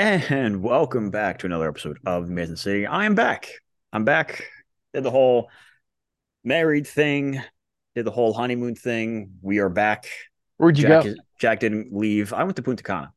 And 0.00 0.62
welcome 0.62 1.10
back 1.10 1.40
to 1.40 1.46
another 1.46 1.68
episode 1.68 1.98
of 2.06 2.24
Amazing 2.24 2.56
City. 2.56 2.86
I 2.86 3.04
am 3.04 3.14
back. 3.14 3.50
I'm 3.92 4.06
back. 4.06 4.46
Did 4.94 5.02
the 5.02 5.10
whole 5.10 5.50
married 6.42 6.86
thing, 6.86 7.42
did 7.94 8.06
the 8.06 8.10
whole 8.10 8.32
honeymoon 8.32 8.74
thing. 8.76 9.32
We 9.42 9.58
are 9.58 9.68
back. 9.68 10.06
Where'd 10.56 10.78
you 10.78 10.88
Jack, 10.88 11.04
go? 11.04 11.10
is- 11.10 11.18
Jack 11.38 11.60
didn't 11.60 11.92
leave. 11.92 12.32
I 12.32 12.44
went 12.44 12.56
to 12.56 12.62
Punta 12.62 12.82
Cana. 12.82 13.12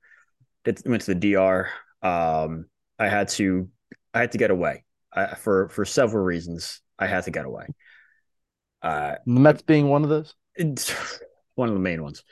Did, 0.66 0.82
went 0.86 1.04
to 1.04 1.14
the 1.14 1.34
DR. 1.34 1.70
Um, 2.02 2.66
I 3.00 3.08
had 3.08 3.30
to. 3.30 3.70
I 4.14 4.20
had 4.20 4.34
to 4.34 4.38
get 4.38 4.52
away 4.52 4.84
I, 5.14 5.36
for 5.36 5.70
for 5.70 5.86
several 5.86 6.26
reasons. 6.26 6.82
I 7.00 7.08
had 7.08 7.24
to 7.24 7.32
get 7.32 7.46
away. 7.46 7.68
Uh, 8.82 9.16
Mets 9.26 9.62
being 9.62 9.88
one 9.88 10.04
of 10.04 10.10
those. 10.10 10.36
it's 10.54 10.94
one 11.56 11.70
of 11.70 11.76
the 11.76 11.80
main 11.80 12.04
ones. 12.04 12.26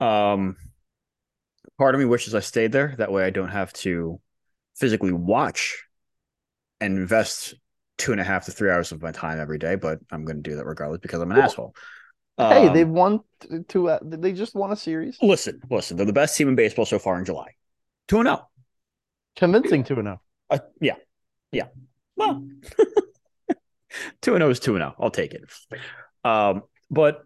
Um, 0.00 0.56
part 1.82 1.96
of 1.96 1.98
me 1.98 2.04
wishes 2.04 2.32
I 2.32 2.40
stayed 2.40 2.70
there. 2.70 2.94
That 2.98 3.10
way, 3.10 3.24
I 3.24 3.30
don't 3.30 3.48
have 3.48 3.72
to 3.84 4.20
physically 4.76 5.10
watch 5.12 5.82
and 6.80 6.96
invest 6.96 7.54
two 7.98 8.12
and 8.12 8.20
a 8.20 8.24
half 8.24 8.44
to 8.44 8.52
three 8.52 8.70
hours 8.70 8.92
of 8.92 9.02
my 9.02 9.10
time 9.10 9.40
every 9.40 9.58
day. 9.58 9.74
But 9.74 9.98
I'm 10.12 10.24
going 10.24 10.40
to 10.40 10.48
do 10.48 10.54
that 10.56 10.64
regardless 10.64 11.00
because 11.00 11.20
I'm 11.20 11.32
an 11.32 11.38
Well, 11.38 11.46
asshole. 11.46 11.74
hey, 12.38 12.68
Um, 12.68 12.74
they've 12.74 12.88
won 12.88 13.20
two. 13.66 13.88
Uh, 13.88 13.98
they 14.00 14.32
just 14.32 14.54
won 14.54 14.70
a 14.70 14.76
series, 14.76 15.18
listen, 15.20 15.60
listen. 15.70 15.96
They're 15.96 16.06
the 16.06 16.12
best 16.12 16.36
team 16.36 16.48
in 16.48 16.54
baseball 16.54 16.86
so 16.86 17.00
far 17.00 17.18
in 17.18 17.24
July. 17.24 17.48
Two 18.06 18.20
and 18.20 18.28
zero. 18.28 18.48
convincing 19.34 19.82
two 19.82 19.98
and 19.98 20.06
oh. 20.06 20.10
zero. 20.10 20.20
Uh, 20.50 20.58
yeah, 20.80 20.96
yeah. 21.50 21.66
Well, 22.14 22.46
two 24.22 24.34
and 24.34 24.40
zero 24.40 24.50
is 24.50 24.60
two 24.60 24.76
and 24.76 24.82
zero. 24.82 24.94
I'll 25.00 25.10
take 25.10 25.34
it. 25.34 25.42
Um, 26.24 26.62
but 26.90 27.22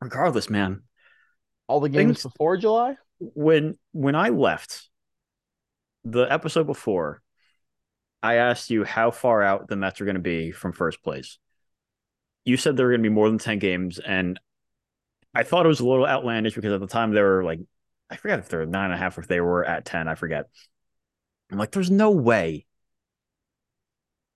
regardless, 0.00 0.50
man, 0.50 0.82
All 1.68 1.80
the 1.80 1.88
games 1.88 2.22
Things- 2.22 2.32
before 2.32 2.56
July. 2.56 2.96
When 3.34 3.78
when 3.92 4.14
I 4.14 4.30
left 4.30 4.88
the 6.04 6.22
episode 6.22 6.66
before, 6.66 7.22
I 8.22 8.34
asked 8.34 8.70
you 8.70 8.84
how 8.84 9.10
far 9.10 9.42
out 9.42 9.68
the 9.68 9.76
Mets 9.76 10.00
are 10.00 10.04
going 10.04 10.16
to 10.16 10.20
be 10.20 10.50
from 10.50 10.72
first 10.72 11.02
place. 11.02 11.38
You 12.44 12.56
said 12.56 12.76
there 12.76 12.86
were 12.86 12.92
going 12.92 13.02
to 13.02 13.08
be 13.08 13.14
more 13.14 13.28
than 13.28 13.38
ten 13.38 13.58
games, 13.58 13.98
and 13.98 14.40
I 15.34 15.44
thought 15.44 15.64
it 15.64 15.68
was 15.68 15.80
a 15.80 15.86
little 15.86 16.06
outlandish 16.06 16.54
because 16.54 16.72
at 16.72 16.80
the 16.80 16.86
time 16.86 17.12
they 17.12 17.22
were 17.22 17.44
like, 17.44 17.60
I 18.10 18.16
forget 18.16 18.40
if 18.40 18.48
they 18.48 18.56
were 18.56 18.66
nine 18.66 18.86
and 18.86 18.94
a 18.94 18.98
half, 18.98 19.16
or 19.16 19.20
if 19.20 19.28
they 19.28 19.40
were 19.40 19.64
at 19.64 19.84
ten. 19.84 20.08
I 20.08 20.14
forget. 20.16 20.46
I'm 21.50 21.58
like, 21.58 21.70
there's 21.70 21.90
no 21.90 22.10
way. 22.10 22.66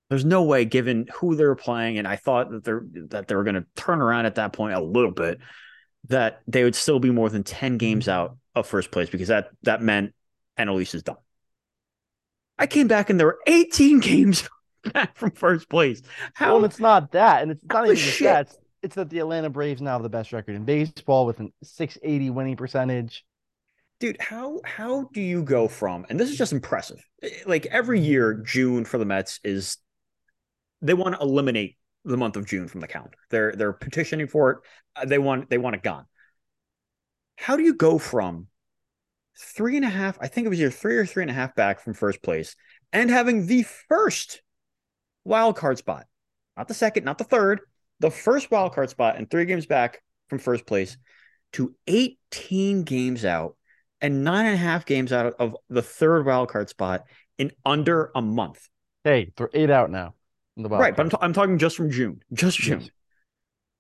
There's 0.09 0.25
no 0.25 0.45
way, 0.45 0.65
given 0.65 1.09
who 1.17 1.35
they're 1.35 1.57
playing, 1.57 1.99
and 1.99 2.07
I 2.07 2.15
thought 2.15 2.51
that 2.51 2.63
they're 2.63 2.85
that 3.09 3.27
they 3.27 3.35
were 3.35 3.43
going 3.43 3.57
to 3.57 3.67
turn 3.75 4.01
around 4.01 4.27
at 4.27 4.37
that 4.37 4.53
point 4.53 4.75
a 4.75 4.81
little 4.81 5.11
bit, 5.11 5.41
that 6.09 6.43
they 6.47 6.65
would 6.65 6.75
still 6.75 6.99
be 7.01 7.11
more 7.11 7.29
than 7.31 7.43
ten 7.45 7.79
games 7.79 8.09
out 8.09 8.37
of 8.55 8.67
first 8.67 8.91
place 8.91 9.11
because 9.11 9.29
that 9.29 9.51
that 9.63 9.83
meant 9.83 10.15
Annalise 10.57 10.95
is 10.95 11.03
done. 11.03 11.17
I 12.59 12.67
came 12.67 12.89
back 12.89 13.11
and 13.11 13.19
there 13.21 13.27
were 13.27 13.41
18 13.47 14.01
games 14.01 14.49
back 14.95 15.17
from 15.17 15.31
first 15.33 15.69
place. 15.69 16.03
How 16.35 16.61
Well, 16.61 16.65
it's 16.65 16.81
not 16.81 17.13
that, 17.13 17.43
and 17.43 17.51
it's 17.51 17.65
not 17.65 17.85
even 17.87 18.01
just 18.01 18.17
shit? 18.17 18.25
that. 18.25 18.47
It's, 18.47 18.59
it's 18.83 18.95
that 18.97 19.11
the 19.11 19.19
Atlanta 19.19 19.51
Braves 19.51 19.83
now 19.83 19.93
have 19.95 20.03
the 20.03 20.09
best 20.09 20.33
record 20.33 20.55
in 20.55 20.65
baseball 20.65 21.27
with 21.27 21.41
a 21.41 21.49
680 21.63 22.31
winning 22.31 22.57
percentage. 22.57 23.25
dude 24.01 24.17
how 24.21 24.61
how 24.65 25.09
do 25.13 25.21
you 25.21 25.43
go 25.43 25.69
from 25.69 26.05
and 26.09 26.21
this 26.21 26.31
is 26.31 26.37
just 26.37 26.53
impressive 26.53 27.03
like 27.47 27.67
every 27.67 28.01
year 28.01 28.35
june 28.45 28.85
for 28.85 28.99
the 28.99 29.05
mets 29.05 29.41
is 29.43 29.79
they 30.83 30.95
want 30.95 31.15
to 31.15 31.21
eliminate 31.21 31.77
the 32.07 32.17
month 32.17 32.37
of 32.37 32.47
june 32.47 32.69
from 32.69 32.81
the 32.81 32.87
count 32.87 33.15
they're 33.31 33.53
they're 33.53 33.73
petitioning 33.73 34.27
for 34.27 34.51
it 34.51 34.59
Uh, 34.97 35.05
they 35.05 35.19
want 35.19 35.51
they 35.51 35.59
want 35.59 35.77
it 35.77 35.83
gone 35.83 36.07
how 37.37 37.57
do 37.57 37.63
you 37.63 37.75
go 37.75 37.99
from 37.99 38.47
three 39.39 39.77
and 39.77 39.85
a 39.85 39.91
half 39.91 40.17
i 40.21 40.29
think 40.29 40.47
it 40.47 40.51
was 40.51 40.61
either 40.61 40.71
three 40.71 40.97
or 40.97 41.07
three 41.07 41.23
and 41.23 41.31
a 41.31 41.35
half 41.35 41.55
back 41.55 41.81
from 41.81 41.95
first 41.95 42.23
place 42.23 42.57
and 42.93 43.11
having 43.11 43.47
the 43.47 43.65
first 43.89 44.43
wild 45.25 45.57
card 45.57 45.79
spot 45.79 46.07
not 46.57 46.69
the 46.69 46.75
second 46.75 47.05
not 47.05 47.19
the 47.19 47.25
third 47.25 47.61
the 48.01 48.11
first 48.11 48.51
wild 48.51 48.73
card 48.73 48.91
spot 48.91 49.17
and 49.17 49.31
three 49.31 49.45
games 49.45 49.67
back 49.67 50.03
from 50.29 50.39
first 50.39 50.67
place 50.67 50.97
to 51.53 51.75
18 51.87 52.83
games 52.83 53.25
out 53.25 53.57
and 54.01 54.25
nine 54.25 54.47
and 54.47 54.55
a 54.55 54.59
half 54.59 54.85
games 54.85 55.13
out 55.13 55.35
of 55.39 55.57
the 55.69 55.83
third 55.83 56.27
wild 56.27 56.49
card 56.49 56.69
spot 56.69 57.05
in 57.39 57.51
under 57.65 58.11
a 58.15 58.23
month. 58.23 58.69
Hey, 59.05 59.33
they're 59.37 59.51
eight 59.55 59.71
out 59.71 59.91
now. 59.91 60.15
In 60.57 60.63
the 60.63 60.69
right, 60.77 60.95
but 60.97 61.03
I'm, 61.03 61.11
card. 61.11 61.11
ta- 61.11 61.19
I'm 61.21 61.33
talking 61.33 61.59
just 61.59 61.77
from 61.77 61.91
June, 61.91 62.23
just 62.33 62.59
June. 62.59 62.81
Yes. 62.83 62.91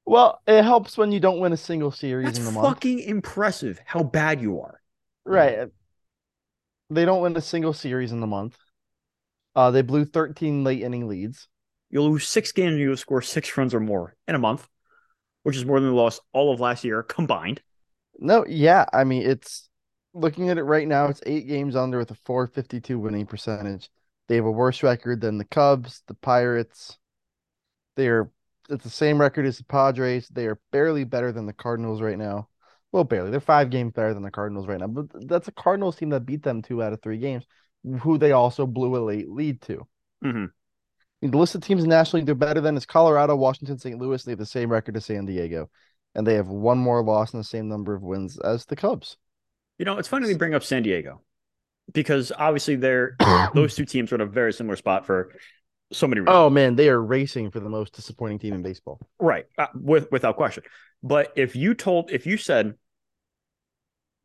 well, 0.05 0.41
it 0.47 0.63
helps 0.63 0.97
when 0.97 1.13
you 1.13 1.21
don't 1.21 1.41
win 1.41 1.53
a 1.53 1.57
single 1.57 1.91
series 1.91 2.27
That's 2.27 2.39
in 2.39 2.45
the 2.45 2.53
month. 2.53 2.75
fucking 2.75 3.01
impressive. 3.01 3.81
How 3.85 4.03
bad 4.03 4.41
you 4.41 4.61
are. 4.61 4.81
Right. 5.25 5.69
They 6.91 7.05
don't 7.05 7.23
win 7.23 7.37
a 7.37 7.41
single 7.41 7.73
series 7.73 8.13
in 8.13 8.21
the 8.21 8.27
month. 8.27 8.57
Uh, 9.55 9.71
they 9.71 9.83
blew 9.83 10.05
13 10.05 10.65
late 10.65 10.83
inning 10.83 11.09
leads. 11.09 11.49
You'll 11.91 12.11
lose 12.11 12.29
six 12.29 12.53
games 12.53 12.73
and 12.73 12.81
you'll 12.81 12.97
score 12.97 13.23
six 13.23 13.57
runs 13.57 13.75
or 13.75 13.81
more 13.81 14.15
in 14.29 14.35
a 14.35 14.39
month, 14.39 14.69
which 15.43 15.57
is 15.57 15.65
more 15.65 15.81
than 15.81 15.91
they 15.91 15.97
lost 15.97 16.21
all 16.33 16.53
of 16.53 16.61
last 16.61 16.85
year 16.85 17.03
combined. 17.03 17.63
No, 18.19 18.45
yeah, 18.49 18.87
I 18.93 19.05
mean 19.05 19.23
it's 19.23 19.69
looking 20.15 20.49
at 20.49 20.59
it 20.59 20.63
right 20.65 20.87
now. 20.89 21.07
It's 21.07 21.23
eight 21.27 21.47
games 21.49 21.77
under 21.77 21.99
with 21.99 22.11
a 22.11 22.17
452 22.25 22.99
winning 22.99 23.27
percentage. 23.27 23.91
They 24.29 24.37
have 24.37 24.45
a 24.45 24.51
worse 24.51 24.83
record 24.83 25.21
than 25.21 25.39
the 25.39 25.45
Cubs, 25.45 26.03
the 26.07 26.15
Pirates. 26.15 26.99
They're 27.97 28.31
it's 28.69 28.85
the 28.85 28.91
same 28.91 29.21
record 29.21 29.47
as 29.47 29.59
the 29.59 29.65
Padres. 29.65 30.29
They 30.29 30.47
are 30.47 30.61
barely 30.73 31.05
better 31.05 31.33
than 31.33 31.47
the 31.47 31.53
Cardinals 31.53 32.03
right 32.03 32.19
now. 32.19 32.49
Well, 32.93 33.05
barely. 33.05 33.31
They're 33.31 33.41
five 33.41 33.71
games 33.71 33.93
better 33.93 34.15
than 34.15 34.23
the 34.23 34.31
Cardinals 34.31 34.67
right 34.67 34.81
now. 34.81 34.89
But 34.89 35.29
that's 35.29 35.49
a 35.49 35.53
Cardinals 35.53 35.97
team 35.97 36.11
that 36.11 36.27
beat 36.27 36.43
them 36.43 36.63
two 36.63 36.83
out 36.83 36.93
of 36.93 37.01
three 37.01 37.19
games, 37.19 37.45
who 38.01 38.19
they 38.19 38.33
also 38.33 38.67
blew 38.67 38.97
a 38.97 39.03
late 39.05 39.29
lead 39.29 39.63
to. 39.63 39.87
Mhm. 40.25 40.51
Mean, 41.23 41.31
the 41.31 41.39
list 41.39 41.55
of 41.55 41.63
teams 41.63 41.85
nationally 41.85 42.23
the 42.23 42.27
they're 42.27 42.35
better 42.35 42.61
than 42.61 42.77
is 42.77 42.87
Colorado, 42.87 43.37
Washington, 43.37 43.79
St. 43.79 43.99
Louis. 43.99 44.23
They 44.23 44.33
have 44.33 44.39
the 44.39 44.47
same 44.47 44.71
record 44.71 44.97
as 44.97 45.07
San 45.07 45.27
Diego, 45.27 45.71
and 46.15 46.27
they 46.27 46.35
have 46.35 46.49
one 46.49 46.79
more 46.79 47.03
loss 47.03 47.33
and 47.33 47.41
the 47.41 47.47
same 47.47 47.69
number 47.69 47.95
of 47.95 48.03
wins 48.03 48.39
as 48.41 48.67
the 48.67 48.77
Cubs. 48.77 49.17
You 49.79 49.85
know, 49.85 49.99
it's 49.99 50.09
funny 50.09 50.27
they 50.27 50.35
bring 50.35 50.55
up 50.55 50.65
San 50.65 50.83
Diego 50.83 51.23
because 51.93 52.33
obviously 52.37 52.77
they're 52.77 53.17
those 53.55 53.75
two 53.75 53.85
teams 53.85 54.13
are 54.13 54.17
in 54.17 54.21
a 54.21 54.27
very 54.27 54.53
similar 54.53 54.77
spot 54.77 55.07
for 55.07 55.33
so 55.93 56.07
many 56.07 56.21
reasons. 56.21 56.37
Oh 56.37 56.51
man, 56.51 56.77
they 56.77 56.89
are 56.89 57.01
racing 57.01 57.51
for 57.51 57.61
the 57.61 57.69
most 57.69 57.95
disappointing 57.95 58.39
team 58.39 58.55
in 58.55 58.63
baseball. 58.63 58.99
Right, 59.19 59.47
uh, 59.59 59.69
with 59.75 60.11
without 60.11 60.37
question. 60.37 60.65
But 61.03 61.33
if 61.37 61.55
you 61.55 61.75
told, 61.75 62.11
if 62.11 62.27
you 62.27 62.37
said 62.37 62.75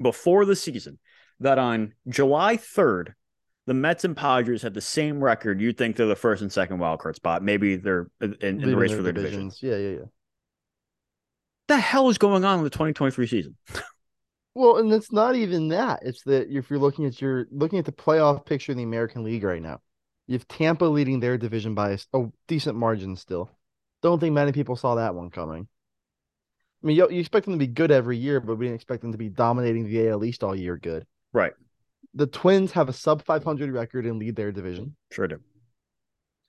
before 0.01 0.45
the 0.45 0.55
season 0.55 0.99
that 1.39 1.59
on 1.59 1.93
July 2.07 2.57
third, 2.57 3.13
the 3.67 3.73
Mets 3.73 4.03
and 4.03 4.17
Padres 4.17 4.63
had 4.63 4.73
the 4.73 4.81
same 4.81 5.23
record, 5.23 5.61
you'd 5.61 5.77
think 5.77 5.95
they're 5.95 6.07
the 6.07 6.15
first 6.15 6.41
and 6.41 6.51
second 6.51 6.79
wild 6.79 6.99
card 6.99 7.15
spot. 7.15 7.43
Maybe 7.43 7.75
they're 7.75 8.09
in, 8.19 8.35
in 8.41 8.61
the 8.61 8.75
race 8.75 8.89
their 8.89 8.97
for 8.97 9.03
their 9.03 9.13
divisions. 9.13 9.59
divisions. 9.59 9.81
Yeah, 9.83 9.89
yeah, 9.89 9.97
yeah. 9.99 10.05
The 11.67 11.79
hell 11.79 12.09
is 12.09 12.17
going 12.17 12.43
on 12.43 12.57
in 12.57 12.63
the 12.63 12.69
2023 12.69 13.27
season? 13.27 13.55
Well, 14.53 14.77
and 14.77 14.91
it's 14.91 15.11
not 15.11 15.35
even 15.35 15.69
that. 15.69 15.99
It's 16.03 16.23
that 16.23 16.49
if 16.49 16.69
you're 16.69 16.79
looking 16.79 17.05
at 17.05 17.21
your 17.21 17.47
looking 17.51 17.79
at 17.79 17.85
the 17.85 17.91
playoff 17.91 18.45
picture 18.45 18.71
in 18.71 18.77
the 18.77 18.83
American 18.83 19.23
League 19.23 19.43
right 19.43 19.61
now, 19.61 19.81
you 20.27 20.33
have 20.33 20.47
Tampa 20.47 20.85
leading 20.85 21.19
their 21.19 21.37
division 21.37 21.73
by 21.73 21.97
a 22.13 22.25
decent 22.47 22.77
margin 22.77 23.15
still. 23.15 23.49
Don't 24.01 24.19
think 24.19 24.33
many 24.33 24.51
people 24.51 24.75
saw 24.75 24.95
that 24.95 25.15
one 25.15 25.29
coming. 25.29 25.67
I 26.83 26.87
mean, 26.87 26.97
you, 26.97 27.09
you 27.11 27.19
expect 27.19 27.45
them 27.45 27.53
to 27.53 27.59
be 27.59 27.67
good 27.67 27.91
every 27.91 28.17
year, 28.17 28.39
but 28.39 28.55
we 28.55 28.65
didn't 28.65 28.75
expect 28.75 29.03
them 29.03 29.11
to 29.11 29.17
be 29.17 29.29
dominating 29.29 29.85
the 29.85 30.09
AL 30.09 30.25
East 30.25 30.43
all 30.43 30.55
year 30.55 30.77
good. 30.77 31.05
Right, 31.31 31.53
The 32.15 32.25
Twins 32.27 32.71
have 32.71 32.89
a 32.89 32.93
sub 32.93 33.23
500 33.23 33.71
record 33.71 34.05
and 34.05 34.17
lead 34.17 34.35
their 34.35 34.51
division. 34.51 34.95
sure 35.11 35.27
do. 35.27 35.39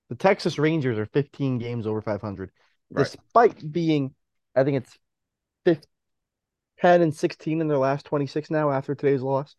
The 0.09 0.17
Texas 0.17 0.59
Rangers 0.59 0.99
are 0.99 1.07
15 1.07 1.59
games 1.59 1.87
over 1.87 2.01
500, 2.01 2.51
Right. 2.91 3.05
despite 3.05 3.71
being, 3.73 4.15
I 4.57 4.65
think 4.65 4.79
it's 4.79 4.99
15, 5.67 5.85
10 6.83 7.01
and 7.01 7.15
16 7.15 7.61
in 7.61 7.69
their 7.69 7.79
last 7.79 8.05
26 8.07 8.51
now 8.51 8.73
after 8.73 8.93
today's 8.93 9.23
loss. 9.23 9.55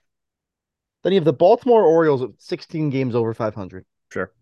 Then 1.04 1.14
you 1.14 1.18
have 1.18 1.26
the 1.26 1.32
Baltimore 1.32 1.84
Orioles 1.84 2.22
at 2.22 2.32
16 2.38 2.90
games 2.90 3.16
over 3.16 3.34
500. 3.34 3.86
Sure. 4.12 4.34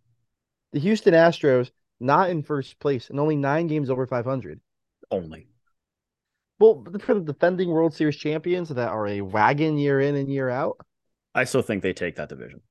The 0.73 0.79
Houston 0.79 1.13
Astros 1.13 1.69
not 2.00 2.31
in 2.31 2.41
first 2.41 2.79
place 2.79 3.11
and 3.11 3.19
only 3.19 3.35
nine 3.35 3.67
games 3.67 3.91
over 3.91 4.07
500. 4.07 4.59
Only. 5.11 5.47
Well, 6.57 6.83
for 7.01 7.13
the 7.13 7.19
defending 7.21 7.69
World 7.69 7.94
Series 7.94 8.15
champions 8.17 8.69
that 8.69 8.89
are 8.89 9.07
a 9.07 9.21
wagon 9.21 9.77
year 9.77 10.00
in 10.01 10.15
and 10.15 10.27
year 10.27 10.50
out, 10.50 10.77
I 11.35 11.44
still 11.44 11.61
think 11.61 11.83
they 11.83 11.94
take 11.94 12.15
that 12.15 12.29
division. 12.29 12.61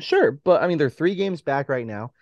Sure, 0.00 0.32
but 0.32 0.62
I 0.62 0.66
mean 0.66 0.76
they're 0.76 0.90
three 0.90 1.14
games 1.14 1.40
back 1.40 1.70
right 1.70 1.86
now, 1.86 2.12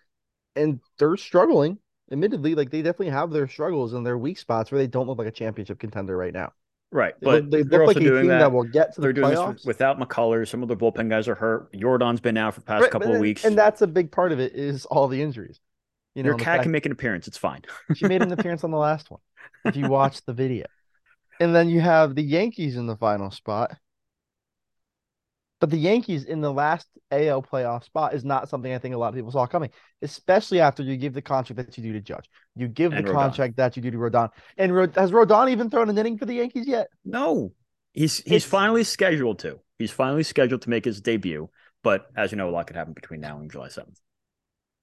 and 0.55 0.79
they're 0.99 1.17
struggling. 1.17 1.79
Admittedly, 2.13 2.55
like 2.55 2.71
they 2.71 2.83
definitely 2.83 3.11
have 3.11 3.31
their 3.31 3.49
struggles 3.49 3.93
and 3.93 4.07
their 4.07 4.19
weak 4.19 4.39
spots 4.39 4.71
where 4.71 4.81
they 4.81 4.87
don't 4.87 5.09
look 5.09 5.19
like 5.19 5.27
a 5.27 5.33
championship 5.33 5.81
contender 5.81 6.17
right 6.17 6.35
now. 6.35 6.53
Right, 6.93 7.15
They 7.21 7.25
but 7.25 7.51
they 7.51 7.63
they're 7.63 7.87
look 7.87 7.97
like 7.97 7.97
a 7.97 8.01
team 8.01 8.27
that. 8.29 8.39
that. 8.41 8.53
will 8.53 8.65
get 8.65 8.95
to 8.95 9.01
the 9.01 9.07
They're 9.07 9.13
doing 9.15 9.33
playoffs. 9.35 9.55
this 9.55 9.65
without 9.65 9.99
McCullers. 9.99 10.49
Some 10.49 10.63
of 10.63 10.69
their 10.69 10.77
bullpen 10.77 11.09
guys 11.09 11.27
are 11.27 11.35
hurt. 11.35 11.73
Yordan's 11.73 12.21
been 12.21 12.37
out 12.37 12.53
for 12.55 12.61
the 12.61 12.67
past 12.67 12.83
Right, 12.83 12.91
couple 12.91 13.09
of 13.09 13.13
then- 13.15 13.21
weeks. 13.23 13.45
and 13.47 13.57
that's 13.57 13.81
a 13.81 13.87
big 13.87 14.13
part 14.13 14.31
of 14.31 14.39
it 14.41 14.55
is 14.55 14.85
all 14.87 15.09
the 15.09 15.23
injuries. 15.23 15.59
You 16.15 16.23
know, 16.23 16.29
Your 16.31 16.37
cat 16.39 16.61
can 16.63 16.71
make 16.71 16.85
an 16.85 16.93
appearance. 16.93 17.27
It's 17.27 17.39
fine. 17.39 17.63
she 17.95 18.07
made 18.07 18.21
an 18.21 18.31
appearance 18.31 18.63
on 18.65 18.71
the 18.71 18.77
last 18.77 19.11
one. 19.11 19.21
If 19.65 19.75
you 19.77 19.89
watch 19.89 20.23
the 20.27 20.35
video, 20.35 20.67
and 21.41 21.55
then 21.55 21.71
you 21.71 21.81
have 21.81 22.15
the 22.15 22.23
Yankees 22.23 22.77
in 22.77 22.87
the 22.87 22.97
final 22.97 23.31
spot. 23.31 23.75
But 25.63 25.71
the 25.71 25.79
Yankees 25.79 26.25
in 26.25 26.41
the 26.41 26.53
last 26.53 26.89
AL 27.13 27.41
playoff 27.45 27.85
spot 27.85 28.15
is 28.15 28.25
not 28.25 28.49
something 28.49 28.75
I 28.75 28.79
think 28.79 28.97
a 28.97 28.99
lot 28.99 29.11
of 29.11 29.15
people 29.15 29.31
saw 29.31 29.47
coming, 29.47 29.71
especially 30.03 30.59
after 30.59 30.83
you 30.83 30.97
give 30.97 31.13
the 31.15 31.23
contract 31.23 31.65
that 31.65 31.79
you 31.79 31.85
do 31.85 31.93
to 31.93 32.01
Judge. 32.01 32.25
You 32.57 32.67
give 32.67 32.93
And 32.93 33.07
the 33.07 33.13
Rodon. 33.13 33.15
contract 33.15 33.57
that 33.59 33.77
you 33.77 33.83
do 33.83 33.93
to 33.93 33.97
Rodon. 33.97 34.31
And 34.59 34.75
Rod- 34.75 34.97
has 34.97 35.13
Rodon 35.13 35.51
even 35.53 35.71
thrown 35.71 35.89
an 35.89 35.97
inning 35.97 36.19
for 36.19 36.27
the 36.27 36.35
Yankees 36.35 36.67
yet? 36.67 36.89
No, 37.05 37.53
he's 37.93 38.17
he's 38.17 38.27
It's- 38.27 38.45
finally 38.45 38.83
scheduled 38.83 39.39
to. 39.39 39.61
He's 39.79 39.93
finally 39.93 40.25
scheduled 40.25 40.63
to 40.63 40.69
make 40.71 40.85
his 40.85 41.01
debut. 41.01 41.49
But 41.85 42.07
as 42.17 42.33
you 42.33 42.39
know, 42.39 42.49
a 42.49 42.51
lot 42.51 42.67
could 42.67 42.75
happen 42.75 42.93
between 42.93 43.21
now 43.21 43.39
and 43.39 43.49
July 43.49 43.69
seventh. 43.69 44.01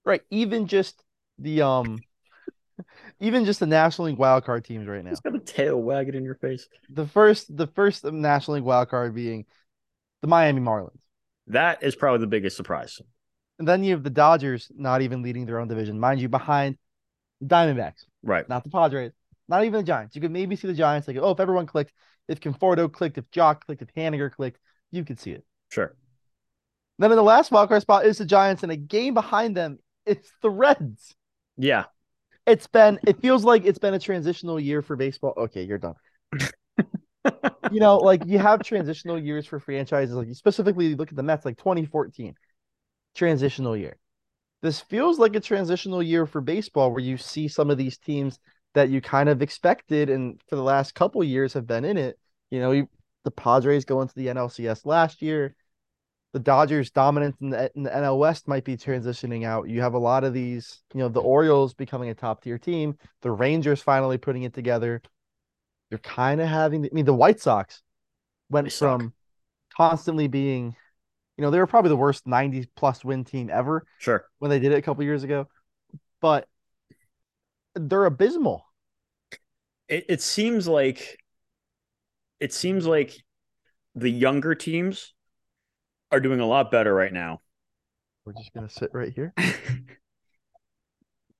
Right. 0.05 0.21
Even 0.31 0.67
just 0.67 1.03
the 1.39 1.61
um 1.61 1.99
even 3.19 3.43
just 3.43 3.59
the 3.59 3.65
National 3.67 4.07
League 4.07 4.17
wild 4.17 4.45
card 4.45 4.63
teams 4.63 4.87
right 4.87 5.03
now. 5.03 5.09
He's 5.09 5.19
got 5.19 5.35
a 5.35 5.39
tail 5.39 5.75
wagging 5.75 6.15
in 6.15 6.23
your 6.23 6.35
face. 6.35 6.69
The 6.89 7.05
first 7.05 7.53
the 7.53 7.67
first 7.67 8.05
National 8.05 8.55
League 8.55 8.63
wild 8.63 8.87
card 8.87 9.13
being 9.13 9.45
the 10.21 10.27
Miami 10.27 10.61
Marlins. 10.61 10.99
That 11.47 11.83
is 11.83 11.95
probably 11.95 12.19
the 12.19 12.27
biggest 12.27 12.57
surprise. 12.57 13.01
And 13.57 13.67
then 13.67 13.83
you 13.83 13.93
have 13.93 14.03
the 14.03 14.09
Dodgers 14.09 14.71
not 14.75 15.01
even 15.01 15.21
leading 15.21 15.45
their 15.45 15.59
own 15.59 15.67
division, 15.67 15.99
mind 15.99 16.21
you, 16.21 16.29
behind 16.29 16.77
the 17.41 17.47
Diamondbacks, 17.47 18.05
Right. 18.23 18.47
not 18.47 18.63
the 18.63 18.69
Padres, 18.69 19.11
not 19.47 19.65
even 19.65 19.79
the 19.79 19.85
Giants. 19.85 20.15
You 20.15 20.21
could 20.21 20.31
maybe 20.31 20.55
see 20.55 20.67
the 20.67 20.73
Giants 20.73 21.07
like, 21.07 21.17
oh, 21.17 21.31
if 21.31 21.39
everyone 21.39 21.65
clicked, 21.65 21.91
if 22.27 22.39
Conforto 22.39 22.91
clicked, 22.91 23.17
if 23.17 23.29
Joc 23.31 23.61
clicked, 23.61 23.81
if 23.81 23.93
Haniger 23.95 24.31
clicked, 24.31 24.59
you 24.91 25.03
could 25.03 25.19
see 25.19 25.31
it. 25.31 25.43
Sure. 25.69 25.95
Then 26.99 27.11
in 27.11 27.17
the 27.17 27.23
last 27.23 27.51
wildcard 27.51 27.81
spot 27.81 28.05
is 28.05 28.17
the 28.17 28.25
Giants, 28.25 28.63
and 28.63 28.71
a 28.71 28.75
game 28.75 29.13
behind 29.13 29.57
them, 29.57 29.79
it's 30.05 30.29
the 30.41 30.49
Reds. 30.49 31.15
Yeah. 31.57 31.85
It's 32.45 32.67
been, 32.67 32.99
it 33.05 33.21
feels 33.21 33.43
like 33.43 33.65
it's 33.65 33.79
been 33.79 33.93
a 33.93 33.99
transitional 33.99 34.59
year 34.59 34.81
for 34.81 34.95
baseball. 34.95 35.33
Okay, 35.37 35.63
you're 35.63 35.77
done. 35.77 35.95
you 37.71 37.79
know, 37.79 37.97
like 37.97 38.23
you 38.25 38.39
have 38.39 38.63
transitional 38.63 39.19
years 39.19 39.45
for 39.45 39.59
franchises. 39.59 40.15
Like 40.15 40.27
you 40.27 40.33
specifically 40.33 40.95
look 40.95 41.09
at 41.09 41.15
the 41.15 41.23
Mets, 41.23 41.45
like 41.45 41.57
2014, 41.57 42.33
transitional 43.15 43.75
year. 43.75 43.97
This 44.61 44.79
feels 44.81 45.19
like 45.19 45.35
a 45.35 45.39
transitional 45.39 46.03
year 46.03 46.25
for 46.25 46.41
baseball, 46.41 46.91
where 46.91 47.03
you 47.03 47.17
see 47.17 47.47
some 47.47 47.69
of 47.69 47.77
these 47.77 47.97
teams 47.97 48.39
that 48.73 48.89
you 48.89 49.01
kind 49.01 49.29
of 49.29 49.41
expected, 49.41 50.09
and 50.09 50.41
for 50.47 50.55
the 50.55 50.63
last 50.63 50.95
couple 50.95 51.23
years 51.23 51.53
have 51.53 51.67
been 51.67 51.85
in 51.85 51.97
it. 51.97 52.19
You 52.51 52.59
know, 52.59 52.71
you, 52.71 52.89
the 53.23 53.31
Padres 53.31 53.85
going 53.85 54.07
to 54.07 54.15
the 54.15 54.27
NLCS 54.27 54.85
last 54.85 55.21
year. 55.21 55.55
The 56.31 56.39
Dodgers' 56.39 56.91
dominance 56.91 57.37
in 57.41 57.49
the, 57.49 57.71
in 57.75 57.83
the 57.83 57.89
NL 57.89 58.19
West 58.19 58.47
might 58.47 58.63
be 58.63 58.77
transitioning 58.77 59.45
out. 59.45 59.67
You 59.67 59.81
have 59.81 59.95
a 59.95 59.99
lot 59.99 60.23
of 60.23 60.31
these, 60.31 60.83
you 60.93 60.99
know, 60.99 61.09
the 61.09 61.21
Orioles 61.21 61.73
becoming 61.73 62.09
a 62.09 62.13
top 62.13 62.43
tier 62.43 62.59
team, 62.59 62.95
the 63.23 63.31
Rangers 63.31 63.81
finally 63.81 64.19
putting 64.19 64.43
it 64.43 64.53
together. 64.53 65.01
You're 65.89 65.99
kind 65.99 66.39
of 66.41 66.47
having, 66.47 66.85
I 66.85 66.89
mean, 66.91 67.05
the 67.05 67.13
White 67.13 67.39
Sox 67.39 67.81
went 68.49 68.65
They 68.65 68.69
suck. 68.69 68.99
from 68.99 69.13
constantly 69.75 70.27
being, 70.27 70.75
you 71.37 71.41
know, 71.41 71.51
they 71.51 71.59
were 71.59 71.67
probably 71.67 71.89
the 71.89 71.95
worst 71.97 72.27
90 72.27 72.67
plus 72.75 73.03
win 73.03 73.23
team 73.23 73.49
ever 73.51 73.85
Sure. 73.97 74.25
when 74.39 74.49
they 74.51 74.59
did 74.59 74.71
it 74.71 74.77
a 74.77 74.81
couple 74.81 75.03
years 75.03 75.23
ago, 75.23 75.47
but 76.21 76.47
they're 77.75 78.05
abysmal. 78.05 78.65
It 79.87 80.05
it 80.09 80.21
seems 80.21 80.67
like 80.67 81.17
it 82.39 82.53
seems 82.53 82.85
like 82.85 83.23
the 83.95 84.09
younger 84.09 84.53
teams 84.55 85.13
are 86.11 86.19
doing 86.19 86.39
a 86.39 86.45
lot 86.45 86.71
better 86.71 86.93
right 86.93 87.13
now. 87.13 87.41
We're 88.25 88.33
just 88.33 88.53
gonna 88.53 88.69
sit 88.69 88.91
right 88.93 89.11
here. 89.13 89.33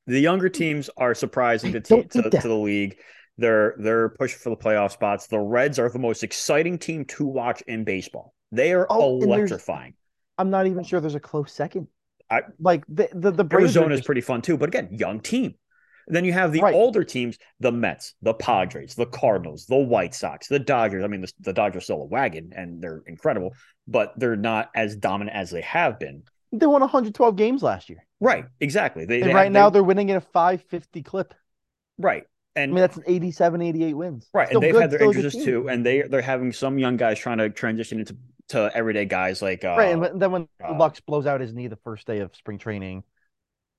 the 0.08 0.20
younger 0.20 0.50
teams 0.50 0.90
are 0.98 1.14
surprising 1.14 1.74
to, 1.74 1.80
te- 1.82 2.04
to, 2.04 2.30
to 2.30 2.48
the 2.48 2.54
league. 2.56 2.98
They're 3.40 3.76
they're 3.78 4.10
pushing 4.10 4.40
for 4.40 4.50
the 4.50 4.58
playoff 4.58 4.92
spots. 4.92 5.28
The 5.28 5.40
Reds 5.40 5.80
are 5.80 5.90
the 5.90 6.00
most 6.00 6.24
exciting 6.24 6.78
team 6.78 7.06
to 7.06 7.26
watch 7.26 7.62
in 7.62 7.84
baseball. 7.84 8.34
They 8.52 8.74
are 8.74 8.86
Oh, 8.90 9.22
electrifying. 9.22 9.94
I'm 10.38 10.50
not 10.50 10.68
even 10.68 10.84
sure 10.84 11.00
there's 11.00 11.16
a 11.16 11.20
close 11.20 11.52
second. 11.54 11.88
I- 12.30 12.44
like 12.60 12.84
the 12.88 13.10
the, 13.14 13.32
the 13.32 13.44
Braves 13.44 13.76
are 13.78 13.82
Arizona 13.82 13.96
is 13.96 14.02
pretty 14.02 14.22
fun 14.22 14.42
too, 14.42 14.58
but 14.58 14.70
again, 14.70 14.90
young 14.92 15.20
team. 15.20 15.56
Then 16.12 16.26
you 16.26 16.34
have 16.34 16.52
the 16.52 16.62
Right. 16.62 16.74
older 16.74 17.04
teams, 17.04 17.38
the 17.60 17.72
Mets, 17.72 18.16
the 18.24 18.34
Padres, 18.34 18.96
the 18.96 19.06
Cardinals, 19.06 19.68
the 19.68 19.78
White 19.78 20.16
Sox, 20.16 20.48
the 20.48 20.58
Dodgers. 20.58 21.04
I 21.04 21.08
mean, 21.08 21.22
the, 21.22 21.32
the 21.40 21.54
Dodgers 21.54 21.84
still 21.84 22.02
a 22.02 22.06
wagon 22.06 22.52
and 22.56 22.82
they're 22.82 23.04
incredible, 23.06 23.54
but 23.88 24.14
they're 24.18 24.36
not 24.36 24.72
as 24.76 24.96
dominant 24.96 25.38
as 25.38 25.52
they 25.52 25.62
have 25.62 26.00
been. 26.00 26.24
they 26.52 26.66
won 26.66 26.82
112 26.82 27.36
games 27.36 27.62
last 27.62 27.90
year. 27.92 28.04
Right, 28.20 28.46
exactly. 28.60 29.06
They, 29.06 29.22
And 29.22 29.30
they 29.30 29.34
right 29.36 29.44
have- 29.44 29.54
now 29.54 29.70
they- 29.70 29.74
they're 29.76 29.84
winning 29.84 30.10
at 30.10 30.18
a 30.18 30.22
550 30.22 31.04
clip. 31.04 31.36
right, 32.00 32.24
I 32.64 32.68
mean, 32.68 32.76
that's 32.76 32.98
an 32.98 33.04
87, 33.06 33.62
88 33.62 33.94
wins. 33.94 34.30
Right, 34.34 34.48
Still 34.48 34.58
and 34.58 34.64
they've 34.64 34.74
good, 34.74 34.82
had 34.82 34.92
their 34.92 35.00
still 35.00 35.10
a 35.10 35.14
good 35.14 35.26
injuries 35.26 35.46
too, 35.46 35.70
and 35.70 35.86
they 35.86 36.02
they're 36.04 36.22
having 36.22 36.52
some 36.52 36.78
young 36.78 36.98
guys 36.98 37.20
trying 37.20 37.38
to 37.40 37.50
transition 37.50 38.00
into 38.00 38.16
to 38.50 38.72
everyday 38.74 39.06
guys 39.06 39.42
like 39.42 39.64
uh, 39.64 39.76
right, 39.78 39.94
and 39.94 40.22
then 40.22 40.32
when 40.32 40.48
uh, 40.64 40.76
Lux 40.78 41.00
blows 41.00 41.26
out 41.26 41.42
his 41.42 41.54
knee 41.54 41.68
the 41.68 41.78
first 41.78 42.08
day 42.08 42.20
of 42.20 42.36
spring 42.36 42.58
training, 42.58 43.04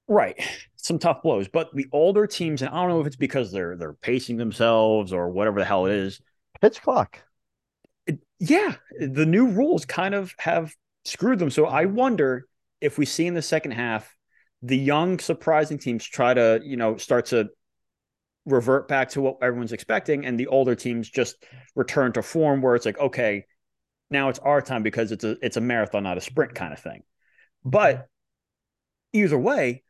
right, 0.08 0.40
some 0.76 0.98
tough 0.98 1.22
blows. 1.22 1.48
But 1.48 1.74
the 1.74 1.86
older 1.92 2.26
teams, 2.26 2.62
and 2.62 2.70
I 2.70 2.80
don't 2.80 2.88
know 2.88 3.00
if 3.00 3.06
it's 3.06 3.16
because 3.16 3.50
they're 3.52 3.76
they're 3.76 3.92
pacing 3.94 4.36
themselves 4.36 5.12
or 5.12 5.30
whatever 5.30 5.60
the 5.60 5.66
hell 5.66 5.86
it 5.86 5.92
is. 5.92 6.20
pitch 6.60 6.82
clock. 6.82 7.22
It, 8.06 8.20
yeah, 8.38 8.74
the 8.98 9.26
new 9.26 9.46
rules 9.48 9.84
kind 9.84 10.14
of 10.14 10.34
have 10.38 10.74
screwed 11.04 11.38
them. 11.38 11.50
So 11.50 11.66
I 11.66 11.86
wonder 11.86 12.46
if 12.80 12.96
we 12.98 13.06
see 13.06 13.26
in 13.26 13.34
the 13.34 13.42
second 13.42 13.72
half 13.72 14.16
the 14.62 14.76
young 14.76 15.18
surprising 15.18 15.78
teams 15.78 16.04
try 16.04 16.34
to 16.34 16.60
you 16.62 16.76
know 16.76 16.96
start 16.96 17.26
to 17.26 17.48
revert 18.50 18.88
back 18.88 19.10
to 19.10 19.20
what 19.20 19.38
everyone's 19.42 19.72
expecting, 19.72 20.24
and 20.24 20.38
the 20.38 20.46
older 20.46 20.74
teams 20.74 21.08
just 21.08 21.44
return 21.74 22.12
to 22.12 22.22
form 22.22 22.62
where 22.62 22.74
it's 22.74 22.86
like 22.86 22.98
okay. 22.98 23.44
Now 24.10 24.28
it's 24.28 24.40
our 24.40 24.60
time 24.60 24.82
because 24.82 25.12
it's 25.12 25.24
a 25.24 25.36
it's 25.44 25.56
a 25.56 25.60
marathon, 25.60 26.02
not 26.02 26.18
a 26.18 26.20
sprint 26.20 26.54
kind 26.54 26.72
of 26.72 26.80
thing. 26.80 27.02
But 27.64 28.08
either 29.12 29.38
way, 29.38 29.84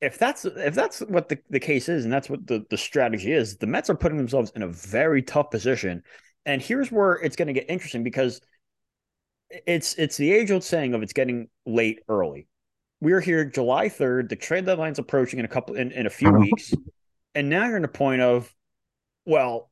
if 0.00 0.18
that's 0.18 0.44
if 0.44 0.74
that's 0.74 1.00
what 1.00 1.28
the, 1.28 1.38
the 1.50 1.60
case 1.60 1.88
is, 1.88 2.04
and 2.04 2.12
that's 2.12 2.30
what 2.30 2.46
the, 2.46 2.64
the 2.70 2.78
strategy 2.78 3.32
is, 3.32 3.56
the 3.58 3.66
Mets 3.66 3.90
are 3.90 3.94
putting 3.94 4.18
themselves 4.18 4.52
in 4.56 4.62
a 4.62 4.68
very 4.68 5.22
tough 5.22 5.50
position. 5.50 6.02
And 6.46 6.62
here's 6.62 6.90
where 6.90 7.14
it's 7.14 7.36
going 7.36 7.48
to 7.48 7.54
get 7.54 7.68
interesting 7.68 8.02
because 8.02 8.40
it's 9.66 9.94
it's 9.94 10.16
the 10.16 10.32
age 10.32 10.50
old 10.50 10.64
saying 10.64 10.94
of 10.94 11.02
it's 11.02 11.12
getting 11.12 11.48
late 11.66 12.00
early. 12.08 12.46
We're 13.00 13.20
here 13.20 13.44
July 13.44 13.88
3rd, 13.88 14.28
the 14.28 14.36
trade 14.36 14.66
deadline's 14.66 14.98
approaching 14.98 15.38
in 15.38 15.44
a 15.44 15.48
couple 15.48 15.74
in, 15.76 15.90
in 15.92 16.06
a 16.06 16.10
few 16.10 16.28
uh-huh. 16.28 16.38
weeks. 16.38 16.74
And 17.34 17.48
now 17.48 17.66
you're 17.66 17.76
in 17.76 17.82
the 17.82 17.88
point 17.88 18.22
of, 18.22 18.52
well, 19.24 19.70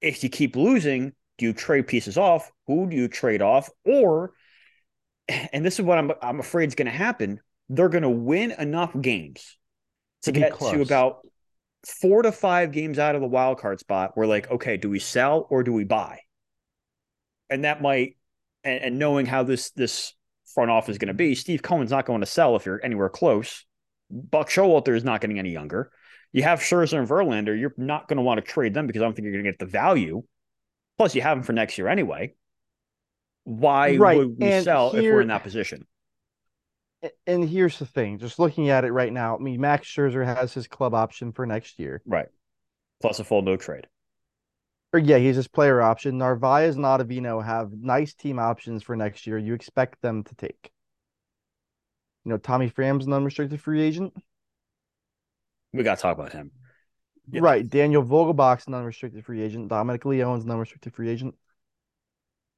if 0.00 0.22
you 0.22 0.28
keep 0.28 0.56
losing, 0.56 1.12
do 1.38 1.46
you 1.46 1.52
trade 1.52 1.86
pieces 1.86 2.18
off? 2.18 2.50
Who 2.66 2.88
do 2.88 2.96
you 2.96 3.08
trade 3.08 3.42
off? 3.42 3.70
Or 3.84 4.32
and 5.52 5.64
this 5.64 5.78
is 5.78 5.84
what 5.84 5.98
I'm 5.98 6.12
I'm 6.20 6.40
afraid 6.40 6.68
is 6.68 6.74
going 6.74 6.86
to 6.86 6.92
happen. 6.92 7.40
They're 7.68 7.88
going 7.88 8.02
to 8.02 8.10
win 8.10 8.52
enough 8.52 8.98
games 9.00 9.56
to, 10.22 10.32
To 10.32 10.38
get 10.38 10.58
to 10.58 10.82
about 10.82 11.26
four 11.86 12.22
to 12.22 12.32
five 12.32 12.72
games 12.72 12.98
out 12.98 13.14
of 13.14 13.20
the 13.20 13.26
wild 13.26 13.58
card 13.58 13.80
spot. 13.80 14.12
We're 14.16 14.26
like, 14.26 14.50
okay, 14.50 14.76
do 14.76 14.90
we 14.90 14.98
sell 14.98 15.46
or 15.50 15.62
do 15.62 15.72
we 15.72 15.84
buy? 15.84 16.20
And 17.50 17.64
that 17.64 17.82
might, 17.82 18.16
and, 18.64 18.84
and 18.84 18.98
knowing 18.98 19.26
how 19.26 19.42
this 19.42 19.70
this 19.70 20.14
front 20.54 20.70
office 20.70 20.92
is 20.92 20.98
going 20.98 21.08
to 21.08 21.14
be, 21.14 21.34
Steve 21.34 21.62
Cohen's 21.62 21.90
not 21.90 22.06
going 22.06 22.20
to 22.20 22.26
sell 22.26 22.56
if 22.56 22.66
you're 22.66 22.84
anywhere 22.84 23.08
close. 23.08 23.64
Buck 24.10 24.50
Showalter 24.50 24.94
is 24.94 25.04
not 25.04 25.20
getting 25.20 25.38
any 25.38 25.50
younger. 25.50 25.90
You 26.32 26.42
have 26.42 26.60
Scherzer 26.60 26.98
and 26.98 27.08
Verlander. 27.08 27.58
You're 27.58 27.74
not 27.76 28.08
going 28.08 28.16
to 28.16 28.22
want 28.22 28.38
to 28.38 28.42
trade 28.42 28.74
them 28.74 28.86
because 28.86 29.02
I 29.02 29.04
don't 29.04 29.14
think 29.14 29.24
you're 29.24 29.32
going 29.32 29.44
to 29.44 29.50
get 29.50 29.58
the 29.58 29.66
value. 29.66 30.22
Plus, 30.98 31.14
you 31.14 31.22
have 31.22 31.36
them 31.36 31.44
for 31.44 31.52
next 31.52 31.78
year 31.78 31.88
anyway. 31.88 32.34
Why 33.44 33.96
Right, 33.96 34.16
would 34.18 34.38
we 34.38 34.50
and 34.50 34.64
sell 34.64 34.94
if 34.94 35.02
we're 35.02 35.20
in 35.20 35.28
that 35.28 35.42
position? 35.42 35.86
And 37.26 37.48
here's 37.48 37.78
the 37.78 37.86
thing: 37.86 38.18
just 38.18 38.38
looking 38.38 38.70
at 38.70 38.84
it 38.84 38.92
right 38.92 39.12
now, 39.12 39.36
I 39.36 39.40
mean, 39.40 39.60
Max 39.60 39.88
Scherzer 39.88 40.24
has 40.24 40.54
his 40.54 40.68
club 40.68 40.94
option 40.94 41.32
for 41.32 41.44
next 41.44 41.78
year. 41.78 42.00
Right. 42.06 42.28
Plus 43.00 43.18
a 43.18 43.24
full 43.24 43.42
no 43.42 43.56
trade. 43.56 43.88
Or 44.92 45.00
yeah, 45.00 45.18
he's 45.18 45.36
his 45.36 45.48
player 45.48 45.82
option. 45.82 46.18
Narvaez 46.18 46.76
and 46.76 46.84
Ottavino 46.84 47.44
have 47.44 47.72
nice 47.72 48.14
team 48.14 48.38
options 48.38 48.82
for 48.82 48.94
next 48.94 49.26
year. 49.26 49.38
You 49.38 49.54
expect 49.54 50.00
them 50.02 50.22
to 50.24 50.34
take. 50.34 50.70
You 52.24 52.30
know, 52.30 52.38
Tommy 52.38 52.68
Pham's 52.68 53.06
an 53.06 53.12
unrestricted 53.12 53.60
free 53.60 53.82
agent. 53.82 54.14
We 55.72 55.82
got 55.82 55.96
to 55.98 56.02
talk 56.02 56.18
about 56.18 56.32
him. 56.32 56.50
Yeah. 57.30 57.40
Right. 57.42 57.68
Daniel 57.68 58.04
Vogelbach's 58.04 58.66
an 58.66 58.74
unrestricted 58.74 59.24
free 59.24 59.42
agent. 59.42 59.68
Dominic 59.68 60.04
Leone's 60.04 60.44
an 60.44 60.50
unrestricted 60.50 60.94
free 60.94 61.08
agent. 61.08 61.34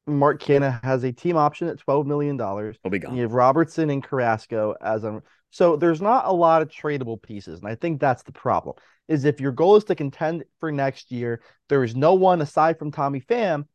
Mark 0.07 0.43
Canha 0.43 0.83
has 0.85 1.03
a 1.05 1.13
team 1.13 1.37
option 1.37 1.69
at 1.69 1.79
$12 1.79 2.07
million. 2.07 2.39
He'll 2.39 2.91
be 2.91 2.99
gone. 2.99 3.17
you 3.17 3.23
have 3.23 3.33
Robertson 3.33 3.89
and 3.91 4.03
Carrasco 4.03 4.75
as 4.81 5.05
a 5.05 5.23
so 5.55 5.77
there's 5.77 6.03
not 6.03 6.27
a 6.27 6.33
lot 6.33 6.63
of 6.63 6.69
tradable 6.69 7.23
pieces, 7.23 7.61
and 7.61 7.69
I 7.69 7.77
think 7.77 8.01
that's 8.01 8.25
the 8.25 8.33
problem. 8.33 8.75
Is 9.07 9.25
if 9.25 9.41
your 9.41 9.53
goal 9.53 9.77
is 9.77 9.85
to 9.85 9.95
contend 9.95 10.43
for 10.59 10.73
next 10.73 11.13
year, 11.13 11.43
there 11.69 11.85
is 11.85 11.95
no 11.95 12.15
one 12.15 12.41
aside 12.41 12.77
from 12.77 12.91
Tommy 12.91 13.21
Pham, 13.21 13.67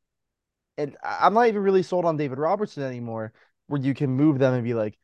and 0.78 0.98
I'm 1.02 1.34
not 1.34 1.48
even 1.48 1.62
really 1.62 1.84
sold 1.84 2.04
on 2.04 2.18
David 2.18 2.38
Robertson 2.38 2.84
anymore, 2.84 3.32
where 3.68 3.80
you 3.80 3.94
can 3.94 4.10
move 4.10 4.40
them 4.40 4.56
and 4.56 4.64
be 4.66 4.74
like, 4.74 5.00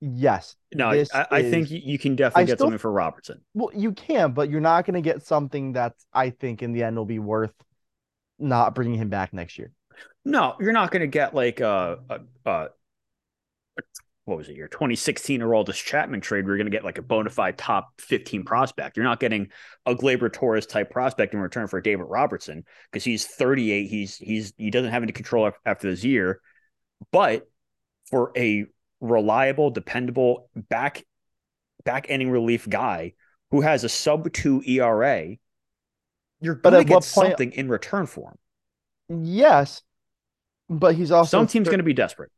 yes, 0.00 0.56
No, 0.74 0.90
I, 0.90 1.26
I 1.30 1.42
think 1.42 1.66
is- 1.66 1.72
you, 1.72 1.80
you 1.84 1.98
can 1.98 2.16
definitely 2.16 2.42
I 2.42 2.46
get 2.46 2.58
still- 2.58 2.66
something 2.66 2.78
for 2.78 2.92
Robertson. 2.92 3.40
well, 3.54 3.70
you 3.74 3.92
can, 3.92 4.32
but 4.32 4.50
you're 4.50 4.60
not 4.60 4.84
going 4.86 4.94
to 4.94 5.00
get 5.00 5.22
something 5.24 5.72
that 5.72 5.94
I 6.12 6.30
think 6.30 6.62
in 6.62 6.72
the 6.72 6.82
end 6.84 6.96
will 6.96 7.04
be 7.04 7.18
worth 7.18 7.54
not 8.38 8.74
bringing 8.74 8.98
him 8.98 9.08
back 9.08 9.32
next 9.32 9.58
year. 9.58 9.72
No, 10.24 10.54
you're 10.60 10.72
not 10.72 10.90
going 10.90 11.00
to 11.00 11.06
get 11.08 11.34
like 11.34 11.60
a, 11.60 11.98
a, 12.08 12.20
a 12.48 12.68
what 14.24 14.36
was 14.36 14.48
it 14.50 14.56
your 14.56 14.68
2016 14.68 15.40
Aroldis 15.40 15.82
Chapman 15.82 16.20
trade 16.20 16.44
you're 16.44 16.58
going 16.58 16.66
to 16.66 16.70
get 16.70 16.84
like 16.84 16.98
a 16.98 17.02
bona 17.02 17.30
fide 17.30 17.56
top 17.56 17.88
15 17.98 18.44
prospect. 18.44 18.96
You're 18.96 19.04
not 19.04 19.20
getting 19.20 19.48
a 19.86 19.94
Gleyber 19.94 20.30
Torres 20.30 20.66
type 20.66 20.90
prospect 20.90 21.32
in 21.32 21.40
return 21.40 21.66
for 21.66 21.80
David 21.80 22.04
Robertson 22.04 22.64
because 22.92 23.04
he's 23.04 23.26
38. 23.26 23.86
He's 23.86 24.16
he's 24.16 24.52
he 24.58 24.70
doesn't 24.70 24.90
have 24.90 25.02
any 25.02 25.12
control 25.12 25.50
after 25.64 25.90
this 25.90 26.04
year, 26.04 26.40
but 27.10 27.48
for 28.10 28.32
a 28.36 28.66
reliable, 29.00 29.70
dependable 29.70 30.50
back 30.54 31.04
back 31.84 32.06
ending 32.08 32.30
relief 32.30 32.68
guy 32.68 33.14
who 33.50 33.60
has 33.60 33.84
a 33.84 33.88
sub 33.88 34.32
two 34.32 34.62
ERA, 34.66 35.36
you're 36.40 36.54
going 36.54 36.74
to 36.74 36.84
get 36.84 37.04
something 37.04 37.52
in 37.52 37.68
return 37.68 38.06
for 38.06 38.30
him. 39.08 39.24
Yes, 39.24 39.82
but 40.68 40.94
he's 40.94 41.10
also 41.10 41.38
some 41.38 41.46
team's 41.46 41.68
going 41.68 41.78
to 41.78 41.84
be 41.84 41.94
desperate. 41.94 42.30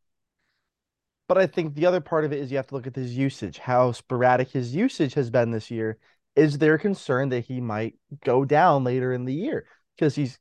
But 1.29 1.38
I 1.38 1.47
think 1.47 1.75
the 1.75 1.87
other 1.87 2.00
part 2.00 2.25
of 2.25 2.33
it 2.33 2.40
is 2.40 2.50
you 2.50 2.57
have 2.57 2.67
to 2.69 2.75
look 2.75 2.87
at 2.87 2.97
his 2.97 3.17
usage, 3.17 3.59
how 3.59 3.93
sporadic 3.93 4.50
his 4.50 4.75
usage 4.75 5.14
has 5.14 5.31
been 5.31 5.50
this 5.50 5.71
year. 5.71 5.99
Is 6.37 6.59
there 6.59 6.79
concern 6.79 7.29
that 7.31 7.45
he 7.45 7.61
might 7.61 7.95
go 8.25 8.45
down 8.45 8.85
later 8.85 9.12
in 9.12 9.25
the 9.25 9.35
year 9.35 9.67
because 9.97 10.14
he's 10.14 10.38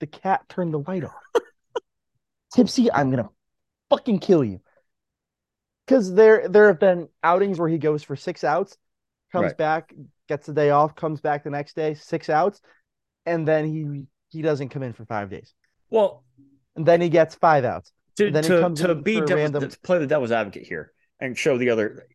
the 0.00 0.06
cat 0.06 0.48
turned 0.48 0.74
the 0.74 0.78
light 0.78 1.04
off? 1.04 1.12
Tipsy, 2.54 2.90
I'm 2.92 3.10
gonna 3.10 3.30
fucking 3.90 4.18
kill 4.18 4.44
you. 4.44 4.60
Because 5.86 6.12
there 6.14 6.48
there 6.48 6.68
have 6.68 6.80
been 6.80 7.08
outings 7.22 7.58
where 7.58 7.68
he 7.68 7.78
goes 7.78 8.02
for 8.02 8.16
six 8.16 8.42
outs, 8.42 8.76
comes 9.32 9.46
right. 9.46 9.58
back, 9.58 9.94
gets 10.28 10.46
the 10.46 10.54
day 10.54 10.70
off, 10.70 10.94
comes 10.94 11.20
back 11.20 11.44
the 11.44 11.50
next 11.50 11.76
day, 11.76 11.94
six 11.94 12.30
outs, 12.30 12.60
and 13.26 13.46
then 13.46 13.66
he 13.66 14.06
he 14.30 14.42
doesn't 14.42 14.70
come 14.70 14.82
in 14.82 14.92
for 14.92 15.04
five 15.04 15.30
days. 15.30 15.52
Well, 15.90 16.24
and 16.76 16.86
then 16.86 17.00
he 17.00 17.08
gets 17.08 17.34
five 17.34 17.64
outs 17.64 17.92
to 18.16 18.30
to, 18.30 18.74
to 18.74 18.94
be 18.94 19.20
devil, 19.20 19.36
random... 19.36 19.68
to 19.68 19.78
play 19.80 19.98
the 19.98 20.06
devil's 20.06 20.32
advocate 20.32 20.66
here 20.66 20.92
and 21.20 21.36
show 21.36 21.58
the 21.58 21.70
other 21.70 22.06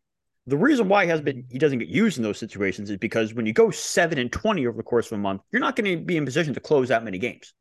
the 0.46 0.56
reason 0.56 0.88
why 0.88 1.04
he 1.04 1.10
has 1.10 1.20
been 1.20 1.44
he 1.50 1.58
doesn't 1.58 1.78
get 1.78 1.88
used 1.88 2.18
in 2.18 2.24
those 2.24 2.38
situations 2.38 2.90
is 2.90 2.96
because 2.96 3.34
when 3.34 3.46
you 3.46 3.52
go 3.52 3.70
seven 3.70 4.18
and 4.18 4.32
twenty 4.32 4.66
over 4.66 4.76
the 4.76 4.82
course 4.82 5.06
of 5.06 5.12
a 5.12 5.20
month, 5.20 5.42
you're 5.52 5.60
not 5.60 5.76
going 5.76 5.98
to 5.98 6.04
be 6.04 6.16
in 6.16 6.24
position 6.24 6.54
to 6.54 6.60
close 6.60 6.88
that 6.88 7.04
many 7.04 7.18
games. 7.18 7.54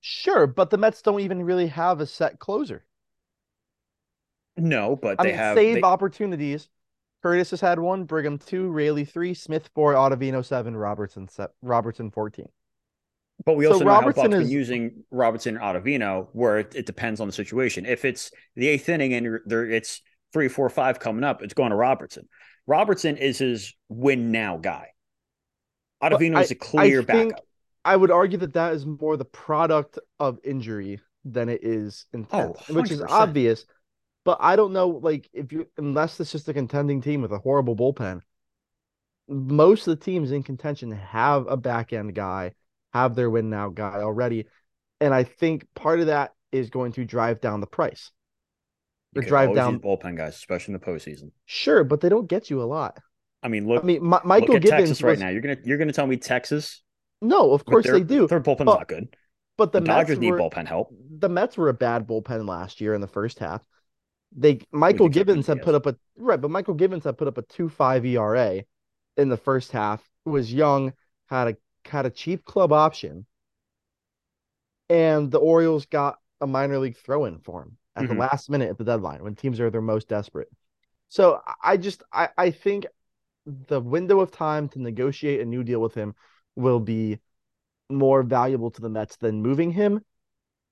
Sure, 0.00 0.46
but 0.46 0.70
the 0.70 0.78
Mets 0.78 1.02
don't 1.02 1.20
even 1.20 1.42
really 1.42 1.68
have 1.68 2.00
a 2.00 2.06
set 2.06 2.38
closer. 2.38 2.84
No, 4.56 4.96
but 4.96 5.16
I 5.18 5.24
they 5.24 5.28
mean, 5.30 5.38
have 5.38 5.56
save 5.56 5.74
they... 5.76 5.82
opportunities. 5.82 6.68
Curtiss 7.22 7.50
has 7.50 7.60
had 7.60 7.78
one, 7.78 8.04
Brigham 8.04 8.38
two, 8.38 8.68
Raley 8.68 9.04
three, 9.04 9.34
Smith 9.34 9.70
four, 9.74 9.94
Ottavino 9.94 10.44
seven, 10.44 10.76
Robertson 10.76 11.28
se- 11.28 11.46
Robertson 11.62 12.10
fourteen. 12.10 12.48
But 13.44 13.56
we 13.56 13.66
also 13.66 13.80
so 13.80 13.84
know 13.84 13.90
Robertson 13.92 14.22
how 14.24 14.28
Buck's 14.28 14.42
is... 14.42 14.48
been 14.48 14.52
using 14.52 15.04
Robertson 15.10 15.56
and 15.56 15.64
Ottavino, 15.64 16.28
where 16.32 16.58
it, 16.58 16.74
it, 16.74 16.86
depends 16.86 17.20
on 17.20 17.26
the 17.26 17.32
situation. 17.32 17.86
If 17.86 18.04
it's 18.04 18.30
the 18.56 18.68
eighth 18.68 18.88
inning 18.88 19.14
and 19.14 19.38
there 19.46 19.68
it's 19.68 20.02
three, 20.32 20.48
four, 20.48 20.68
five 20.68 20.98
coming 20.98 21.24
up, 21.24 21.42
it's 21.42 21.54
going 21.54 21.70
to 21.70 21.76
Robertson. 21.76 22.28
Robertson 22.66 23.16
is 23.16 23.38
his 23.38 23.74
win 23.88 24.32
now 24.32 24.56
guy. 24.58 24.88
Ottavino 26.02 26.40
is 26.40 26.50
a 26.50 26.56
clear 26.56 27.00
I 27.00 27.04
backup. 27.04 27.40
I 27.84 27.96
would 27.96 28.10
argue 28.10 28.38
that 28.38 28.52
that 28.54 28.74
is 28.74 28.86
more 28.86 29.16
the 29.16 29.24
product 29.24 29.98
of 30.20 30.38
injury 30.44 31.00
than 31.24 31.48
it 31.48 31.64
is 31.64 32.06
intent, 32.12 32.56
oh, 32.68 32.74
which 32.74 32.90
is 32.90 33.02
obvious. 33.02 33.64
But 34.24 34.38
I 34.40 34.56
don't 34.56 34.72
know, 34.72 34.88
like 34.88 35.28
if 35.32 35.52
you 35.52 35.66
unless 35.76 36.20
it's 36.20 36.32
just 36.32 36.48
a 36.48 36.54
contending 36.54 37.00
team 37.00 37.22
with 37.22 37.32
a 37.32 37.38
horrible 37.38 37.74
bullpen, 37.74 38.20
most 39.28 39.86
of 39.86 39.98
the 39.98 40.04
teams 40.04 40.30
in 40.30 40.42
contention 40.42 40.92
have 40.92 41.46
a 41.48 41.56
back 41.56 41.92
end 41.92 42.14
guy 42.14 42.52
have 42.92 43.14
their 43.14 43.30
win 43.30 43.50
now 43.50 43.68
guy 43.68 44.00
already. 44.00 44.46
And 45.00 45.12
I 45.12 45.24
think 45.24 45.66
part 45.74 46.00
of 46.00 46.06
that 46.06 46.34
is 46.52 46.70
going 46.70 46.92
to 46.92 47.04
drive 47.04 47.40
down 47.40 47.60
the 47.60 47.66
price. 47.66 48.10
Or 49.14 49.22
drive 49.22 49.54
down 49.54 49.80
bullpen 49.80 50.16
guys, 50.16 50.36
especially 50.36 50.74
in 50.74 50.80
the 50.80 50.86
postseason. 50.86 51.32
Sure, 51.44 51.84
but 51.84 52.00
they 52.00 52.08
don't 52.08 52.28
get 52.28 52.48
you 52.48 52.62
a 52.62 52.64
lot. 52.64 52.98
I 53.42 53.48
mean, 53.48 53.66
look. 53.66 53.82
I 53.82 53.86
mean, 53.86 53.96
M- 53.96 54.20
Michael 54.24 54.54
look 54.54 54.62
Givens 54.62 54.88
Texas 54.88 55.02
right 55.02 55.10
was... 55.10 55.20
now. 55.20 55.28
You're 55.28 55.42
gonna 55.42 55.58
you're 55.64 55.78
gonna 55.78 55.92
tell 55.92 56.06
me 56.06 56.16
Texas? 56.16 56.82
No, 57.20 57.52
of 57.52 57.64
course 57.64 57.86
they 57.86 58.02
do. 58.02 58.26
Their 58.26 58.40
bullpen's 58.40 58.66
but, 58.66 58.78
not 58.78 58.88
good. 58.88 59.14
But 59.58 59.72
the, 59.72 59.80
the 59.80 59.86
Dodgers 59.86 60.18
need 60.18 60.32
bullpen 60.32 60.66
help. 60.66 60.94
The 61.18 61.28
Mets 61.28 61.56
were 61.58 61.68
a 61.68 61.74
bad 61.74 62.06
bullpen 62.06 62.48
last 62.48 62.80
year 62.80 62.94
in 62.94 63.00
the 63.00 63.06
first 63.06 63.38
half. 63.38 63.62
They 64.34 64.60
Michael 64.72 65.08
Givens 65.08 65.46
had 65.46 65.62
put 65.62 65.74
up 65.74 65.86
a 65.86 65.96
right, 66.16 66.40
but 66.40 66.50
Michael 66.50 66.74
Givens 66.74 67.04
had 67.04 67.18
put 67.18 67.28
up 67.28 67.38
a 67.38 67.42
two 67.42 67.68
five 67.68 68.04
ERA 68.04 68.64
in 69.16 69.28
the 69.28 69.36
first 69.36 69.72
half. 69.72 70.02
Was 70.24 70.52
young, 70.52 70.92
had 71.26 71.48
a 71.48 71.56
had 71.84 72.06
a 72.06 72.10
cheap 72.10 72.44
club 72.44 72.72
option, 72.72 73.26
and 74.88 75.30
the 75.30 75.38
Orioles 75.38 75.86
got 75.86 76.18
a 76.40 76.46
minor 76.46 76.78
league 76.78 76.96
throw 76.96 77.24
in 77.24 77.38
for 77.38 77.62
him 77.62 77.76
at 77.94 78.04
mm-hmm. 78.04 78.14
the 78.14 78.20
last 78.20 78.48
minute 78.48 78.70
at 78.70 78.78
the 78.78 78.84
deadline 78.84 79.22
when 79.22 79.34
teams 79.34 79.60
are 79.60 79.70
their 79.70 79.80
most 79.80 80.08
desperate. 80.08 80.48
So 81.08 81.40
I 81.62 81.76
just 81.76 82.02
I, 82.12 82.28
I 82.38 82.50
think 82.50 82.86
the 83.46 83.80
window 83.80 84.20
of 84.20 84.30
time 84.30 84.68
to 84.70 84.80
negotiate 84.80 85.40
a 85.40 85.44
new 85.44 85.64
deal 85.64 85.80
with 85.80 85.94
him 85.94 86.14
will 86.56 86.80
be 86.80 87.18
more 87.90 88.22
valuable 88.22 88.70
to 88.70 88.80
the 88.80 88.88
Mets 88.88 89.16
than 89.16 89.42
moving 89.42 89.70
him 89.72 90.00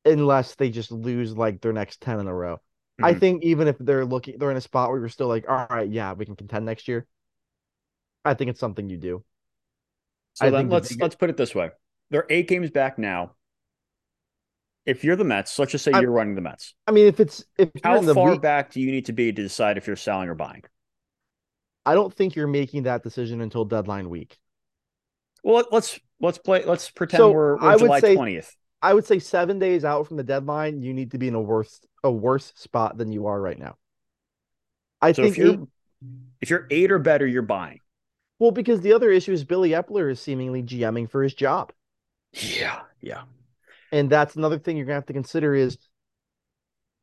unless 0.05 0.55
they 0.55 0.71
just 0.71 0.91
lose 0.91 1.37
like 1.37 1.61
their 1.61 1.73
next 1.73 2.01
10 2.01 2.21
in 2.21 2.27
a 2.27 2.35
row. 2.35 2.59
Mm-hmm. 3.01 3.17
I 3.17 3.19
think 3.19 3.43
even 3.43 3.67
if 3.67 3.77
they're 3.79 4.05
looking 4.05 4.39
they're 4.39 4.51
in 4.51 4.57
a 4.57 4.61
spot 4.61 4.91
where 4.91 4.99
you're 4.99 5.09
still 5.09 5.29
like, 5.29 5.49
all 5.49 5.67
right, 5.71 5.89
yeah, 5.89 6.13
we 6.13 6.27
can 6.27 6.37
contend 6.37 6.67
next 6.67 6.87
year. 6.87 7.07
I 8.25 8.35
think 8.35 8.51
it's 8.51 8.61
something 8.61 8.91
you 8.91 8.99
do. 8.99 9.25
So 10.35 10.47
I 10.47 10.51
then 10.51 10.69
let's 10.69 10.95
let's 10.99 11.15
put 11.15 11.31
it 11.31 11.37
this 11.37 11.55
way. 11.55 11.71
They're 12.11 12.27
eight 12.29 12.49
games 12.49 12.71
back 12.71 12.99
now. 12.99 13.33
If 14.87 15.05
you're 15.05 15.17
the 15.17 15.25
Mets, 15.25 15.59
let's 15.59 15.73
just 15.73 15.85
say 15.85 15.93
I, 15.93 16.01
you're 16.01 16.11
running 16.11 16.35
the 16.35 16.41
Mets. 16.41 16.75
I 16.87 16.93
mean, 16.93 17.07
if 17.07 17.21
it's 17.21 17.45
if 17.57 17.71
how 17.83 18.03
far 18.03 18.39
back 18.39 18.73
do 18.73 18.81
you 18.81 18.91
need 18.91 19.07
to 19.07 19.13
be 19.13 19.33
to 19.33 19.43
decide 19.43 19.79
if 19.79 19.87
you're 19.87 19.97
selling 19.97 20.29
or 20.29 20.35
buying? 20.35 20.65
I 21.87 21.95
don't 21.95 22.13
think 22.13 22.37
you're 22.37 22.47
making 22.47 22.83
that 22.83 23.03
decision 23.03 23.41
until 23.41 23.65
deadline 23.65 24.11
week. 24.11 24.37
Well, 25.43 25.65
let's 25.71 25.99
let's 26.21 26.39
play. 26.39 26.65
Let's 26.65 26.91
pretend 26.91 27.21
so 27.21 27.31
we're, 27.31 27.57
we're 27.57 27.79
July 27.79 28.01
twentieth. 28.01 28.55
I 28.83 28.95
would 28.95 29.07
say 29.07 29.19
seven 29.19 29.59
days 29.59 29.85
out 29.85 30.07
from 30.07 30.17
the 30.17 30.23
deadline, 30.23 30.83
you 30.83 30.95
need 30.95 31.11
to 31.13 31.19
be 31.19 31.29
in 31.29 31.35
a 31.35 31.41
worse 31.41 31.81
a 32.03 32.11
worse 32.11 32.53
spot 32.57 32.97
than 32.97 33.13
you 33.13 33.27
are 33.27 33.41
right 33.41 33.59
now. 33.59 33.77
I 35.03 35.13
so 35.13 35.23
think 35.23 35.33
if 35.33 35.39
you're, 35.39 35.53
eight, 35.53 35.61
if 36.41 36.51
you're 36.51 36.67
eight 36.71 36.91
or 36.91 36.99
better, 36.99 37.27
you're 37.27 37.43
buying. 37.43 37.81
Well, 38.39 38.53
because 38.53 38.81
the 38.81 38.95
other 38.95 39.11
issue 39.11 39.33
is 39.33 39.45
Billy 39.45 39.71
Eppler 39.71 40.11
is 40.11 40.21
seemingly 40.21 40.63
GMing 40.63 41.11
for 41.11 41.23
his 41.23 41.35
job. 41.35 41.73
Yeah, 42.33 42.81
yeah. 43.01 43.23
And 43.93 44.09
that's 44.09 44.37
another 44.37 44.59
thing 44.59 44.77
you're 44.77 44.87
gonna 44.87 44.95
have 44.95 45.07
to 45.07 45.13
consider 45.13 45.55
is 45.55 45.77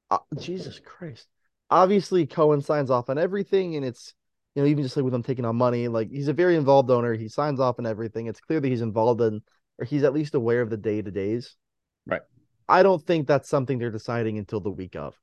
uh, 0.09 0.17
Jesus 0.39 0.79
Christ. 0.79 1.27
Obviously, 1.69 2.25
Cohen 2.25 2.61
signs 2.61 2.89
off 2.89 3.09
on 3.09 3.17
everything, 3.17 3.75
and 3.75 3.85
it's 3.85 4.13
you 4.55 4.63
know 4.63 4.67
even 4.67 4.83
just 4.83 4.95
like 4.95 5.03
with 5.03 5.13
him 5.13 5.23
taking 5.23 5.45
on 5.45 5.55
money, 5.55 5.87
like 5.87 6.09
he's 6.09 6.29
a 6.29 6.33
very 6.33 6.55
involved 6.55 6.89
owner. 6.89 7.13
He 7.13 7.27
signs 7.27 7.59
off 7.59 7.77
on 7.77 7.85
everything. 7.85 8.27
It's 8.27 8.39
clear 8.39 8.59
that 8.59 8.67
he's 8.67 8.81
involved 8.81 9.21
in, 9.21 9.41
or 9.77 9.85
he's 9.85 10.03
at 10.03 10.13
least 10.13 10.33
aware 10.33 10.61
of 10.61 10.69
the 10.69 10.77
day 10.77 11.01
to 11.01 11.11
days. 11.11 11.55
Right. 12.07 12.21
I 12.67 12.83
don't 12.83 13.05
think 13.05 13.27
that's 13.27 13.49
something 13.49 13.77
they're 13.77 13.91
deciding 13.91 14.37
until 14.37 14.59
the 14.59 14.71
week 14.71 14.95
of. 14.95 15.15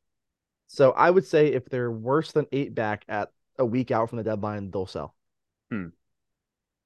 So 0.66 0.92
I 0.92 1.10
would 1.10 1.26
say 1.26 1.48
if 1.48 1.66
they're 1.66 1.90
worse 1.90 2.32
than 2.32 2.46
eight 2.52 2.74
back 2.74 3.04
at 3.08 3.30
a 3.58 3.64
week 3.64 3.90
out 3.90 4.08
from 4.08 4.18
the 4.18 4.24
deadline, 4.24 4.70
they'll 4.70 4.86
sell. 4.86 5.14
Hmm. 5.70 5.88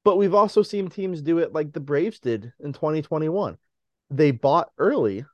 But 0.05 0.17
we've 0.17 0.35
also 0.35 0.63
seen 0.63 0.89
teams 0.89 1.23
do 1.23 1.39
it 1.39 1.53
like 1.53 1.73
the 1.73 1.81
Braves 1.81 2.19
did 2.19 2.53
in 2.61 2.73
2021. 2.73 3.59
They 4.11 4.31
bought 4.31 4.71
early. 4.79 5.25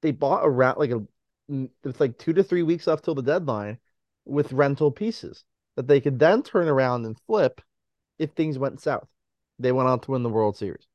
They 0.00 0.12
bought 0.12 0.42
around 0.44 0.78
like 0.78 0.90
a 0.90 1.02
it's 1.84 2.00
like 2.00 2.18
two 2.18 2.32
to 2.32 2.42
three 2.42 2.62
weeks 2.62 2.86
left 2.86 3.04
till 3.04 3.14
the 3.14 3.22
deadline 3.22 3.78
with 4.24 4.52
rental 4.52 4.90
pieces 4.90 5.44
that 5.76 5.86
they 5.86 6.00
could 6.00 6.18
then 6.18 6.42
turn 6.42 6.68
around 6.68 7.04
and 7.04 7.18
flip 7.26 7.60
if 8.18 8.30
things 8.30 8.58
went 8.58 8.80
south. 8.80 9.08
They 9.58 9.72
went 9.72 9.88
on 9.88 10.00
to 10.00 10.10
win 10.12 10.22
the 10.22 10.28
World 10.28 10.56
Series. 10.56 10.86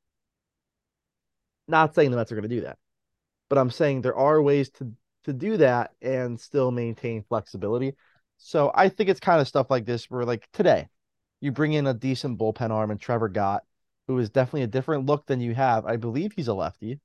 Not 1.68 1.94
saying 1.94 2.10
the 2.10 2.16
Mets 2.16 2.32
are 2.32 2.34
going 2.34 2.48
to 2.48 2.54
do 2.54 2.62
that, 2.62 2.78
but 3.48 3.58
I'm 3.58 3.70
saying 3.70 4.00
there 4.00 4.16
are 4.16 4.40
ways 4.42 4.70
to 4.70 4.92
to 5.24 5.32
do 5.32 5.58
that 5.58 5.92
and 6.00 6.40
still 6.40 6.70
maintain 6.70 7.22
flexibility. 7.22 7.94
So 8.38 8.70
I 8.74 8.88
think 8.88 9.10
it's 9.10 9.20
kind 9.20 9.40
of 9.40 9.48
stuff 9.48 9.70
like 9.70 9.84
this 9.84 10.10
where 10.10 10.24
like 10.24 10.48
today, 10.52 10.88
you 11.40 11.52
bring 11.52 11.74
in 11.74 11.86
a 11.86 11.94
decent 11.94 12.38
bullpen 12.38 12.70
arm 12.70 12.90
and 12.90 13.00
Trevor 13.00 13.28
Gott, 13.28 13.64
who 14.06 14.18
is 14.18 14.30
definitely 14.30 14.62
a 14.62 14.68
different 14.68 15.06
look 15.06 15.26
than 15.26 15.40
you 15.40 15.54
have. 15.54 15.84
I 15.84 15.96
believe 15.96 16.32
he's 16.34 16.48
a 16.48 16.54
lefty. 16.54 17.00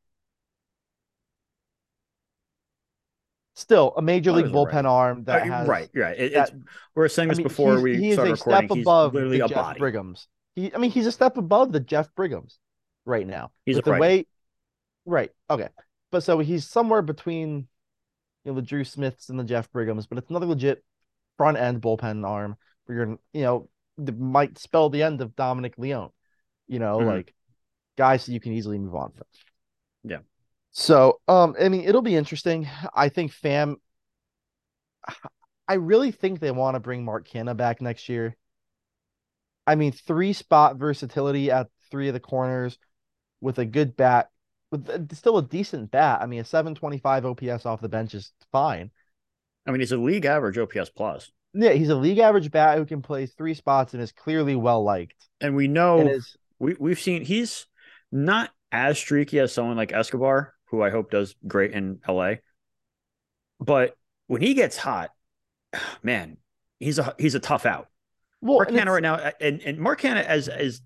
Still, 3.55 3.93
a 3.97 4.01
major 4.01 4.31
league 4.31 4.47
bullpen 4.47 4.73
right. 4.73 4.85
arm 4.85 5.25
that 5.25 5.43
uh, 5.43 5.45
has 5.45 5.67
right, 5.67 5.89
right. 5.93 6.17
It, 6.17 6.33
that, 6.33 6.51
we 6.95 7.03
are 7.03 7.09
saying 7.09 7.29
this 7.29 7.37
I 7.37 7.39
mean, 7.39 7.47
before 7.47 7.81
we 7.81 7.97
he 7.97 8.13
started 8.13 8.31
recording. 8.31 8.67
Step 8.67 8.77
above 8.79 9.13
literally 9.13 9.41
a 9.41 9.47
Jeff 9.47 9.55
body. 9.55 9.79
Brigham's. 9.79 10.27
He, 10.55 10.73
I 10.73 10.77
mean, 10.77 10.89
he's 10.89 11.05
a 11.05 11.11
step 11.11 11.37
above 11.37 11.71
the 11.71 11.79
Jeff 11.79 12.13
Brigham's 12.15 12.57
right 13.05 13.27
now. 13.27 13.51
He's 13.65 13.75
With 13.75 13.87
a 13.87 13.91
the 13.91 13.97
way, 13.97 14.25
right? 15.05 15.31
Okay, 15.49 15.69
but 16.11 16.23
so 16.23 16.39
he's 16.39 16.67
somewhere 16.67 17.01
between 17.01 17.67
you 18.43 18.51
know 18.51 18.55
the 18.55 18.61
Drew 18.61 18.83
Smiths 18.83 19.29
and 19.29 19.39
the 19.39 19.43
Jeff 19.43 19.71
Brighams, 19.71 20.07
but 20.07 20.17
it's 20.17 20.29
another 20.29 20.45
legit 20.45 20.83
front 21.37 21.57
end 21.57 21.81
bullpen 21.81 22.27
arm 22.27 22.55
for 22.85 22.93
your 22.93 23.17
you 23.33 23.41
know 23.41 23.69
might 24.17 24.57
spell 24.57 24.89
the 24.89 25.03
end 25.03 25.21
of 25.21 25.35
Dominic 25.35 25.77
Leone. 25.77 26.09
You 26.67 26.79
know, 26.79 26.97
mm-hmm. 26.97 27.07
like 27.07 27.33
guys 27.97 28.25
that 28.25 28.33
you 28.33 28.39
can 28.39 28.53
easily 28.53 28.77
move 28.77 28.95
on 28.95 29.11
from. 29.11 29.27
Yeah. 30.03 30.19
So, 30.71 31.19
um, 31.27 31.55
I 31.59 31.69
mean, 31.69 31.83
it'll 31.83 32.01
be 32.01 32.15
interesting. 32.15 32.67
I 32.93 33.09
think 33.09 33.31
Pham, 33.31 33.75
I 35.67 35.75
really 35.75 36.11
think 36.11 36.39
they 36.39 36.51
want 36.51 36.75
to 36.75 36.79
bring 36.79 37.05
Mark 37.05 37.27
Canha 37.27 37.55
back 37.55 37.81
next 37.81 38.09
year. 38.09 38.35
I 39.65 39.75
mean, 39.75 39.91
three 39.91 40.33
spot 40.33 40.77
versatility 40.77 41.51
at 41.51 41.67
three 41.89 42.07
of 42.07 42.13
the 42.13 42.19
corners 42.19 42.77
with 43.39 43.59
a 43.59 43.65
good 43.65 43.95
bat, 43.95 44.29
with 44.73 45.15
still 45.15 45.37
a 45.37 45.43
decent 45.43 45.91
bat. 45.91 46.21
I 46.21 46.25
mean, 46.25 46.41
a 46.41 46.45
725 46.45 47.25
OPS 47.25 47.65
off 47.65 47.79
the 47.79 47.87
bench 47.87 48.13
is 48.15 48.31
fine. 48.51 48.89
I 49.65 49.71
mean, 49.71 49.79
he's 49.79 49.91
a 49.91 49.97
league 49.97 50.25
average 50.25 50.57
OPS 50.57 50.89
plus. 50.89 51.31
Yeah, 51.53 51.73
he's 51.73 51.89
a 51.89 51.95
league 51.95 52.17
average 52.17 52.49
bat 52.49 52.79
who 52.79 52.85
can 52.85 53.01
play 53.01 53.27
three 53.27 53.53
spots 53.53 53.93
and 53.93 54.01
is 54.01 54.11
clearly 54.11 54.55
well 54.55 54.83
liked. 54.83 55.29
And 55.39 55.55
we 55.55 55.67
know 55.67 55.99
and 55.99 56.09
is, 56.09 56.35
we 56.57 56.75
we've 56.79 56.99
seen 56.99 57.23
he's 57.23 57.67
not 58.11 58.49
as 58.71 58.97
streaky 58.97 59.39
as 59.39 59.53
someone 59.53 59.77
like 59.77 59.93
Escobar, 59.93 60.55
who 60.65 60.81
I 60.81 60.89
hope 60.89 61.11
does 61.11 61.35
great 61.47 61.71
in 61.71 61.99
LA. 62.07 62.35
But 63.59 63.95
when 64.25 64.41
he 64.41 64.55
gets 64.55 64.75
hot, 64.75 65.11
man, 66.03 66.37
he's 66.79 66.97
a 66.97 67.15
he's 67.19 67.35
a 67.35 67.39
tough 67.39 67.67
out. 67.67 67.87
Well, 68.41 68.57
Mark 68.57 68.69
Canha 68.69 68.87
right 68.87 69.03
now, 69.03 69.31
and 69.39 69.61
and 69.61 69.77
Mark 69.77 70.01
has 70.01 70.47
has 70.47 70.81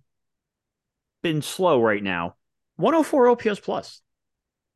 been 1.23 1.41
slow 1.41 1.81
right 1.81 2.03
now. 2.03 2.35
104 2.77 3.29
OPS 3.29 3.59
plus 3.59 4.01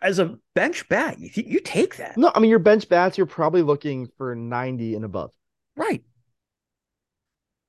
as 0.02 0.20
a 0.20 0.38
bench 0.56 0.88
bat, 0.90 1.20
you, 1.20 1.30
you 1.36 1.60
take 1.60 1.98
that. 1.98 2.18
No, 2.18 2.32
I 2.34 2.40
mean 2.40 2.50
your 2.50 2.60
bench 2.60 2.90
bats, 2.90 3.18
you're 3.18 3.28
probably 3.28 3.62
looking 3.62 4.10
for 4.18 4.36
90 4.36 4.96
and 4.96 5.06
above. 5.06 5.32
Right. 5.76 6.04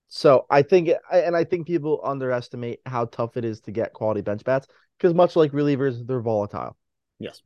So 0.08 0.46
I 0.50 0.62
think, 0.62 0.90
and 1.10 1.36
I 1.36 1.44
think 1.44 1.66
people 1.66 2.00
underestimate 2.04 2.80
how 2.84 3.06
tough 3.06 3.36
it 3.36 3.44
is 3.44 3.60
to 3.62 3.70
get 3.70 3.92
quality 3.92 4.20
bench 4.20 4.44
bats 4.44 4.66
because 4.98 5.14
much 5.14 5.36
like 5.36 5.52
relievers, 5.52 6.06
they're 6.06 6.20
volatile. 6.20 6.76
Yes. 7.18 7.42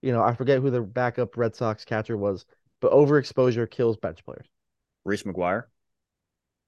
You 0.00 0.12
know, 0.12 0.22
I 0.22 0.34
forget 0.34 0.60
who 0.60 0.70
the 0.70 0.80
backup 0.80 1.36
Red 1.36 1.56
Sox 1.56 1.84
catcher 1.84 2.16
was, 2.16 2.46
but 2.80 2.92
overexposure 2.92 3.70
kills 3.70 3.96
bench 3.96 4.24
players. 4.24 4.46
Reese 5.04 5.24
McGuire. 5.24 5.64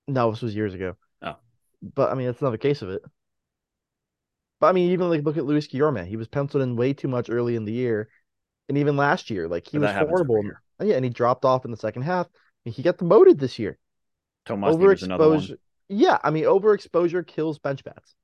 No, 0.08 0.30
this 0.30 0.42
was 0.42 0.54
years 0.54 0.74
ago. 0.74 0.96
Oh, 1.22 1.36
but 1.82 2.10
I 2.10 2.14
mean, 2.14 2.28
it's 2.28 2.40
another 2.40 2.58
case 2.58 2.82
of 2.82 2.90
it. 2.90 3.02
But 4.60 4.68
I 4.68 4.72
mean, 4.72 4.90
even 4.92 5.08
like 5.08 5.24
look 5.24 5.36
at 5.36 5.46
Luis 5.46 5.66
Guillorme. 5.66 6.06
He 6.06 6.16
was 6.16 6.28
penciled 6.28 6.62
in 6.62 6.76
way 6.76 6.92
too 6.92 7.08
much 7.08 7.30
early 7.30 7.56
in 7.56 7.64
the 7.64 7.72
year, 7.72 8.08
and 8.68 8.78
even 8.78 8.96
last 8.96 9.30
year, 9.30 9.48
like 9.48 9.66
he 9.66 9.78
was 9.78 9.90
horrible. 9.90 10.42
Oh, 10.78 10.84
yeah, 10.84 10.94
and 10.94 11.04
he 11.04 11.10
dropped 11.10 11.44
off 11.44 11.64
in 11.64 11.70
the 11.70 11.76
second 11.76 12.02
half. 12.02 12.28
He 12.64 12.82
got 12.82 12.98
demoted 12.98 13.38
this 13.38 13.58
year. 13.58 13.78
Tomas 14.44 14.76
one. 15.48 15.58
Yeah, 15.88 16.18
I 16.22 16.30
mean, 16.30 16.44
overexposure 16.44 17.26
kills 17.26 17.58
bench 17.58 17.82
bats. 17.82 18.14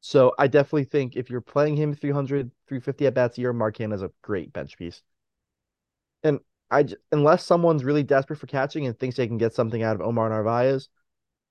So 0.00 0.34
I 0.38 0.48
definitely 0.48 0.84
think 0.84 1.16
if 1.16 1.30
you're 1.30 1.40
playing 1.40 1.76
him 1.76 1.94
300, 1.94 2.50
350 2.68 3.06
at 3.06 3.14
bats 3.14 3.38
a 3.38 3.40
year, 3.40 3.52
Mark 3.52 3.76
Canha 3.78 3.94
is 3.94 4.02
a 4.02 4.10
great 4.22 4.52
bench 4.52 4.76
piece. 4.76 5.02
And 6.22 6.40
I 6.70 6.86
unless 7.12 7.44
someone's 7.44 7.84
really 7.84 8.02
desperate 8.02 8.38
for 8.38 8.46
catching 8.46 8.86
and 8.86 8.98
thinks 8.98 9.16
they 9.16 9.26
can 9.26 9.38
get 9.38 9.54
something 9.54 9.82
out 9.82 9.96
of 9.96 10.02
Omar 10.02 10.28
Narvaez, 10.28 10.88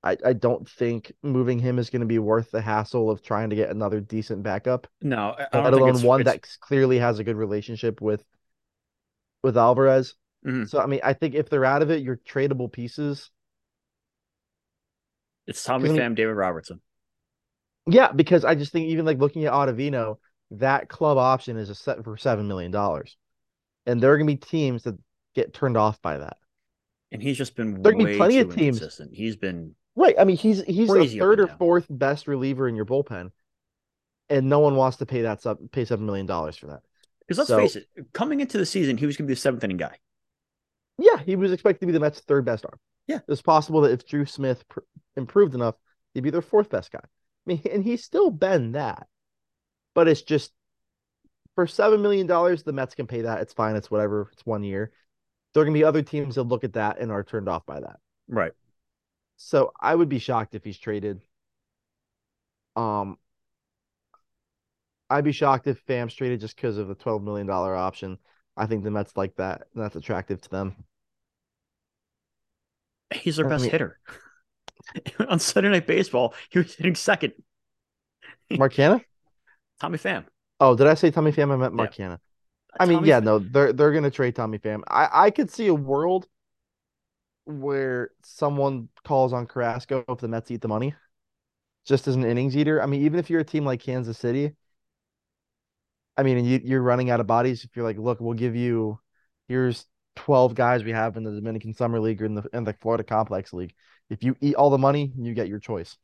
I, 0.03 0.17
I 0.25 0.33
don't 0.33 0.67
think 0.67 1.13
moving 1.23 1.59
him 1.59 1.79
is 1.79 1.89
going 1.89 2.01
to 2.01 2.05
be 2.05 2.19
worth 2.19 2.51
the 2.51 2.61
hassle 2.61 3.09
of 3.09 3.21
trying 3.21 3.49
to 3.51 3.55
get 3.55 3.69
another 3.69 4.01
decent 4.01 4.43
backup. 4.43 4.87
No, 5.01 5.35
let 5.53 5.73
alone 5.73 6.01
one 6.01 6.21
it's... 6.21 6.29
that 6.29 6.47
clearly 6.59 6.99
has 6.99 7.19
a 7.19 7.23
good 7.23 7.37
relationship 7.37 8.01
with 8.01 8.23
with 9.43 9.57
Alvarez. 9.57 10.15
Mm-hmm. 10.45 10.65
So 10.65 10.79
I 10.79 10.87
mean, 10.87 10.99
I 11.03 11.13
think 11.13 11.35
if 11.35 11.49
they're 11.49 11.65
out 11.65 11.81
of 11.81 11.89
it, 11.89 12.03
you're 12.03 12.17
tradable 12.17 12.71
pieces. 12.71 13.31
It's 15.47 15.63
Tommy 15.63 15.89
Pham, 15.89 16.15
David 16.15 16.33
Robertson. 16.33 16.81
Yeah, 17.87 18.11
because 18.11 18.45
I 18.45 18.55
just 18.55 18.71
think 18.71 18.87
even 18.87 19.05
like 19.05 19.19
looking 19.19 19.45
at 19.45 19.53
Ottavino, 19.53 20.17
that 20.51 20.89
club 20.89 21.17
option 21.17 21.57
is 21.57 21.69
a 21.69 21.75
set 21.75 22.03
for 22.03 22.17
seven 22.17 22.47
million 22.47 22.71
dollars, 22.71 23.17
and 23.85 24.01
there 24.01 24.11
are 24.11 24.17
going 24.17 24.27
to 24.27 24.33
be 24.33 24.37
teams 24.37 24.83
that 24.83 24.97
get 25.33 25.53
turned 25.53 25.77
off 25.77 26.01
by 26.01 26.17
that. 26.17 26.37
And 27.11 27.21
he's 27.21 27.37
just 27.37 27.55
been 27.55 27.81
there 27.81 27.93
can 27.93 28.05
be 28.05 28.17
plenty 28.17 28.39
of 28.39 28.53
teams. 28.53 28.81
He's 29.11 29.35
been 29.35 29.75
right. 29.95 30.15
I 30.19 30.23
mean, 30.23 30.37
he's 30.37 30.63
he's 30.63 30.89
the 30.89 31.17
third 31.19 31.39
or 31.39 31.47
fourth 31.47 31.87
best 31.89 32.27
reliever 32.27 32.67
in 32.67 32.75
your 32.75 32.85
bullpen, 32.85 33.31
and 34.29 34.49
no 34.49 34.59
one 34.59 34.75
wants 34.75 34.97
to 34.97 35.05
pay 35.05 35.21
that 35.23 35.41
sub 35.41 35.59
pay 35.71 35.85
seven 35.85 36.05
million 36.05 36.25
dollars 36.25 36.57
for 36.57 36.67
that. 36.67 36.81
Because 37.19 37.37
let's 37.37 37.47
so, 37.47 37.57
face 37.57 37.75
it, 37.75 37.87
coming 38.13 38.41
into 38.41 38.57
the 38.57 38.65
season, 38.65 38.97
he 38.97 39.05
was 39.05 39.15
going 39.15 39.25
to 39.25 39.31
be 39.31 39.35
the 39.35 39.39
seventh 39.39 39.63
inning 39.63 39.77
guy. 39.77 39.97
Yeah, 40.97 41.17
he 41.25 41.35
was 41.35 41.51
expected 41.51 41.79
to 41.81 41.85
be 41.87 41.93
the 41.93 41.99
Mets' 41.99 42.19
third 42.19 42.45
best 42.45 42.65
arm. 42.65 42.79
Yeah, 43.07 43.19
it's 43.27 43.41
possible 43.41 43.81
that 43.81 43.91
if 43.91 44.05
Drew 44.05 44.25
Smith 44.25 44.67
pr- 44.67 44.79
improved 45.15 45.55
enough, 45.55 45.75
he'd 46.13 46.21
be 46.21 46.29
their 46.29 46.41
fourth 46.41 46.69
best 46.69 46.91
guy. 46.91 46.99
I 47.01 47.07
mean, 47.45 47.61
and 47.71 47.83
he's 47.83 48.03
still 48.03 48.29
been 48.29 48.73
that, 48.73 49.07
but 49.93 50.07
it's 50.07 50.21
just 50.21 50.51
for 51.55 51.67
seven 51.67 52.01
million 52.01 52.27
dollars, 52.27 52.63
the 52.63 52.73
Mets 52.73 52.95
can 52.95 53.07
pay 53.07 53.21
that. 53.21 53.41
It's 53.41 53.53
fine. 53.53 53.75
It's 53.75 53.91
whatever. 53.91 54.29
It's 54.33 54.45
one 54.45 54.63
year. 54.63 54.91
There 55.53 55.61
are 55.61 55.65
gonna 55.65 55.73
be 55.73 55.83
other 55.83 56.01
teams 56.01 56.35
that 56.35 56.43
look 56.43 56.63
at 56.63 56.73
that 56.73 56.99
and 56.99 57.11
are 57.11 57.23
turned 57.23 57.47
off 57.47 57.65
by 57.65 57.79
that. 57.79 57.99
Right. 58.27 58.53
So 59.37 59.71
I 59.79 59.93
would 59.93 60.09
be 60.09 60.19
shocked 60.19 60.55
if 60.55 60.63
he's 60.63 60.77
traded. 60.77 61.21
Um, 62.75 63.17
I'd 65.09 65.23
be 65.23 65.31
shocked 65.31 65.67
if 65.67 65.85
Pham's 65.85 66.13
traded 66.13 66.39
just 66.39 66.55
because 66.55 66.77
of 66.77 66.87
the 66.87 66.95
twelve 66.95 67.23
million 67.23 67.47
dollar 67.47 67.75
option. 67.75 68.17
I 68.55 68.65
think 68.65 68.83
the 68.83 68.91
Mets 68.91 69.15
like 69.17 69.35
that. 69.35 69.63
That's 69.75 69.95
attractive 69.95 70.41
to 70.41 70.49
them. 70.49 70.75
He's 73.13 73.37
their 73.37 73.45
I 73.45 73.49
best 73.49 73.63
mean, 73.63 73.71
hitter. 73.71 73.99
On 75.29 75.39
Sunday 75.39 75.69
Night 75.69 75.87
Baseball, 75.87 76.33
he 76.49 76.59
was 76.59 76.73
hitting 76.73 76.95
second. 76.95 77.33
Mark 78.51 78.73
Canha? 78.73 79.03
Tommy 79.79 79.97
Pham. 79.97 80.25
Oh, 80.59 80.75
did 80.75 80.87
I 80.87 80.93
say 80.93 81.11
Tommy 81.11 81.31
Pham? 81.31 81.51
I 81.51 81.55
meant 81.55 81.73
Mark 81.73 81.97
yeah. 81.97 82.07
Canha. 82.07 82.19
I 82.79 82.85
mean, 82.85 83.05
yeah, 83.05 83.19
no, 83.19 83.39
they're 83.39 83.71
they're 83.71 83.91
gonna 83.91 84.09
trade 84.09 84.35
Tommy 84.35 84.57
Pham. 84.57 84.81
I 84.87 85.09
I 85.25 85.31
could 85.31 85.51
see 85.51 85.67
a 85.67 85.75
world 85.75 86.27
where 87.45 88.11
someone 88.23 88.89
calls 89.03 89.33
on 89.33 89.45
Carrasco 89.45 90.03
if 90.07 90.19
the 90.19 90.27
Mets 90.27 90.51
eat 90.51 90.61
the 90.61 90.67
money, 90.67 90.93
just 91.85 92.07
as 92.07 92.15
an 92.15 92.23
innings 92.23 92.55
eater. 92.55 92.81
I 92.81 92.85
mean, 92.85 93.03
even 93.03 93.19
if 93.19 93.29
you're 93.29 93.41
a 93.41 93.45
team 93.45 93.65
like 93.65 93.81
Kansas 93.81 94.17
City, 94.17 94.55
I 96.15 96.23
mean, 96.23 96.45
you, 96.45 96.61
you're 96.63 96.81
running 96.81 97.09
out 97.09 97.19
of 97.19 97.27
bodies. 97.27 97.63
If 97.63 97.75
you're 97.75 97.85
like, 97.85 97.97
look, 97.97 98.19
we'll 98.19 98.33
give 98.33 98.55
you, 98.55 98.99
here's 99.47 99.85
12 100.15 100.55
guys 100.55 100.83
we 100.83 100.91
have 100.91 101.17
in 101.17 101.23
the 101.23 101.31
Dominican 101.31 101.73
Summer 101.73 101.99
League 101.99 102.21
or 102.21 102.25
in 102.25 102.35
the 102.35 102.43
in 102.53 102.63
the 102.63 102.73
Florida 102.73 103.03
Complex 103.03 103.53
League. 103.53 103.73
If 104.09 104.23
you 104.23 104.35
eat 104.41 104.55
all 104.55 104.69
the 104.69 104.77
money, 104.77 105.11
you 105.17 105.33
get 105.33 105.47
your 105.47 105.59
choice. 105.59 105.97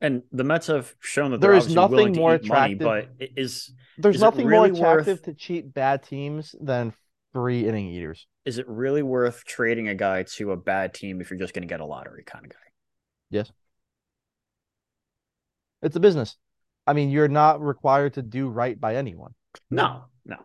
And 0.00 0.22
the 0.32 0.42
Mets 0.42 0.66
have 0.66 0.94
shown 1.00 1.30
that 1.30 1.40
there 1.40 1.54
is 1.54 1.72
nothing 1.72 2.12
more 2.12 2.34
attractive. 2.34 2.80
Money, 2.80 3.06
but 3.18 3.30
is 3.36 3.72
there's 3.98 4.16
is 4.16 4.20
nothing 4.20 4.46
really 4.46 4.72
more 4.72 4.98
attractive 4.98 5.18
worth, 5.18 5.22
to 5.24 5.34
cheat 5.34 5.72
bad 5.72 6.02
teams 6.02 6.54
than 6.60 6.92
free 7.32 7.66
inning 7.66 7.88
eaters. 7.88 8.26
Is 8.44 8.58
it 8.58 8.68
really 8.68 9.02
worth 9.02 9.44
trading 9.44 9.88
a 9.88 9.94
guy 9.94 10.24
to 10.34 10.52
a 10.52 10.56
bad 10.56 10.94
team 10.94 11.20
if 11.20 11.30
you're 11.30 11.38
just 11.38 11.54
going 11.54 11.62
to 11.62 11.72
get 11.72 11.80
a 11.80 11.86
lottery 11.86 12.24
kind 12.24 12.44
of 12.44 12.50
guy? 12.50 12.58
Yes. 13.30 13.50
It's 15.82 15.96
a 15.96 16.00
business. 16.00 16.36
I 16.86 16.92
mean, 16.92 17.10
you're 17.10 17.28
not 17.28 17.60
required 17.60 18.14
to 18.14 18.22
do 18.22 18.48
right 18.48 18.78
by 18.78 18.96
anyone. 18.96 19.34
No, 19.70 20.04
no. 20.24 20.36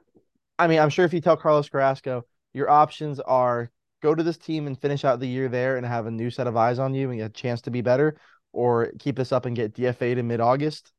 I 0.60 0.68
mean, 0.68 0.80
I'm 0.80 0.90
sure 0.90 1.06
if 1.06 1.14
you 1.14 1.22
tell 1.22 1.38
Carlos 1.38 1.70
Carrasco, 1.70 2.24
your 2.54 2.70
options 2.70 3.20
are 3.20 3.72
go 4.02 4.14
to 4.14 4.24
this 4.24 4.38
team 4.38 4.68
and 4.68 4.80
finish 4.80 5.04
out 5.04 5.20
the 5.20 5.28
year 5.28 5.50
there 5.50 5.78
and 5.78 5.86
have 5.86 6.06
a 6.06 6.12
new 6.12 6.30
set 6.30 6.48
of 6.48 6.56
eyes 6.56 6.80
on 6.80 6.94
you 6.94 7.12
and 7.12 7.22
a 7.22 7.30
chance 7.30 7.62
to 7.62 7.72
be 7.72 7.82
better, 7.82 8.20
or 8.54 8.92
keep 9.00 9.16
this 9.16 9.32
up 9.32 9.46
and 9.46 9.56
get 9.56 9.74
DFA'd 9.74 10.18
in 10.18 10.28
mid 10.28 10.40
August. 10.40 10.92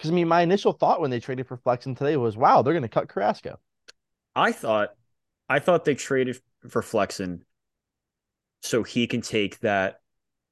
Because 0.00 0.12
I 0.12 0.14
mean, 0.14 0.28
my 0.28 0.40
initial 0.40 0.72
thought 0.72 1.02
when 1.02 1.10
they 1.10 1.20
traded 1.20 1.46
for 1.46 1.58
Flexen 1.58 1.94
today 1.94 2.16
was, 2.16 2.34
wow, 2.34 2.62
they're 2.62 2.72
going 2.72 2.80
to 2.80 2.88
cut 2.88 3.10
Carrasco. 3.10 3.58
I 4.34 4.50
thought, 4.50 4.94
I 5.46 5.58
thought 5.58 5.84
they 5.84 5.94
traded 5.94 6.40
for 6.70 6.80
Flexen 6.80 7.44
so 8.62 8.82
he 8.82 9.06
can 9.06 9.20
take 9.20 9.60
that 9.60 10.00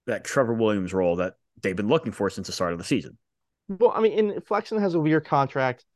that 0.05 0.25
Trevor 0.25 0.53
Williams 0.53 0.93
role 0.93 1.17
that 1.17 1.37
they've 1.63 1.75
been 1.75 1.89
looking 1.89 2.13
for 2.13 2.29
since 2.29 2.47
the 2.47 2.53
start 2.53 2.75
of 2.75 2.79
the 2.79 2.85
season. 2.85 3.17
Well, 3.69 3.93
I 3.95 4.01
mean, 4.01 4.19
and 4.19 4.45
Flexen 4.45 4.81
has 4.81 4.95
a 4.95 5.01
weird 5.01 5.25
contract 5.25 5.87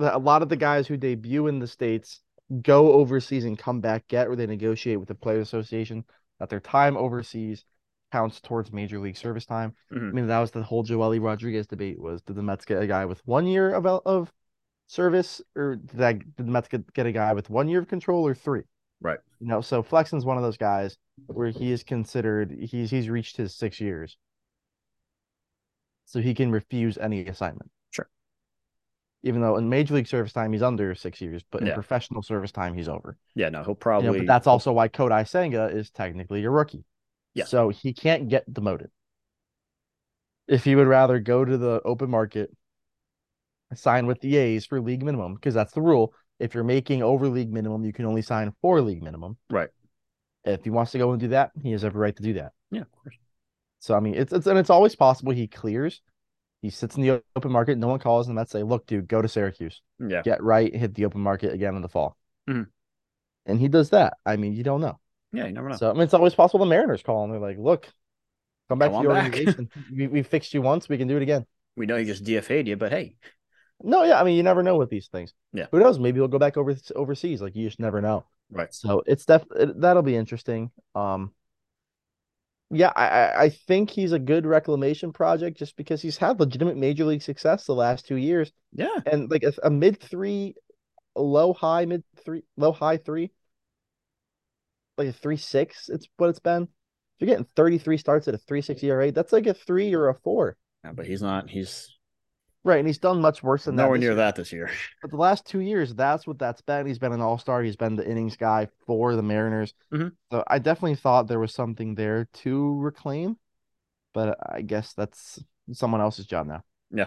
that 0.00 0.16
a 0.16 0.18
lot 0.18 0.42
of 0.42 0.48
the 0.48 0.56
guys 0.56 0.88
who 0.88 0.96
debut 0.96 1.46
in 1.46 1.60
the 1.60 1.68
states 1.68 2.20
go 2.62 2.94
overseas 2.94 3.44
and 3.44 3.56
come 3.56 3.80
back 3.80 4.08
get, 4.08 4.26
or 4.26 4.34
they 4.34 4.46
negotiate 4.46 4.98
with 4.98 5.08
the 5.08 5.14
Players 5.14 5.46
Association 5.46 6.04
that 6.40 6.48
their 6.48 6.58
time 6.58 6.96
overseas 6.96 7.64
counts 8.10 8.40
towards 8.40 8.72
major 8.72 8.98
league 8.98 9.16
service 9.16 9.46
time. 9.46 9.74
Mm-hmm. 9.92 10.08
I 10.08 10.12
mean, 10.12 10.26
that 10.26 10.38
was 10.38 10.50
the 10.50 10.62
whole 10.62 10.84
Joely 10.84 11.22
Rodriguez 11.22 11.66
debate: 11.66 12.00
was 12.00 12.22
did 12.22 12.36
the 12.36 12.42
Mets 12.42 12.64
get 12.64 12.82
a 12.82 12.86
guy 12.86 13.04
with 13.04 13.26
one 13.26 13.46
year 13.46 13.74
of 13.74 13.86
of 13.86 14.32
service, 14.86 15.40
or 15.54 15.76
did, 15.76 15.98
that, 15.98 16.18
did 16.36 16.46
the 16.46 16.50
Mets 16.50 16.68
get, 16.68 16.92
get 16.94 17.06
a 17.06 17.12
guy 17.12 17.32
with 17.32 17.50
one 17.50 17.68
year 17.68 17.80
of 17.80 17.88
control 17.88 18.26
or 18.26 18.34
three? 18.34 18.62
Right. 19.00 19.18
You 19.40 19.46
know, 19.46 19.60
so 19.60 19.82
Flexen's 19.82 20.24
one 20.24 20.36
of 20.36 20.42
those 20.42 20.56
guys 20.56 20.96
where 21.26 21.50
he 21.50 21.70
is 21.70 21.84
considered 21.84 22.56
he's 22.60 22.90
he's 22.90 23.08
reached 23.08 23.36
his 23.36 23.54
six 23.54 23.80
years 23.80 24.16
so 26.04 26.20
he 26.20 26.34
can 26.34 26.50
refuse 26.50 26.98
any 26.98 27.26
assignment. 27.26 27.70
Sure. 27.90 28.08
Even 29.22 29.40
though 29.40 29.56
in 29.56 29.68
major 29.68 29.94
league 29.94 30.08
service 30.08 30.32
time 30.32 30.52
he's 30.52 30.62
under 30.62 30.94
six 30.94 31.20
years, 31.20 31.42
but 31.50 31.62
in 31.62 31.72
professional 31.74 32.22
service 32.22 32.50
time 32.50 32.74
he's 32.74 32.88
over. 32.88 33.16
Yeah, 33.34 33.50
no, 33.50 33.62
he'll 33.62 33.74
probably. 33.74 34.06
You 34.06 34.12
know, 34.12 34.18
but 34.20 34.26
that's 34.26 34.46
also 34.46 34.72
why 34.72 34.88
Kodai 34.88 35.28
Senga 35.28 35.66
is 35.66 35.90
technically 35.90 36.42
a 36.44 36.50
rookie. 36.50 36.84
Yeah. 37.38 37.44
So 37.44 37.68
he 37.68 37.92
can't 37.92 38.28
get 38.28 38.52
demoted. 38.52 38.90
If 40.46 40.64
he 40.64 40.74
would 40.76 40.86
rather 40.86 41.18
go 41.20 41.44
to 41.44 41.58
the 41.58 41.80
open 41.84 42.10
market, 42.10 42.50
sign 43.74 44.06
with 44.06 44.20
the 44.20 44.36
A's 44.36 44.66
for 44.66 44.80
league 44.80 45.02
minimum 45.02 45.34
because 45.34 45.54
that's 45.54 45.72
the 45.72 45.82
rule. 45.82 46.14
If 46.38 46.54
you're 46.54 46.64
making 46.64 47.02
over 47.02 47.28
league 47.28 47.52
minimum, 47.52 47.84
you 47.84 47.92
can 47.92 48.06
only 48.06 48.22
sign 48.22 48.52
for 48.62 48.80
league 48.80 49.02
minimum. 49.02 49.36
Right. 49.50 49.68
If 50.44 50.64
he 50.64 50.70
wants 50.70 50.92
to 50.92 50.98
go 50.98 51.10
and 51.12 51.20
do 51.20 51.28
that, 51.28 51.50
he 51.62 51.72
has 51.72 51.84
every 51.84 52.00
right 52.00 52.16
to 52.16 52.22
do 52.22 52.34
that. 52.34 52.52
Yeah, 52.70 52.82
of 52.82 52.92
course. 52.92 53.16
So 53.80 53.94
I 53.94 54.00
mean, 54.00 54.14
it's 54.14 54.32
it's 54.32 54.46
and 54.46 54.58
it's 54.58 54.70
always 54.70 54.96
possible 54.96 55.32
he 55.32 55.46
clears. 55.46 56.00
He 56.62 56.70
sits 56.70 56.96
in 56.96 57.02
the 57.02 57.22
open 57.36 57.52
market. 57.52 57.78
No 57.78 57.88
one 57.88 58.00
calls 58.00 58.28
him. 58.28 58.34
That 58.36 58.50
say, 58.50 58.62
look, 58.62 58.86
dude, 58.86 59.06
go 59.06 59.22
to 59.22 59.28
Syracuse, 59.28 59.80
Yeah. 60.00 60.22
get 60.22 60.42
right, 60.42 60.74
hit 60.74 60.94
the 60.94 61.04
open 61.04 61.20
market 61.20 61.52
again 61.52 61.76
in 61.76 61.82
the 61.82 61.88
fall. 61.88 62.16
Mhm. 62.48 62.66
And 63.46 63.60
he 63.60 63.68
does 63.68 63.90
that. 63.90 64.14
I 64.26 64.36
mean, 64.36 64.54
you 64.54 64.64
don't 64.64 64.80
know. 64.80 64.98
Yeah, 65.32 65.46
you 65.46 65.52
never 65.52 65.68
know. 65.68 65.76
So 65.76 65.90
I 65.90 65.92
mean, 65.92 66.02
it's 66.02 66.14
always 66.14 66.34
possible 66.34 66.64
the 66.64 66.70
Mariners 66.70 67.02
call 67.02 67.24
and 67.24 67.32
They're 67.32 67.40
like, 67.40 67.58
look, 67.58 67.88
come 68.68 68.78
back 68.78 68.90
Come 68.92 69.02
to 69.02 69.08
the 69.08 69.14
organization. 69.14 69.68
we, 69.96 70.06
we 70.06 70.22
fixed 70.22 70.54
you 70.54 70.62
once. 70.62 70.88
We 70.88 70.98
can 70.98 71.08
do 71.08 71.16
it 71.16 71.22
again. 71.22 71.46
we 71.76 71.86
know 71.86 71.96
you 71.96 72.06
just 72.06 72.24
DFA'd 72.24 72.66
you, 72.68 72.76
but 72.76 72.90
hey, 72.92 73.16
No, 73.82 74.04
yeah, 74.04 74.20
I 74.20 74.24
mean, 74.24 74.36
you 74.36 74.42
never 74.42 74.62
know 74.62 74.76
with 74.76 74.90
these 74.90 75.08
things. 75.08 75.34
Yeah. 75.52 75.66
Who 75.70 75.78
knows? 75.80 75.98
Maybe 75.98 76.18
he'll 76.18 76.28
go 76.28 76.38
back 76.38 76.56
over 76.56 76.74
overseas. 76.96 77.40
Like 77.42 77.54
you 77.56 77.66
just 77.66 77.78
never 77.80 78.00
know. 78.00 78.24
right. 78.50 78.72
So 78.72 79.02
it's 79.06 79.24
def 79.26 79.44
it, 79.54 79.80
that'll 79.80 80.02
be 80.02 80.16
interesting. 80.16 80.70
Um, 80.94 81.32
yeah, 82.70 82.92
I 82.94 83.06
I- 83.08 83.42
I 83.44 83.48
think 83.50 83.88
he's 83.90 84.12
a 84.12 84.18
good 84.18 84.44
reclamation 84.46 85.12
project 85.12 85.58
just 85.58 85.76
because 85.76 86.02
he's 86.02 86.16
had 86.18 86.38
legitimate 86.40 86.76
major 86.76 87.04
league 87.04 87.22
success 87.22 87.64
the 87.64 87.74
last 87.74 88.06
two 88.06 88.16
years 88.16 88.52
Yeah. 88.72 88.96
and 89.06 89.30
like 89.30 89.42
a, 89.42 89.52
a 89.62 89.70
mid 89.70 90.00
three, 90.00 90.54
low 91.16 91.52
high 91.54 91.86
mid 91.86 92.04
three, 92.24 92.42
low 92.58 92.72
high 92.72 92.98
three, 92.98 93.30
like 94.98 95.08
a 95.08 95.12
three 95.12 95.36
six. 95.36 95.88
It's 95.88 96.08
what 96.16 96.28
it's 96.30 96.38
been. 96.40 96.62
If 96.64 96.68
you're 97.26 97.28
getting 97.34 97.46
33 97.56 97.96
starts 97.98 98.28
at 98.28 98.34
a 98.34 98.38
three 98.38 98.62
six 98.62 98.82
ERA, 98.82 99.10
that's 99.10 99.32
like 99.32 99.46
a 99.46 99.54
three 99.54 99.94
or 99.94 100.08
a 100.08 100.14
four, 100.14 100.56
Yeah, 100.84 100.92
but 100.92 101.06
he's 101.06 101.22
not. 101.22 101.50
He's 101.50 101.94
right? 102.64 102.78
And 102.78 102.86
he's 102.86 102.98
done 102.98 103.20
much 103.20 103.42
worse 103.42 103.64
than 103.64 103.76
that. 103.76 103.84
nowhere 103.84 103.96
this 103.98 104.02
near 104.02 104.10
year. 104.10 104.16
that 104.16 104.36
this 104.36 104.52
year. 104.52 104.70
But 105.02 105.10
the 105.10 105.16
last 105.16 105.46
two 105.46 105.60
years, 105.60 105.94
that's 105.94 106.26
what 106.26 106.38
that's 106.38 106.60
been. 106.60 106.86
He's 106.86 106.98
been 106.98 107.12
an 107.12 107.20
all 107.20 107.38
star. 107.38 107.62
He's 107.62 107.76
been 107.76 107.96
the 107.96 108.08
innings 108.08 108.36
guy 108.36 108.68
for 108.86 109.16
the 109.16 109.22
Mariners. 109.22 109.74
Mhm. 109.92 110.12
So 110.30 110.44
I 110.46 110.58
definitely 110.58 110.96
thought 110.96 111.26
there 111.28 111.40
was 111.40 111.54
something 111.54 111.94
there 111.94 112.28
to 112.44 112.78
reclaim, 112.80 113.36
but 114.12 114.36
I 114.44 114.62
guess 114.62 114.92
that's 114.94 115.42
someone 115.72 116.00
else's 116.00 116.26
job 116.26 116.46
now. 116.46 116.62
Yeah. 116.90 117.06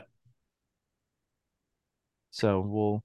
So 2.32 2.62
we'll 2.62 3.04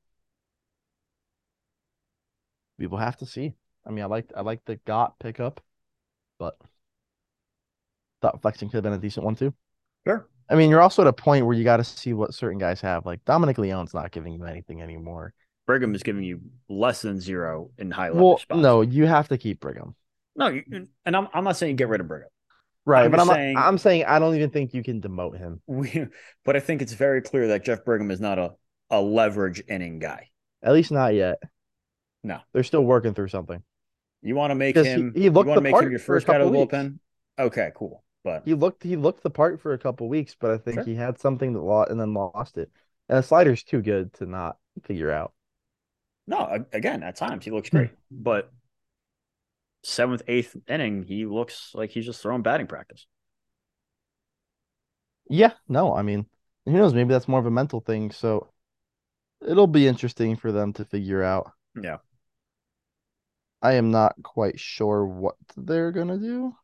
we 2.78 2.86
will 2.86 2.98
have 2.98 3.16
to 3.18 3.26
see. 3.26 3.54
I 3.86 3.90
mean, 3.90 4.02
I 4.04 4.06
like 4.06 4.30
I 4.36 4.40
like 4.42 4.64
the 4.64 4.76
Gott 4.86 5.18
pickup, 5.18 5.60
but 6.38 6.56
thought 8.22 8.40
Flexen 8.42 8.68
could 8.68 8.76
have 8.76 8.84
been 8.84 8.92
a 8.92 8.98
decent 8.98 9.24
one 9.24 9.34
too. 9.36 9.54
Sure. 10.06 10.28
I 10.48 10.54
mean, 10.54 10.70
you're 10.70 10.80
also 10.82 11.02
at 11.02 11.08
a 11.08 11.12
point 11.12 11.44
where 11.44 11.56
you 11.56 11.64
got 11.64 11.78
to 11.78 11.84
see 11.84 12.12
what 12.12 12.34
certain 12.34 12.58
guys 12.58 12.80
have. 12.80 13.04
Like 13.06 13.24
Dominic 13.24 13.58
Leone's 13.58 13.94
not 13.94 14.10
giving 14.12 14.32
you 14.32 14.44
anything 14.44 14.80
anymore. 14.82 15.32
Brigham 15.66 15.94
is 15.94 16.02
giving 16.04 16.22
you 16.22 16.40
less 16.68 17.02
than 17.02 17.20
zero 17.20 17.70
in 17.78 17.90
high 17.90 18.08
level 18.10 18.28
Well, 18.28 18.38
spots. 18.38 18.60
no, 18.60 18.82
you 18.82 19.06
have 19.06 19.28
to 19.28 19.38
keep 19.38 19.60
Brigham. 19.60 19.94
no, 20.36 20.48
you, 20.48 20.62
and 21.04 21.16
I'm 21.16 21.28
I'm 21.34 21.44
not 21.44 21.56
saying 21.56 21.76
get 21.76 21.88
rid 21.88 22.00
of 22.00 22.08
Brigham. 22.08 22.28
Right, 22.84 23.04
I'm 23.06 23.10
but 23.10 23.18
I'm 23.20 23.26
saying- 23.26 23.56
I'm 23.56 23.78
saying 23.78 24.04
I 24.04 24.18
don't 24.20 24.36
even 24.36 24.50
think 24.50 24.72
you 24.74 24.82
can 24.84 25.00
demote 25.00 25.36
him. 25.38 25.60
We, 25.66 26.06
but 26.44 26.54
I 26.54 26.60
think 26.60 26.82
it's 26.82 26.92
very 26.92 27.20
clear 27.20 27.48
that 27.48 27.64
Jeff 27.64 27.84
Brigham 27.84 28.10
is 28.10 28.20
not 28.20 28.38
a 28.38 28.52
a 28.90 29.00
leverage 29.00 29.62
inning 29.68 29.98
guy. 29.98 30.30
At 30.62 30.72
least 30.72 30.92
not 30.92 31.14
yet. 31.14 31.38
No. 32.22 32.38
They're 32.52 32.62
still 32.62 32.84
working 32.84 33.14
through 33.14 33.28
something. 33.28 33.62
You 34.26 34.34
want 34.34 34.50
to 34.50 34.54
make 34.56 34.76
he- 34.76 34.84
him. 34.84 35.12
he 35.14 35.24
you 35.24 35.30
looked 35.30 35.46
want 35.48 35.56
to 35.56 35.60
the 35.60 35.62
make 35.62 35.72
part 35.72 35.84
him 35.84 35.90
your 35.90 36.00
first 36.00 36.28
out 36.28 36.40
of 36.40 36.50
the 36.50 36.58
bullpen. 36.58 36.98
Okay, 37.38 37.70
cool. 37.76 38.02
But 38.24 38.42
He 38.44 38.54
looked 38.54 38.82
he 38.82 38.96
looked 38.96 39.22
the 39.22 39.30
part 39.30 39.60
for 39.60 39.72
a 39.72 39.78
couple 39.78 40.08
weeks, 40.08 40.34
but 40.38 40.50
I 40.50 40.58
think 40.58 40.74
Sure. 40.76 40.84
he 40.84 40.94
had 40.96 41.18
something 41.20 41.52
that 41.52 41.60
lost 41.60 41.90
and 41.90 42.00
then 42.00 42.12
lost 42.12 42.58
it. 42.58 42.70
And 43.08 43.18
the 43.18 43.22
slider's 43.22 43.62
too 43.62 43.82
good 43.82 44.12
to 44.14 44.26
not 44.26 44.58
figure 44.82 45.10
out. 45.12 45.32
no, 46.26 46.64
again, 46.72 47.04
at 47.04 47.14
times 47.14 47.44
he 47.44 47.50
Hmm. 47.50 47.56
looks 47.56 47.70
great, 47.70 47.90
but 48.10 48.52
seventh, 49.84 50.22
eighth 50.26 50.56
inning, 50.66 51.04
he 51.04 51.24
looks 51.24 51.70
like 51.72 51.90
he's 51.90 52.04
just 52.06 52.20
throwing 52.20 52.42
batting 52.42 52.66
practice. 52.66 53.06
Yeah, 55.28 55.52
no, 55.68 55.94
I 55.94 56.02
mean, 56.02 56.26
who 56.64 56.72
knows? 56.72 56.94
Maybe 56.94 57.10
that's 57.12 57.28
more 57.28 57.38
of 57.40 57.46
a 57.46 57.50
mental 57.50 57.80
thing. 57.80 58.10
So 58.10 58.52
it'll 59.40 59.66
be 59.68 59.86
interesting 59.86 60.36
for 60.36 60.50
them 60.52 60.72
to 60.74 60.84
figure 60.84 61.22
out. 61.22 61.52
Yeah. 61.80 61.98
I 63.66 63.72
am 63.72 63.90
not 63.90 64.14
quite 64.22 64.60
sure 64.60 65.04
what 65.04 65.34
they're 65.56 65.90
gonna 65.90 66.18
do. 66.18 66.54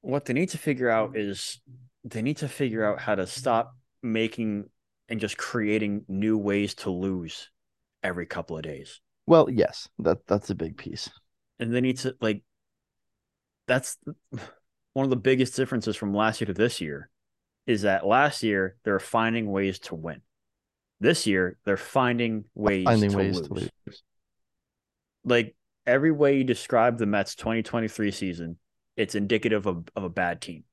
What 0.00 0.24
they 0.26 0.32
need 0.32 0.50
to 0.50 0.58
figure 0.58 0.88
out 0.88 1.16
is 1.16 1.60
they 2.04 2.22
need 2.22 2.36
to 2.38 2.48
figure 2.48 2.84
out 2.84 3.00
how 3.00 3.16
to 3.16 3.26
stop 3.26 3.76
making 4.00 4.70
and 5.08 5.18
just 5.18 5.36
creating 5.36 6.04
new 6.06 6.38
ways 6.38 6.74
to 6.74 6.90
lose 6.90 7.50
every 8.02 8.26
couple 8.26 8.56
of 8.56 8.62
days. 8.62 9.00
Well, 9.26 9.50
yes, 9.50 9.88
that 9.98 10.26
that's 10.28 10.50
a 10.50 10.54
big 10.54 10.76
piece. 10.76 11.10
and 11.58 11.74
they 11.74 11.80
need 11.80 11.98
to 11.98 12.14
like 12.20 12.44
that's 13.66 13.98
one 14.94 15.04
of 15.04 15.10
the 15.10 15.16
biggest 15.16 15.56
differences 15.56 15.96
from 15.96 16.14
last 16.14 16.40
year 16.40 16.46
to 16.46 16.54
this 16.54 16.80
year 16.80 17.10
is 17.66 17.82
that 17.82 18.06
last 18.06 18.44
year 18.44 18.76
they're 18.84 19.00
finding 19.00 19.50
ways 19.50 19.78
to 19.80 19.94
win 19.96 20.20
this 21.00 21.26
year 21.26 21.58
they're 21.64 21.76
finding 21.76 22.44
ways, 22.54 22.84
Finding 22.84 23.10
to, 23.10 23.16
ways 23.16 23.36
lose. 23.36 23.48
to 23.48 23.54
lose. 23.54 24.02
like 25.24 25.56
every 25.86 26.10
way 26.10 26.36
you 26.36 26.44
describe 26.44 26.98
the 26.98 27.06
mets 27.06 27.34
2023 27.34 28.10
season 28.10 28.58
it's 28.96 29.14
indicative 29.14 29.66
of, 29.66 29.88
of 29.96 30.04
a 30.04 30.10
bad 30.10 30.42
team. 30.42 30.64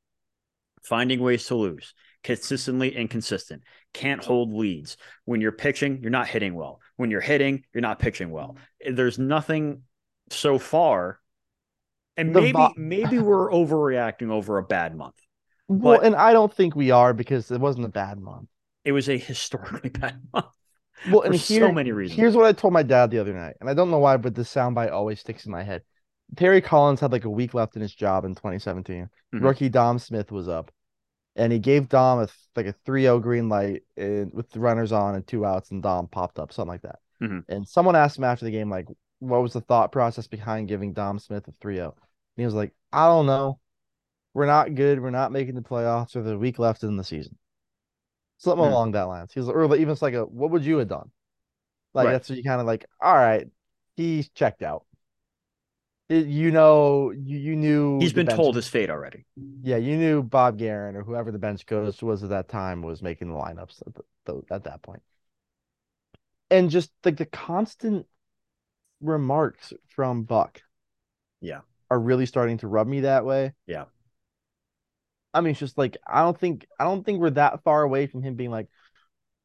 Finding 0.83 1.21
ways 1.21 1.45
to 1.47 1.55
lose 1.55 1.93
consistently 2.21 2.93
inconsistent 2.93 3.63
can't 3.93 4.23
hold 4.23 4.53
leads. 4.53 4.97
When 5.25 5.39
you're 5.39 5.51
pitching 5.53 5.99
you're 6.01 6.11
not 6.11 6.27
hitting 6.27 6.53
well. 6.53 6.81
When 6.97 7.11
you're 7.11 7.21
hitting 7.21 7.63
you're 7.73 7.81
not 7.81 7.99
pitching 7.99 8.29
well. 8.29 8.57
There's 8.89 9.17
nothing 9.17 9.83
so 10.29 10.59
far 10.59 11.19
and 12.17 12.35
The 12.35 12.41
maybe 12.41 12.73
maybe 12.75 13.19
we're 13.19 13.49
overreacting 13.49 14.29
over 14.29 14.57
a 14.57 14.63
bad 14.63 14.95
month 14.95 15.15
Well, 15.67 16.01
and 16.01 16.15
I 16.15 16.33
don't 16.33 16.53
think 16.53 16.75
we 16.75 16.91
are 16.91 17.13
because 17.13 17.49
it 17.51 17.59
wasn't 17.59 17.85
a 17.85 17.89
bad 17.89 18.19
month. 18.19 18.49
it 18.83 18.91
was 18.91 19.09
a 19.09 19.17
historically 19.17 19.89
bad 20.01 20.19
month 20.33 20.45
Well, 21.09 21.21
for 21.21 21.27
and 21.27 21.35
here, 21.35 21.61
so 21.61 21.71
many 21.71 21.91
reasons 21.91 22.19
here's 22.19 22.35
what 22.35 22.45
I 22.45 22.51
told 22.51 22.73
my 22.73 22.83
dad 22.83 23.11
the 23.11 23.19
other 23.19 23.33
night, 23.33 23.55
and 23.61 23.69
I 23.69 23.73
don't 23.73 23.91
know 23.91 23.99
why, 23.99 24.17
but 24.17 24.35
this 24.35 24.53
soundbite 24.53 24.91
always 24.91 25.19
sticks 25.19 25.45
in 25.45 25.51
my 25.51 25.63
head. 25.63 25.83
Terry 26.35 26.61
Collins 26.61 26.99
had 26.99 27.11
like 27.11 27.25
a 27.25 27.29
week 27.29 27.53
left 27.53 27.75
in 27.75 27.81
his 27.81 27.95
job 27.95 28.25
in 28.25 28.35
2017. 28.35 29.09
Mhm. 29.33 29.43
Rookie 29.43 29.69
Dom 29.69 29.97
Smith 29.99 30.31
was 30.31 30.47
up, 30.47 30.71
and 31.35 31.51
he 31.51 31.59
gave 31.59 31.89
Dom 31.89 32.19
a 32.19 32.27
like 32.55 32.67
a 32.67 32.73
3-0 32.85 33.19
green 33.19 33.47
light 33.49 33.83
and 33.95 34.33
with 34.33 34.49
the 34.51 34.59
runners 34.59 34.91
on 34.91 35.15
and 35.15 35.25
two 35.25 35.45
outs, 35.45 35.71
and 35.71 35.81
Dom 35.81 36.07
popped 36.07 36.39
up, 36.39 36.51
something 36.51 36.69
like 36.69 36.81
that. 36.81 36.99
Mhm. 37.21 37.45
And 37.47 37.67
someone 37.67 37.95
asked 37.95 38.17
him 38.17 38.23
after 38.25 38.45
the 38.45 38.51
game, 38.51 38.69
like, 38.69 38.87
what 39.19 39.41
was 39.41 39.53
the 39.53 39.61
thought 39.61 39.91
process 39.91 40.27
behind 40.27 40.67
giving 40.67 40.93
Dom 40.93 41.19
Smith 41.19 41.47
a 41.47 41.51
3-0? 41.51 41.95
And 41.95 42.41
he 42.41 42.45
was 42.45 42.53
like, 42.53 42.73
I 42.91 43.07
don't 43.07 43.25
know. 43.25 43.59
We're 44.33 44.45
not 44.45 44.75
good. 44.75 45.01
We're 45.01 45.09
not 45.09 45.31
making 45.31 45.55
the 45.55 45.61
playoffs. 45.61 46.13
There's 46.13 46.27
a 46.27 46.37
week 46.37 46.59
left 46.59 46.83
in 46.83 46.97
the 46.97 47.03
season. 47.03 47.37
Something 48.39 48.65
Hmm. 48.65 48.71
along 48.71 48.91
that 48.93 49.03
lines. 49.03 49.31
He 49.33 49.39
was, 49.39 49.47
or 49.49 49.63
even 49.75 49.89
it's 49.89 50.01
like 50.01 50.13
a, 50.15 50.25
what 50.25 50.49
would 50.51 50.65
you 50.65 50.77
have 50.77 50.87
done? 50.87 51.11
Like 51.93 52.05
Right. 52.07 52.11
that's 52.13 52.29
what 52.29 52.37
you 52.37 52.43
kind 52.43 52.59
of 52.61 52.67
like. 52.67 52.85
All 53.01 53.13
right, 53.15 53.47
he's 53.95 54.29
checked 54.29 54.61
out. 54.63 54.85
It- 56.09 56.25
you 56.27 56.49
know, 56.51 57.11
you 57.11 57.37
you 57.37 57.55
knew 57.55 57.99
he's 57.99 58.13
been 58.13 58.25
bench- 58.25 58.35
told 58.37 58.55
his 58.55 58.67
fate 58.67 58.89
already 58.89 59.25
Yeah, 59.61 59.77
you 59.77 59.95
knew 59.97 60.23
Bob 60.23 60.57
Guerin 60.57 60.95
or 60.95 61.03
whoever 61.03 61.31
the 61.31 61.37
bench 61.37 61.65
coach 61.67 62.01
was 62.01 62.23
at 62.23 62.29
that 62.29 62.47
time 62.49 62.81
was 62.81 63.01
making 63.03 63.27
the 63.29 63.35
lineups 63.35 63.81
at, 63.85 63.93
the, 63.93 64.03
the- 64.25 64.43
at 64.55 64.63
that 64.63 64.81
point. 64.81 65.03
And 66.49 66.69
just 66.71 66.91
like 67.05 67.17
the 67.17 67.25
constant 67.27 68.07
remarks 69.01 69.71
from 69.89 70.23
Buck, 70.23 70.63
Yeah. 71.41 71.61
are 71.91 71.99
really 71.99 72.25
starting 72.25 72.57
to 72.59 72.67
rub 72.67 72.87
me 72.87 73.01
that 73.01 73.23
way. 73.25 73.53
Yeah. 73.67 73.85
I 75.33 75.41
mean, 75.41 75.51
it's 75.51 75.59
just 75.59 75.77
like 75.77 75.97
I 76.05 76.21
don't 76.21 76.37
think 76.37 76.65
I 76.79 76.83
don't 76.83 77.05
think 77.05 77.19
we're 77.19 77.29
that 77.31 77.63
far 77.63 77.83
away 77.83 78.07
from 78.07 78.23
him 78.23 78.35
being 78.35 78.51
like, 78.51 78.67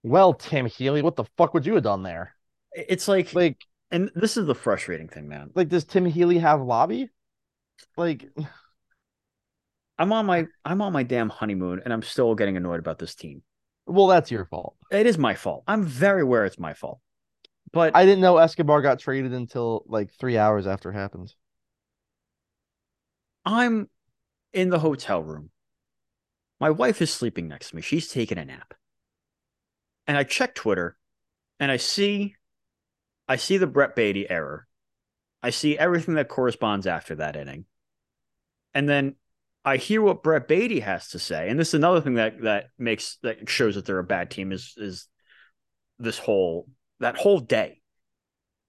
"Well, 0.03 0.35
Tim 0.35 0.67
Healey, 0.67 1.03
what 1.03 1.17
the 1.17 1.25
fuck 1.37 1.55
would 1.55 1.67
you 1.67 1.75
have 1.75 1.85
done 1.85 2.03
there?" 2.03 2.35
it's 2.73 3.07
like 3.07 3.33
Like, 3.35 3.65
and 3.91 4.11
this 4.15 4.37
is 4.37 4.47
the 4.47 4.55
frustrating 4.55 5.09
thing 5.09 5.29
man 5.29 5.51
like 5.55 5.69
does 5.69 5.85
Tim 5.85 6.05
Healey 6.07 6.39
have 6.39 6.61
lobby? 6.61 7.09
Like, 7.97 8.29
i'm 9.99 10.13
on 10.13 10.27
my 10.27 10.45
i'm 10.65 10.83
on 10.83 10.93
my 10.93 11.05
damn 11.05 11.29
honeymoon 11.29 11.81
and 11.85 11.93
i'm 11.93 12.03
still 12.03 12.35
getting 12.35 12.57
annoyed 12.57 12.81
about 12.81 12.99
this 12.99 13.15
team 13.15 13.43
well, 13.87 14.09
that's 14.09 14.29
your 14.29 14.45
fault. 14.47 14.75
it 14.91 15.07
is 15.07 15.17
my 15.17 15.35
fault 15.35 15.63
i'm 15.69 15.85
very 15.85 16.23
aware 16.23 16.45
it's 16.45 16.59
my 16.59 16.75
fault 16.75 16.99
but 17.75 17.97
I 17.97 18.05
didn't 18.07 18.21
know 18.21 18.39
Escobar 18.39 18.83
got 18.83 19.01
traded 19.01 19.33
until 19.33 19.85
like 19.89 20.13
three 20.13 20.39
hours 20.39 20.67
after 20.67 20.91
it 20.91 20.95
happened. 20.95 21.35
I'm 23.45 23.91
in 24.53 24.71
the 24.71 24.79
hotel 24.79 25.23
room. 25.23 25.51
My 26.61 26.71
wife 26.71 27.03
is 27.03 27.11
sleeping 27.11 27.49
next 27.49 27.71
to 27.71 27.77
me. 27.77 27.83
She's 27.83 28.09
taking 28.09 28.39
a 28.39 28.45
nap. 28.45 28.75
And 30.07 30.17
I 30.17 30.25
check 30.25 30.55
Twitter 30.55 30.97
and 31.59 31.71
I 31.71 31.77
see 31.77 32.37
I 33.27 33.37
see 33.37 33.57
the 33.57 33.67
Brett 33.67 33.97
Baty 33.97 34.29
error. 34.29 34.67
I 35.43 35.51
see 35.51 35.79
everything 35.79 36.15
that 36.15 36.29
corresponds 36.29 36.87
after 36.87 37.15
that 37.17 37.37
inning. 37.37 37.65
And 38.75 38.89
then 38.89 39.17
I 39.65 39.79
hear 39.79 40.03
what 40.03 40.23
Brett 40.23 40.47
Baty 40.47 40.81
has 40.81 41.09
to 41.11 41.19
say. 41.19 41.49
And 41.49 41.59
this 41.59 41.69
is 41.69 41.75
another 41.75 42.01
thing 42.01 42.15
that 42.15 42.43
that 42.43 42.67
makes 42.79 43.19
that 43.23 43.49
shows 43.49 43.77
that 43.77 43.87
they're 43.87 43.99
a 43.99 44.05
bad 44.05 44.31
team 44.31 44.53
is 44.53 44.75
is 44.77 45.09
this 45.99 46.19
whole 46.19 46.69
that 47.01 47.17
whole 47.17 47.41
day. 47.41 47.81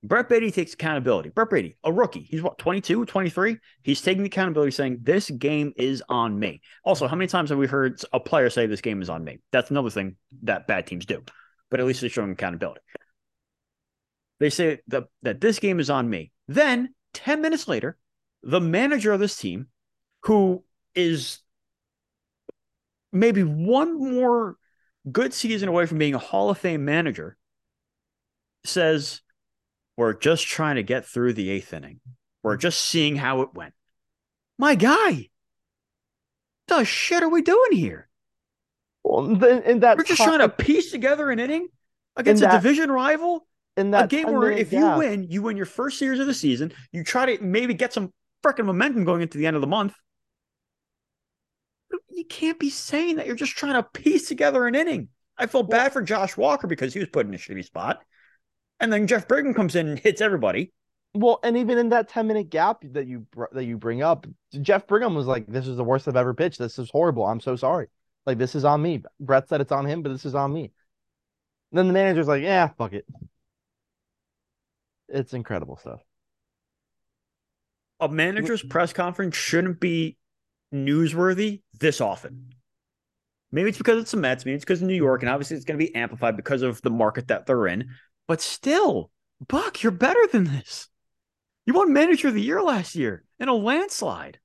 Brett 0.07 0.29
Baty 0.29 0.51
takes 0.51 0.73
accountability. 0.73 1.29
Brett 1.29 1.49
Baty, 1.49 1.77
a 1.83 1.91
rookie. 1.91 2.27
He's 2.29 2.41
what, 2.41 2.59
22, 2.59 3.05
23? 3.05 3.57
He's 3.81 4.01
taking 4.01 4.25
accountability 4.25 4.71
saying, 4.71 4.99
This 5.01 5.31
game 5.31 5.73
is 5.77 6.03
on 6.07 6.37
me. 6.37 6.61
Also, 6.83 7.07
how 7.07 7.15
many 7.15 7.27
times 7.27 7.49
have 7.49 7.57
we 7.57 7.65
heard 7.65 7.99
a 8.13 8.19
player 8.19 8.49
say 8.51 8.67
this 8.67 8.81
game 8.81 9.01
is 9.01 9.09
on 9.09 9.23
me? 9.23 9.39
That's 9.51 9.71
another 9.71 9.89
thing 9.89 10.17
that 10.43 10.67
bad 10.67 10.85
teams 10.85 11.05
do. 11.05 11.23
But 11.71 11.79
at 11.79 11.87
least 11.87 12.01
they're 12.01 12.09
showing 12.09 12.31
accountability. 12.31 12.81
They 14.39 14.51
say 14.51 14.79
that, 14.87 15.05
that 15.23 15.41
this 15.41 15.57
game 15.57 15.79
is 15.79 15.89
on 15.89 16.07
me. 16.07 16.31
Then 16.47 16.93
10 17.15 17.41
minutes 17.41 17.67
later, 17.67 17.97
the 18.43 18.61
manager 18.61 19.11
of 19.11 19.19
this 19.19 19.35
team, 19.35 19.67
who 20.23 20.63
is 20.93 21.39
maybe 23.11 23.43
one 23.43 23.97
more 23.97 24.57
good 25.11 25.33
season 25.33 25.67
away 25.67 25.87
from 25.87 25.97
being 25.97 26.13
a 26.13 26.19
Hall 26.19 26.51
of 26.51 26.59
Fame 26.59 26.85
manager, 26.85 27.37
says, 28.65 29.21
We're 29.97 30.13
just 30.13 30.45
trying 30.47 30.75
to 30.75 30.83
get 30.83 31.05
through 31.05 31.33
the 31.33 31.49
eighth 31.49 31.73
inning. 31.73 31.99
We're 32.43 32.53
mm-hmm. 32.53 32.61
just 32.61 32.83
seeing 32.83 33.15
how 33.15 33.41
it 33.41 33.53
went. 33.53 33.73
My 34.57 34.75
guy, 34.75 35.29
the 36.67 36.83
shit 36.83 37.23
are 37.23 37.29
we 37.29 37.41
doing 37.41 37.71
here? 37.71 38.09
Well, 39.03 39.35
then 39.35 39.63
in 39.63 39.79
that 39.81 39.97
We're 39.97 40.03
just 40.03 40.21
trying 40.21 40.39
to 40.39 40.49
piece 40.49 40.91
together 40.91 41.29
an 41.29 41.39
inning 41.39 41.67
against 42.15 42.41
In 42.41 42.49
a 42.49 42.51
that- 42.51 42.61
division 42.61 42.91
rival 42.91 43.47
in 43.77 43.87
a 43.87 43.91
that 43.91 44.09
game 44.09 44.31
where 44.31 44.51
if 44.51 44.71
you 44.71 44.79
gap- 44.79 44.97
win, 44.97 45.23
you 45.29 45.41
win 45.41 45.57
your 45.57 45.65
first 45.65 45.99
series 45.99 46.19
of 46.19 46.27
the 46.27 46.33
season. 46.33 46.73
You 46.91 47.03
try 47.03 47.35
to 47.35 47.43
maybe 47.43 47.73
get 47.73 47.93
some 47.93 48.11
freaking 48.43 48.65
momentum 48.65 49.03
going 49.03 49.21
into 49.21 49.37
the 49.37 49.45
end 49.45 49.55
of 49.55 49.61
the 49.61 49.67
month. 49.67 49.93
You 52.09 52.25
can't 52.25 52.57
be 52.57 52.69
saying 52.69 53.17
that 53.17 53.27
you're 53.27 53.35
just 53.35 53.55
trying 53.57 53.73
to 53.73 53.83
piece 53.83 54.27
together 54.27 54.65
an 54.65 54.75
inning. 54.75 55.09
I 55.37 55.47
felt 55.47 55.69
bad 55.69 55.91
for 55.91 56.01
Josh 56.01 56.37
Walker 56.37 56.65
because 56.65 56.93
he 56.93 56.99
was 56.99 57.09
put 57.09 57.27
in 57.27 57.33
a 57.33 57.37
shitty 57.37 57.65
spot. 57.65 58.01
And 58.79 58.91
then 58.91 59.07
Jeff 59.07 59.27
Brigham 59.27 59.53
comes 59.53 59.75
in 59.75 59.87
and 59.87 59.99
hits 59.99 60.21
everybody. 60.21 60.73
Well, 61.13 61.39
and 61.43 61.55
even 61.55 61.77
in 61.77 61.89
that 61.89 62.09
10 62.09 62.27
minute 62.27 62.49
gap 62.49 62.83
that 62.91 63.07
you 63.07 63.25
that 63.53 63.63
you 63.63 63.77
bring 63.77 64.01
up, 64.01 64.27
Jeff 64.61 64.85
Brigham 64.85 65.15
was 65.15 65.27
like, 65.27 65.47
This 65.47 65.67
is 65.67 65.77
the 65.77 65.83
worst 65.83 66.07
I've 66.07 66.17
ever 66.17 66.33
pitched. 66.33 66.59
This 66.59 66.77
is 66.77 66.89
horrible. 66.89 67.25
I'm 67.25 67.39
so 67.39 67.55
sorry. 67.55 67.87
Like, 68.25 68.37
this 68.37 68.55
is 68.55 68.65
on 68.65 68.81
me. 68.81 69.03
Brett 69.19 69.47
said 69.47 69.61
it's 69.61 69.71
on 69.71 69.85
him, 69.85 70.01
but 70.01 70.11
this 70.11 70.25
is 70.25 70.35
on 70.35 70.51
me. 70.51 70.71
And 71.71 71.79
then 71.79 71.87
the 71.87 71.93
manager's 71.93 72.27
like, 72.27 72.43
Yeah, 72.43 72.67
fuck 72.77 72.93
it. 72.93 73.05
It's 75.07 75.33
incredible 75.33 75.77
stuff. 75.77 76.01
A 78.01 78.09
manager's 78.09 78.59
mm-hmm. 78.59 78.69
press 78.69 78.91
conference 78.91 79.37
shouldn't 79.37 79.79
be 79.79 80.17
newsworthy 80.73 81.61
this 81.79 82.01
often. 82.01 82.49
Maybe 83.51 83.69
it's 83.69 83.77
because 83.77 84.01
it's 84.01 84.11
the 84.11 84.17
Mets, 84.17 84.43
maybe 84.43 84.55
it's 84.55 84.65
because 84.65 84.81
of 84.81 84.87
New 84.87 84.95
York, 84.95 85.21
and 85.21 85.29
obviously 85.29 85.55
it's 85.55 85.65
going 85.65 85.79
to 85.79 85.85
be 85.85 85.95
amplified 85.95 86.35
because 86.35 86.61
of 86.61 86.81
the 86.81 86.89
market 86.89 87.29
that 87.29 87.45
they're 87.45 87.67
in. 87.67 87.89
But 88.27 88.41
still, 88.41 89.11
Buck, 89.45 89.83
you're 89.83 89.91
better 89.91 90.27
than 90.31 90.45
this. 90.45 90.89
You 91.65 91.73
won 91.73 91.93
manager 91.93 92.29
of 92.29 92.33
the 92.33 92.41
year 92.41 92.61
last 92.61 92.95
year 92.95 93.23
in 93.39 93.47
a 93.47 93.53
landslide. 93.53 94.39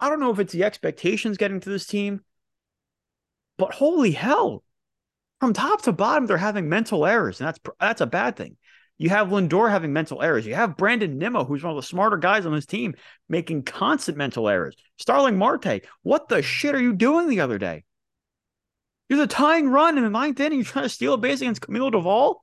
I 0.00 0.08
don't 0.08 0.20
know 0.20 0.30
if 0.30 0.38
it's 0.38 0.52
the 0.52 0.64
expectations 0.64 1.36
getting 1.36 1.60
to 1.60 1.70
this 1.70 1.86
team, 1.86 2.20
but 3.56 3.74
holy 3.74 4.10
hell, 4.10 4.64
from 5.40 5.52
top 5.52 5.82
to 5.82 5.92
bottom, 5.92 6.26
they're 6.26 6.36
having 6.36 6.68
mental 6.68 7.06
errors, 7.06 7.40
and 7.40 7.48
that's 7.48 7.60
that's 7.78 8.00
a 8.00 8.06
bad 8.06 8.36
thing. 8.36 8.56
You 8.96 9.10
have 9.10 9.28
Lindor 9.28 9.70
having 9.70 9.92
mental 9.92 10.22
errors. 10.22 10.46
You 10.46 10.54
have 10.54 10.76
Brandon 10.76 11.18
Nimmo, 11.18 11.44
who's 11.44 11.62
one 11.62 11.72
of 11.72 11.76
the 11.76 11.86
smarter 11.86 12.16
guys 12.16 12.46
on 12.46 12.54
this 12.54 12.66
team, 12.66 12.94
making 13.28 13.64
constant 13.64 14.16
mental 14.16 14.48
errors. 14.48 14.76
Starling 14.98 15.36
Marte, 15.36 15.84
what 16.02 16.28
the 16.28 16.42
shit 16.42 16.74
are 16.74 16.80
you 16.80 16.92
doing 16.92 17.28
the 17.28 17.40
other 17.40 17.58
day? 17.58 17.84
You're 19.08 19.18
the 19.18 19.26
tying 19.26 19.68
run 19.68 19.98
in 19.98 20.04
the 20.04 20.10
ninth 20.10 20.40
inning. 20.40 20.58
You're 20.60 20.64
trying 20.66 20.84
to 20.84 20.88
steal 20.88 21.14
a 21.14 21.18
base 21.18 21.40
against 21.40 21.60
Camilo 21.62 21.92
Doval. 21.92 22.36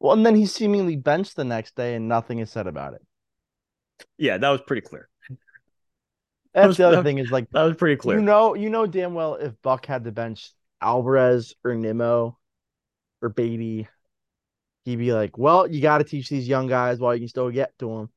Well, 0.00 0.12
and 0.12 0.26
then 0.26 0.34
he's 0.34 0.52
seemingly 0.52 0.96
benched 0.96 1.36
the 1.36 1.44
next 1.44 1.76
day 1.76 1.94
and 1.94 2.08
nothing 2.08 2.38
is 2.40 2.50
said 2.50 2.66
about 2.66 2.94
it. 2.94 3.02
Yeah, 4.18 4.36
that 4.38 4.48
was 4.50 4.60
pretty 4.60 4.82
clear. 4.82 5.08
That's 6.52 6.68
was- 6.68 6.76
the 6.76 6.86
other 6.86 6.96
that- 6.96 7.04
thing 7.04 7.18
is 7.18 7.30
like 7.30 7.48
That 7.50 7.62
was 7.64 7.76
pretty 7.76 7.96
clear. 7.96 8.18
you 8.18 8.22
know, 8.24 8.54
you 8.54 8.68
know 8.70 8.86
damn 8.86 9.14
well 9.14 9.34
if 9.36 9.54
Buck 9.62 9.86
had 9.86 10.04
to 10.04 10.12
bench 10.12 10.50
Alvarez 10.80 11.54
or 11.64 11.74
Nimmo 11.74 12.38
or 13.22 13.28
Baty, 13.28 13.88
he'd 14.84 14.96
be 14.96 15.12
like, 15.12 15.38
Well, 15.38 15.66
you 15.70 15.80
gotta 15.80 16.04
teach 16.04 16.28
these 16.28 16.46
young 16.48 16.66
guys 16.66 16.98
while 16.98 17.14
you 17.14 17.20
can 17.20 17.28
still 17.28 17.50
get 17.50 17.76
to 17.78 17.88
them. 17.88 18.10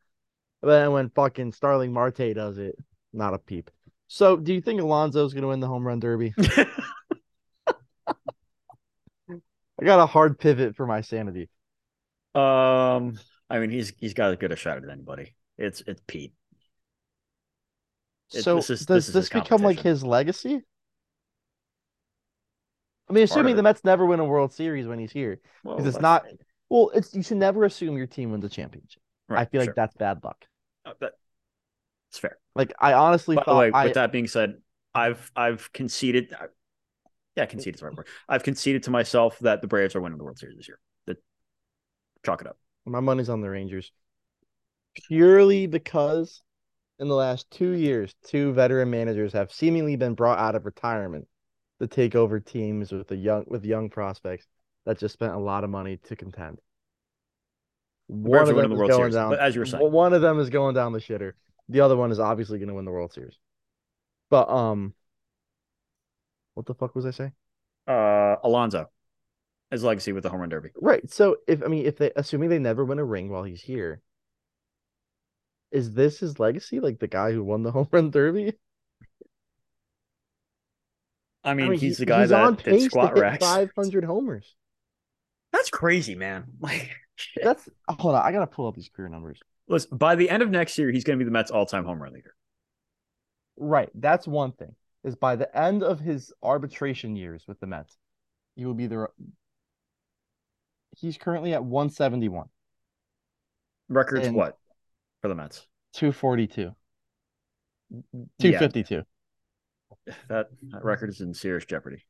But 0.62 0.70
then 0.70 0.92
when 0.92 1.10
fucking 1.12 1.54
Starling 1.54 1.94
Marte 1.94 2.34
does 2.34 2.58
it, 2.58 2.76
not 3.14 3.34
a 3.34 3.38
peep. 3.40 3.72
So 4.08 4.38
do 4.38 4.54
you 4.54 4.62
think 4.62 4.80
Alonso's 4.82 5.34
gonna 5.34 5.48
win 5.48 5.60
the 5.60 5.68
home 5.68 5.86
run 5.86 6.00
derby? 6.00 6.34
I 9.80 9.86
got 9.86 10.00
a 10.00 10.06
hard 10.06 10.40
pivot 10.40 10.76
for 10.76 10.88
my 10.88 11.02
sanity. 11.02 11.50
um, 12.34 13.18
I 13.50 13.60
mean, 13.60 13.70
he's 13.70 13.94
he's 13.98 14.14
got 14.14 14.32
as 14.32 14.38
good 14.38 14.52
a 14.52 14.56
shot 14.56 14.78
as 14.84 14.90
anybody. 14.90 15.36
It's 15.58 15.82
it's 15.88 16.02
Pete. 16.08 16.34
It- 18.34 18.44
So 18.44 18.56
this 18.56 18.70
is- 18.70 18.86
does 18.86 19.06
this 19.06 19.08
is 19.10 19.14
this 19.14 19.30
become 19.30 19.62
like 19.62 19.80
his 19.80 20.04
legacy? 20.04 20.62
I 23.10 23.14
mean, 23.14 23.24
assuming 23.24 23.56
the. 23.56 23.64
Mets 23.64 23.86
never 23.86 24.06
win 24.06 24.20
a 24.20 24.26
World 24.26 24.52
Series 24.52 24.86
when 24.86 25.00
he's 25.00 25.12
here. 25.14 25.40
Well, 25.64 25.76
Because 25.78 25.96
it's 25.96 25.98
that's- 26.02 26.24
not 26.34 26.40
well, 26.70 26.92
it's 26.94 27.14
you 27.16 27.24
should 27.24 27.38
never 27.38 27.64
assume 27.64 27.96
your 27.98 28.08
team 28.08 28.32
wins 28.32 28.44
a 28.44 28.50
championship. 28.50 29.02
I 29.30 29.34
right, 29.34 29.50
feel 29.52 29.62
like 29.62 29.76
that's 29.76 29.96
bad 29.96 30.24
luck. 30.24 30.44
Uh, 30.86 30.94
that- 31.00 31.14
it's 32.10 32.20
fair. 32.20 32.38
Like 32.58 32.74
I 32.80 32.94
honestly 32.94 33.36
By 33.36 33.44
thought 33.44 33.58
way, 33.60 33.72
I 33.74 33.86
with 33.86 33.94
that 33.94 34.12
being 34.12 34.28
said, 34.28 34.56
I've 34.94 35.32
I've 35.36 35.72
conceded. 35.74 36.34
I- 36.34 36.48
Yeah, 37.36 37.46
conceded 37.46 37.76
is 37.76 37.82
the 37.82 37.88
right 37.88 37.96
word. 37.96 38.08
I've 38.28 38.44
conceded 38.44 38.84
to 38.84 38.92
myself 38.92 39.38
that 39.40 39.62
the 39.62 39.68
Braves 39.68 39.96
are 39.96 40.02
winning 40.02 40.18
the 40.18 40.24
World 40.24 40.40
Series 40.40 40.58
this 40.58 40.68
year. 40.68 40.80
The, 41.06 41.18
chalk 42.26 42.42
it 42.42 42.48
up. 42.48 42.58
my 42.86 43.00
money's 43.00 43.30
on 43.30 43.42
the 43.42 43.50
Rangers. 43.50 43.92
Purely 45.08 45.68
because 45.68 46.42
in 46.98 47.08
the 47.08 47.16
last 47.16 47.50
two 47.52 47.72
years, 47.74 48.16
two 48.26 48.54
veteran 48.54 48.90
managers 48.90 49.34
have 49.34 49.52
seemingly 49.54 49.96
been 49.96 50.16
brought 50.16 50.40
out 50.40 50.56
of 50.56 50.66
retirement 50.66 51.28
to 51.80 51.86
take 51.86 52.16
over 52.16 52.40
teams 52.40 52.92
with 52.92 53.08
the 53.08 53.16
young 53.16 53.46
with 53.48 53.64
young 53.64 53.90
prospects 53.92 54.48
that 54.88 54.98
just 54.98 55.14
spent 55.14 55.34
a 55.34 55.38
lot 55.38 55.64
of 55.64 55.70
money 55.70 55.98
to 56.06 56.16
contend. 56.16 56.60
One 58.08 58.42
of 58.50 58.56
them 58.56 58.58
the 58.58 58.74
is 58.74 58.80
World 58.80 58.90
going 58.90 59.12
Series, 59.12 59.16
down. 59.16 59.34
as 59.36 59.54
you 59.54 59.62
were 59.62 59.66
saying. 59.66 59.92
one 59.92 60.14
of 60.14 60.22
them 60.22 60.40
is 60.40 60.50
going 60.50 60.74
down 60.74 60.94
the 60.94 61.00
shitter. 61.00 61.34
The 61.70 61.82
other 61.82 61.98
one 61.98 62.12
is 62.12 62.20
obviously 62.20 62.60
going 62.60 62.70
to 62.70 62.76
win 62.76 62.86
the 62.86 62.92
World 62.92 63.14
Series. 63.14 63.38
But 64.30 64.50
um, 64.50 64.94
what 66.54 66.66
the 66.66 66.74
fuck 66.74 66.96
was 66.96 67.06
I 67.06 67.12
saying? 67.12 67.34
Uh, 67.88 68.36
Alonso, 68.44 68.90
his 69.72 69.84
legacy 69.84 70.12
with 70.12 70.24
the 70.24 70.30
home 70.30 70.42
run 70.42 70.50
derby. 70.50 70.70
Right. 70.80 71.10
So 71.10 71.38
if 71.48 71.64
I 71.64 71.68
mean 71.68 71.86
if 71.86 71.98
they 71.98 72.12
assuming 72.16 72.50
they 72.50 72.60
never 72.60 72.84
win 72.84 73.00
a 73.00 73.04
ring 73.04 73.30
while 73.30 73.44
he's 73.44 73.62
here, 73.62 74.02
is 75.72 75.94
this 75.94 76.20
his 76.20 76.40
legacy? 76.40 76.80
Like 76.80 77.00
the 77.00 77.08
guy 77.08 77.32
who 77.32 77.44
won 77.44 77.64
the 77.64 77.72
home 77.74 77.88
run 77.92 78.12
derby? 78.12 78.54
I 81.44 81.54
mean, 81.54 81.68
I 81.68 81.70
mean, 81.70 81.80
he's 81.80 81.98
he- 81.98 82.04
the 82.04 82.10
guy 82.10 82.22
he's 82.22 82.32
on 82.32 82.56
that 82.56 82.64
did 82.64 82.74
pace 82.74 82.86
squat 82.86 83.10
to 83.12 83.16
hit 83.16 83.22
racks. 83.22 83.46
500 83.46 84.04
homers. 84.04 84.56
That's 85.54 85.70
crazy, 85.70 86.16
man. 86.16 86.46
Like, 86.60 86.92
shit. 87.16 87.44
That's 87.44 87.70
hold 87.88 88.16
on. 88.16 88.26
I 88.26 88.32
gotta 88.32 88.48
pull 88.48 88.68
up 88.68 88.76
these 88.76 88.90
career 88.90 89.10
numbers. 89.10 89.40
Listen. 89.68 89.98
By 89.98 90.16
the 90.16 90.30
end 90.30 90.44
of 90.44 90.50
next 90.50 90.78
year, 90.78 90.92
he's 90.92 91.04
going 91.04 91.18
to 91.18 91.24
be 91.24 91.28
the 91.28 91.32
Mets' 91.32 91.52
all-time 91.52 91.86
home 91.86 92.02
run 92.02 92.14
leader. 92.14 92.34
Right. 93.58 93.90
That's 93.96 94.28
one 94.28 94.52
thing. 94.52 94.76
Is 95.04 95.16
by 95.16 95.36
the 95.36 95.56
end 95.58 95.84
of 95.84 96.00
his 96.00 96.34
arbitration 96.44 97.16
years 97.16 97.46
with 97.48 97.60
the 97.60 97.68
Mets, 97.68 97.98
he 98.56 98.66
will 98.66 98.74
be 98.74 98.88
the. 98.88 99.08
He's 100.98 101.18
currently 101.18 101.54
at 101.54 101.64
171, 101.64 102.48
Records 103.88 104.28
And- 104.28 104.36
what 104.36 104.58
for 105.22 105.28
the 105.28 105.36
Mets? 105.36 105.66
242, 105.94 106.62
Yeah, 107.92 108.20
252. 108.40 109.04
that, 110.28 110.48
that 110.70 110.84
record 110.84 111.10
is 111.10 111.22
in 111.22 111.34
serious 111.34 111.66
jeopardy. 111.66 112.06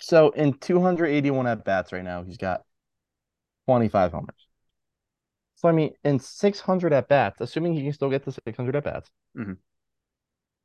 So 0.00 0.30
in 0.30 0.54
281 0.54 1.46
at 1.46 1.64
bats 1.64 1.92
right 1.92 2.04
now, 2.04 2.22
he's 2.22 2.38
got 2.38 2.62
25 3.66 4.12
homers. 4.12 4.41
So 5.62 5.68
I 5.68 5.72
mean, 5.72 5.94
in 6.04 6.18
600 6.18 6.92
at 6.92 7.08
bats, 7.08 7.40
assuming 7.40 7.72
he 7.74 7.82
can 7.84 7.92
still 7.94 8.10
get 8.10 8.24
to 8.24 8.32
600 8.32 8.76
at 8.76 8.84
bats, 8.84 9.10
Mhm. 9.34 9.58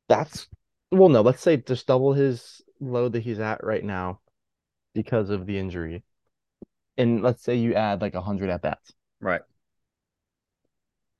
that's 0.08 0.48
well, 0.90 1.08
no, 1.10 1.20
let's 1.20 1.42
say 1.42 1.56
just 1.58 1.86
double 1.86 2.14
his 2.14 2.62
load 2.80 3.12
that 3.12 3.20
he's 3.20 3.40
at 3.40 3.62
right 3.62 3.84
now 3.84 4.20
because 4.94 5.30
of 5.30 5.46
the 5.46 5.58
injury, 5.58 6.04
and 6.98 7.22
let's 7.22 7.42
say 7.42 7.56
you 7.56 7.74
add 7.74 8.02
like 8.02 8.14
100 8.14 8.50
at 8.50 8.62
bats, 8.62 8.92
Right, 9.20 9.42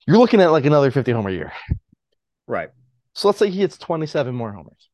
you're 0.07 0.17
looking 0.17 0.41
at 0.41 0.51
like 0.51 0.65
another 0.65 0.91
50 0.91 1.11
homer 1.11 1.29
year. 1.29 1.51
right. 2.47 2.69
So 3.13 3.27
let's 3.27 3.39
say 3.39 3.49
he 3.49 3.59
hits 3.59 3.77
27 3.77 4.33
more 4.33 4.51
homers 4.51 4.89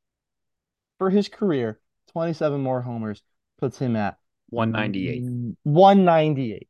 for 0.98 1.10
his 1.10 1.30
career. 1.30 1.80
27 2.12 2.62
more 2.62 2.82
homers 2.82 3.24
puts 3.58 3.78
him 3.78 3.96
at 3.96 4.18
198. 4.50 5.24
198. 5.64 6.68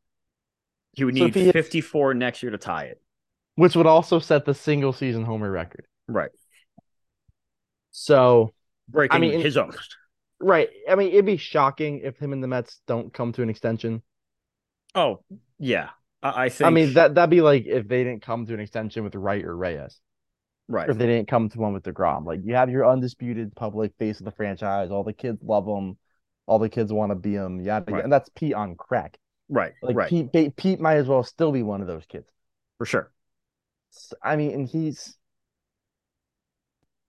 He 0.96 1.04
would 1.04 1.18
So 1.18 1.26
need 1.26 1.36
he 1.36 1.44
hits- 1.46 1.54
54 1.54 2.14
next 2.14 2.42
year 2.44 2.52
to 2.52 2.58
tie 2.58 2.86
it. 2.86 3.02
which 3.56 3.76
would 3.76 3.86
also 3.86 4.20
set 4.20 4.46
the 4.46 4.54
single 4.54 4.94
season 4.94 5.24
homer 5.26 5.50
record. 5.52 5.86
Right. 6.08 6.32
So 7.92 8.54
breaking 8.90 9.22
mean, 9.22 9.40
his 9.42 9.58
own. 9.58 9.72
Right. 10.40 10.70
I 10.90 10.96
mean, 10.96 11.10
it'd 11.12 11.26
be 11.26 11.38
shocking 11.38 12.02
if 12.04 12.18
him 12.18 12.34
and 12.34 12.44
the 12.44 12.48
Mets 12.48 12.82
don't 12.88 13.14
come 13.14 13.32
to 13.34 13.42
an 13.42 13.50
extension. 13.50 14.02
Oh 14.94 15.22
yeah, 15.60 15.90
I, 16.22 16.46
I 16.46 16.50
think. 16.50 16.68
I 16.68 16.70
mean 16.72 16.94
that 16.94 17.16
that'd 17.16 17.30
be 17.30 17.42
like 17.42 17.66
if 17.66 17.88
they 17.88 18.04
didn't 18.04 18.22
come 18.22 18.46
to 18.46 18.54
an 18.54 18.60
extension 18.60 19.04
with 19.04 19.16
Wright 19.16 19.44
or 19.44 19.56
Reyes, 19.56 20.00
right. 20.68 20.88
or 20.88 20.92
if 20.92 20.98
they 20.98 21.08
didn't 21.08 21.28
come 21.28 21.50
to 21.50 21.58
one 21.60 21.74
with 21.74 21.84
Degrom. 21.84 22.26
Like 22.26 22.42
you 22.44 22.56
have 22.56 22.70
your 22.70 22.86
undisputed 22.90 23.56
public 23.56 23.94
face 24.00 24.20
of 24.20 24.26
the 24.26 24.32
franchise. 24.32 24.92
All 24.92 25.04
the 25.04 25.14
kids 25.14 25.40
love 25.44 25.66
him. 25.66 25.98
All 26.48 26.60
the 26.60 26.70
kids 26.70 26.94
want 26.94 27.12
to 27.12 27.16
be 27.16 27.34
him. 27.34 27.60
Yeah, 27.62 27.82
Right. 27.88 28.04
and 28.04 28.12
that's 28.14 28.30
Pete 28.36 28.54
on 28.54 28.76
crack. 28.76 29.18
Right. 29.50 29.74
Like 29.82 29.96
right. 29.96 30.10
Pete, 30.10 30.32
Pete, 30.32 30.56
Pete 30.56 30.80
might 30.80 30.98
as 30.98 31.08
well 31.08 31.24
still 31.24 31.52
be 31.52 31.64
one 31.64 31.82
of 31.82 31.88
those 31.88 32.06
kids. 32.06 32.28
For 32.78 32.86
sure. 32.86 33.12
I 34.22 34.36
mean, 34.36 34.52
and 34.52 34.68
he's 34.68 35.18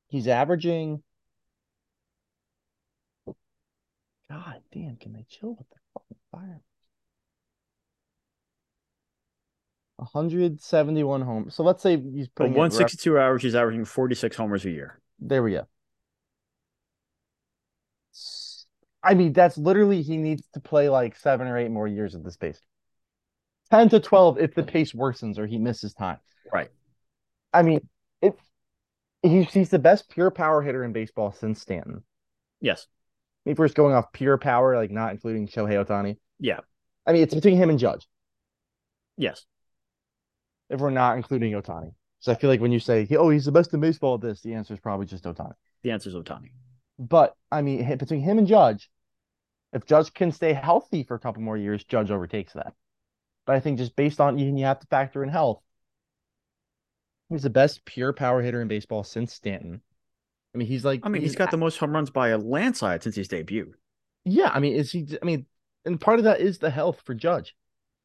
he's 0.09 0.29
averaging. 0.29 1.03
God 4.31 4.61
damn! 4.73 4.97
Can 4.97 5.13
they 5.13 5.25
chill 5.29 5.51
with 5.51 5.69
the 5.71 5.77
fucking 5.95 6.17
fire? 6.33 6.63
171 9.97 11.23
home. 11.23 11.51
So 11.51 11.63
let's 11.63 11.83
say 11.83 11.97
he's 11.97 12.29
putting 12.29 12.53
it 12.53 12.57
in 12.57 12.63
ref- 12.63 12.73
162 12.73 13.19
average, 13.19 13.43
he's 13.43 13.55
averaging 13.55 13.85
46 13.85 14.37
homers 14.37 14.65
a 14.65 14.71
year. 14.71 15.01
There 15.19 15.43
we 15.43 15.53
go. 15.53 15.67
I 19.07 19.15
mean, 19.15 19.33
that's 19.33 19.57
literally 19.57 20.03
he 20.03 20.17
needs 20.17 20.43
to 20.55 20.61
play 20.61 20.89
like 20.89 21.15
seven 21.15 21.47
or 21.47 21.57
eight 21.57 21.71
more 21.71 21.87
years 21.87 22.17
at 22.17 22.25
this 22.25 22.37
pace. 22.37 22.61
10 23.71 23.91
to 23.91 24.01
12 24.01 24.39
if 24.39 24.55
the 24.55 24.65
pace 24.65 24.93
worsens 24.93 25.39
or 25.39 25.47
he 25.47 25.59
misses 25.59 25.95
time. 25.95 26.19
Right. 26.53 26.71
I 27.53 27.63
mean, 27.63 27.89
it 28.21 28.37
he's 29.23 29.53
he's 29.53 29.71
the 29.71 29.79
best 29.79 30.11
pure 30.11 30.33
power 30.33 30.61
hitter 30.61 30.83
in 30.83 30.93
baseball 30.93 31.31
since 31.31 31.61
Stanton. 31.61 32.03
Yes. 32.61 32.89
I 33.45 33.51
mean, 33.51 33.57
first 33.57 33.77
going 33.77 33.95
off 33.95 34.13
pure 34.13 34.39
power, 34.39 34.75
like 34.75 34.91
not 34.91 35.13
including 35.13 35.47
Shohei 35.47 35.85
Ohtani. 35.85 36.17
Yeah. 36.41 36.61
I 37.07 37.13
mean, 37.13 37.23
it's 37.23 37.35
between 37.35 37.57
him 37.57 37.71
and 37.71 37.79
Judge. 37.79 38.09
Yes. 39.17 39.47
If 40.69 40.81
we're 40.81 40.91
not 40.91 41.17
including 41.17 41.53
Ohtani, 41.53 41.93
so 42.19 42.33
I 42.33 42.35
feel 42.35 42.51
like 42.51 42.61
when 42.61 42.73
you 42.73 42.81
say, 42.81 43.07
"Oh, 43.13 43.31
he's 43.31 43.45
the 43.45 43.53
best 43.53 43.73
in 43.73 43.79
baseball," 43.79 44.17
at 44.17 44.21
this, 44.21 44.43
the 44.43 44.55
answer 44.55 44.75
is 44.75 44.81
probably 44.81 45.07
just 45.07 45.23
Ohtani. 45.23 45.55
The 45.85 45.93
answer 45.93 46.09
is 46.09 46.17
Ohtani. 46.17 46.51
But 46.99 47.37
I 47.53 47.63
mean, 47.63 47.97
between 47.99 48.21
him 48.21 48.39
and 48.39 48.49
Judge, 48.49 48.91
if 49.77 49.85
Judge 49.85 50.13
can 50.15 50.33
stay 50.33 50.55
healthy 50.55 51.03
for 51.03 51.15
a 51.15 51.19
couple 51.21 51.43
more 51.43 51.57
years, 51.57 51.85
Judge 51.85 52.11
overtakes 52.11 52.55
that. 52.55 52.73
But 53.45 53.57
I 53.57 53.61
think 53.61 53.79
just 53.79 53.95
based 53.95 54.21
on 54.21 54.39
even 54.39 54.57
you 54.57 54.65
have 54.65 54.81
to 54.81 54.87
factor 54.87 55.23
in 55.23 55.29
health. 55.29 55.63
He's 57.29 57.43
the 57.43 57.51
best 57.51 57.85
pure 57.85 58.13
power 58.13 58.41
hitter 58.41 58.63
in 58.63 58.69
baseball 58.69 59.05
since 59.05 59.35
Stanton. 59.35 59.83
I 60.55 60.59
mean, 60.59 60.67
he's 60.67 60.85
like 60.85 61.01
I 61.03 61.11
mean, 61.11 61.23
he's 61.23 61.37
got 61.37 61.51
the 61.51 61.59
most 61.59 61.77
home 61.77 61.93
runs 61.93 62.09
by 62.09 62.29
a 62.29 62.39
landslide 62.39 63.03
since 63.03 63.17
his 63.17 63.29
debut. 63.29 63.75
yeah. 64.25 64.51
I 64.53 64.61
mean, 64.61 64.73
is 64.73 64.93
he? 64.93 65.07
I 65.21 65.25
mean, 65.25 65.47
and 65.85 66.01
part 66.01 66.19
of 66.19 66.25
that 66.25 66.41
is 66.41 66.59
the 66.59 66.71
health 66.71 67.03
for 67.05 67.15
Judge. 67.15 67.55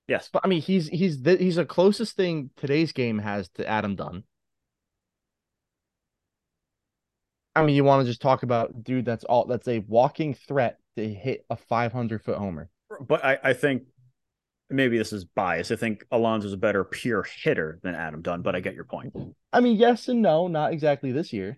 Yes. 0.08 0.30
But 0.32 0.42
I 0.44 0.50
mean, 0.50 0.62
he's 0.62 0.90
he's 0.90 1.22
the, 1.22 1.38
he's 1.38 1.56
the 1.56 1.66
closest 1.66 2.18
thing 2.18 2.50
today's 2.58 2.92
game 2.92 3.20
has 3.20 3.48
to 3.52 3.66
Adam 3.66 3.96
Dunn. 3.96 4.24
I 7.56 7.64
mean, 7.64 7.76
you 7.76 7.86
want 7.86 8.04
to 8.04 8.10
just 8.10 8.22
talk 8.22 8.44
about 8.44 8.84
dude 8.84 9.06
that's 9.06 9.24
all 9.24 9.46
that's 9.46 9.68
a 9.70 9.80
walking 9.80 10.34
threat 10.34 10.81
to 10.98 11.08
hit 11.14 11.46
a 11.50 11.56
500 11.56 12.22
foot 12.22 12.38
homer. 12.38 12.70
But 13.00 13.24
I, 13.24 13.38
I 13.44 13.54
think 13.54 13.84
maybe 14.70 14.98
this 14.98 15.14
is 15.14 15.26
bias. 15.26 15.72
I 15.72 15.76
think 15.76 16.06
Alonso's 16.12 16.54
a 16.54 16.58
better 16.58 16.84
pure 16.84 17.24
hitter 17.24 17.80
than 17.84 17.96
Adam 17.96 18.22
Dunn, 18.22 18.42
but 18.42 18.56
I 18.56 18.60
get 18.60 18.74
your 18.76 18.84
point. 18.86 19.14
I 19.54 19.60
mean, 19.62 19.78
yes 19.78 20.08
and 20.08 20.22
no, 20.22 20.48
not 20.48 20.74
exactly 20.74 21.12
this 21.12 21.32
year. 21.32 21.58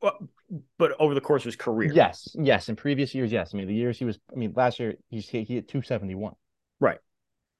But 0.00 0.96
over 0.98 1.14
the 1.14 1.20
course 1.20 1.42
of 1.42 1.46
his 1.46 1.56
career. 1.56 1.92
Yes, 1.92 2.28
yes. 2.34 2.68
In 2.68 2.76
previous 2.76 3.14
years, 3.14 3.30
yes. 3.30 3.50
I 3.52 3.58
mean, 3.58 3.66
the 3.66 3.74
years 3.74 3.98
he 3.98 4.04
was. 4.04 4.18
I 4.32 4.36
mean, 4.36 4.52
last 4.56 4.80
year 4.80 4.94
he's 5.10 5.28
he 5.28 5.44
hit 5.44 5.68
271. 5.68 6.34
Right. 6.80 6.98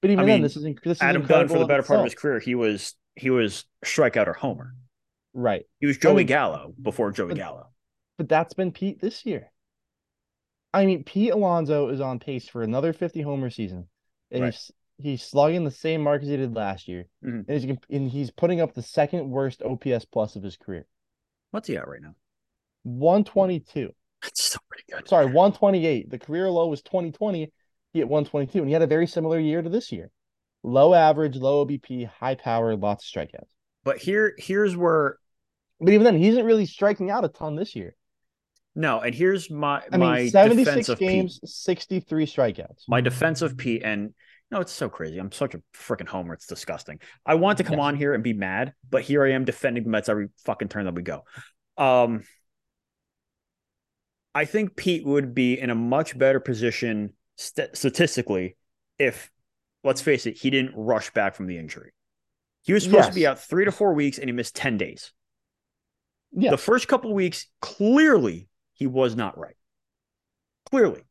But 0.01 0.11
even 0.11 0.25
I 0.25 0.27
then, 0.27 0.43
this 0.43 0.57
is 0.57 0.63
this 0.63 0.99
is 0.99 1.03
Adam 1.03 1.27
Dunn 1.27 1.49
for 1.49 1.59
the 1.59 1.67
better 1.67 1.83
part 1.83 1.99
of 1.99 2.05
his 2.05 2.15
career, 2.15 2.39
he 2.39 2.55
was 2.55 2.95
he 3.15 3.31
was 3.31 3.65
strikeout 3.85 4.27
or 4.27 4.33
homer. 4.33 4.75
right. 5.35 5.65
He 5.81 5.87
was 5.87 5.99
Joey 5.99 6.19
mean- 6.19 6.27
Gallo 6.27 6.73
before 6.81 7.11
Joey 7.11 7.29
but- 7.29 7.37
Gallo. 7.37 7.67
But 8.17 8.29
that's 8.29 8.55
been 8.55 8.73
Pete 8.73 9.01
this 9.01 9.27
year. 9.27 9.53
I 10.73 10.85
mean, 10.87 11.05
Pete 11.05 11.33
Alonso 11.33 11.89
is 11.89 12.01
on 12.01 12.19
pace 12.19 12.49
for 12.49 12.63
another 12.63 12.93
50 12.93 13.23
homer 13.23 13.51
season, 13.51 13.89
and 14.31 14.43
Right. 14.43 14.53
he's 14.53 14.73
he's 15.01 15.23
slugging 15.23 15.63
the 15.63 15.71
same 15.71 16.03
mark 16.03 16.23
as 16.23 16.29
he 16.29 16.37
did 16.37 16.55
last 16.57 16.89
year, 16.89 17.07
Mhm. 17.25 17.45
and 17.49 17.61
he's 17.63 17.77
and 17.91 18.11
he's 18.11 18.31
putting 18.33 18.61
up 18.61 18.75
the 18.75 18.83
second 18.83 19.31
worst 19.31 19.63
OPS 19.63 20.05
plus 20.05 20.35
of 20.37 20.43
his 20.43 20.57
career, 20.57 20.87
What's 21.53 21.69
he 21.69 21.77
at 21.77 21.89
right 21.89 22.03
now? 22.03 22.15
122. 22.83 23.95
That's 24.23 24.43
still 24.45 24.61
pretty 24.69 24.85
good. 24.91 25.09
Sorry, 25.09 25.27
128. 25.27 26.11
The 26.11 26.19
career 26.19 26.51
low 26.51 26.67
was 26.67 26.83
2020. 26.83 27.53
He 27.93 27.99
hit 28.01 28.09
122, 28.09 28.59
and 28.59 28.69
he 28.69 28.73
had 28.73 28.83
a 28.83 28.87
very 28.87 29.07
similar 29.07 29.39
year 29.39 29.63
to 29.63 29.69
this 29.69 29.93
year. 29.93 30.11
Low 30.63 30.93
average, 30.93 31.37
low 31.37 31.65
OBP, 31.65 32.05
high 32.05 32.35
power, 32.35 32.77
lots 32.77 33.05
of 33.05 33.09
strikeouts. 33.23 33.51
But 33.85 33.99
here 33.99 34.35
here's 34.39 34.77
where 34.77 35.19
But 35.81 35.91
even 35.93 36.03
then, 36.05 36.17
he 36.19 36.27
isn't 36.29 36.45
really 36.45 36.67
striking 36.67 37.09
out 37.11 37.25
a 37.25 37.29
ton 37.29 37.55
this 37.55 37.77
year. 37.77 37.95
No, 38.79 39.01
and 39.01 39.15
here's 39.15 39.51
my 39.51 39.83
I 39.93 39.97
my 39.97 40.19
mean, 40.21 40.31
76 40.31 40.65
defense 40.67 40.89
of 40.89 40.99
Pete. 40.99 41.09
games, 41.09 41.41
63 41.45 42.27
strikeouts. 42.27 42.85
my 42.89 43.01
defense 43.01 43.43
of 43.43 43.57
Pete, 43.57 43.83
and 43.85 44.15
no, 44.51 44.61
it's 44.61 44.73
so 44.73 44.89
crazy. 44.89 45.19
I'm 45.19 45.33
such 45.33 45.55
a 45.55 45.63
freaking 45.77 46.09
homer. 46.09 46.33
It's 46.35 46.47
disgusting. 46.47 47.01
I 47.27 47.35
want 47.35 47.59
to 47.59 47.65
come 47.65 47.75
Yes. 47.79 47.83
on 47.85 47.97
here 47.97 48.15
and 48.15 48.23
be 48.25 48.33
mad, 48.33 48.73
but 48.89 49.03
here 49.03 49.25
I 49.25 49.33
am 49.33 49.45
defending 49.45 49.85
the 49.85 49.91
Mets 49.91 50.09
every 50.09 50.29
fucking 50.45 50.69
turn 50.69 50.85
that 50.87 50.95
we 50.95 51.03
go. 51.03 51.25
Um, 51.77 52.23
I 54.35 54.45
think 54.45 54.77
Pete 54.77 55.05
would 55.05 55.35
be 55.35 55.59
in 55.59 55.71
a 55.71 55.75
much 55.75 56.17
better 56.17 56.41
position 56.41 57.13
st- 57.37 57.77
statistically 57.77 58.57
if, 58.99 59.31
let's 59.85 60.01
face 60.01 60.27
it, 60.27 60.37
he 60.37 60.51
didn't 60.51 60.75
rush 60.77 61.11
back 61.11 61.35
from 61.35 61.47
the 61.47 61.59
injury. 61.59 61.93
He 62.63 62.73
was 62.73 62.85
supposed 62.85 63.09
to 63.09 63.15
be 63.15 63.27
out 63.27 63.41
three 63.41 63.65
to 63.65 63.73
four 63.73 63.95
weeks, 63.95 64.19
and 64.19 64.29
he 64.29 64.33
missed 64.33 64.55
ten 64.55 64.77
days. 64.77 65.13
Yeah. 66.33 66.51
The 66.51 66.59
first 66.59 66.87
couple 66.89 67.13
weeks, 67.15 67.47
clearly, 67.63 68.49
he 68.79 68.87
was 68.87 69.17
not 69.17 69.37
right. 69.37 69.57
Clearly. 70.71 71.03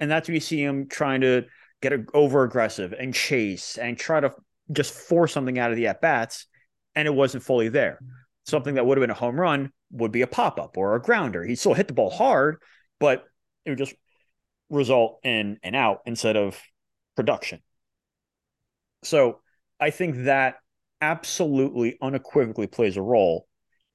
And 0.00 0.10
that's 0.10 0.26
when 0.26 0.34
you 0.34 0.40
see 0.40 0.62
him 0.62 0.88
trying 0.88 1.20
to 1.20 1.44
get 1.82 1.92
over 2.14 2.42
aggressive 2.42 2.92
and 2.92 3.14
chase 3.14 3.78
and 3.78 3.98
try 3.98 4.20
to 4.20 4.32
just 4.72 4.92
force 4.92 5.32
something 5.32 5.58
out 5.58 5.70
of 5.70 5.76
the 5.76 5.86
at 5.86 6.00
bats, 6.00 6.46
and 6.94 7.06
it 7.06 7.14
wasn't 7.14 7.44
fully 7.44 7.68
there. 7.68 8.00
Something 8.46 8.74
that 8.74 8.86
would 8.86 8.98
have 8.98 9.02
been 9.02 9.10
a 9.10 9.14
home 9.14 9.38
run 9.38 9.70
would 9.90 10.12
be 10.12 10.22
a 10.22 10.26
pop 10.26 10.58
up 10.58 10.76
or 10.76 10.96
a 10.96 11.02
grounder. 11.02 11.44
He 11.44 11.54
still 11.54 11.74
hit 11.74 11.88
the 11.88 11.94
ball 11.94 12.10
hard, 12.10 12.56
but 12.98 13.24
it 13.64 13.70
would 13.70 13.78
just 13.78 13.94
result 14.70 15.20
in 15.22 15.58
an 15.62 15.74
out 15.74 16.00
instead 16.06 16.36
of 16.36 16.60
production. 17.16 17.60
So 19.04 19.40
I 19.78 19.90
think 19.90 20.24
that 20.24 20.56
absolutely 21.00 21.98
unequivocally 22.00 22.66
plays 22.66 22.96
a 22.96 23.02
role 23.02 23.46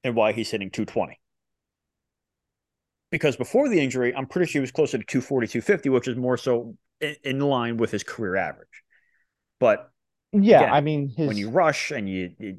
in 0.04 0.14
why 0.14 0.32
he's 0.32 0.50
hitting 0.50 0.70
220. 0.70 1.18
Because 3.12 3.36
before 3.36 3.68
the 3.68 3.78
injury, 3.78 4.12
I'm 4.16 4.26
pretty 4.26 4.50
sure 4.50 4.58
he 4.58 4.62
was 4.62 4.72
closer 4.72 4.98
to 4.98 5.04
240, 5.04 5.46
250, 5.46 5.88
which 5.90 6.08
is 6.08 6.16
more 6.16 6.38
so 6.38 6.76
in, 7.00 7.14
in 7.22 7.40
line 7.40 7.76
with 7.76 7.90
his 7.90 8.02
career 8.02 8.36
average. 8.36 8.82
But 9.60 9.90
Yeah, 10.32 10.62
Again, 10.62 10.74
I 10.74 10.80
mean, 10.80 11.08
his 11.08 11.28
when 11.28 11.36
you 11.36 11.50
rush 11.50 11.90
and 11.90 12.08
you, 12.08 12.30
you 12.40 12.56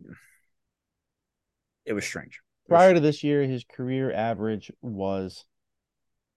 it 1.86 1.94
was 1.94 2.06
strange. 2.06 2.40
It 2.68 2.72
was 2.72 2.78
prior 2.78 2.94
to 2.94 3.00
this 3.00 3.24
year, 3.24 3.42
his 3.44 3.66
career 3.66 4.14
average 4.14 4.72
was 4.82 5.44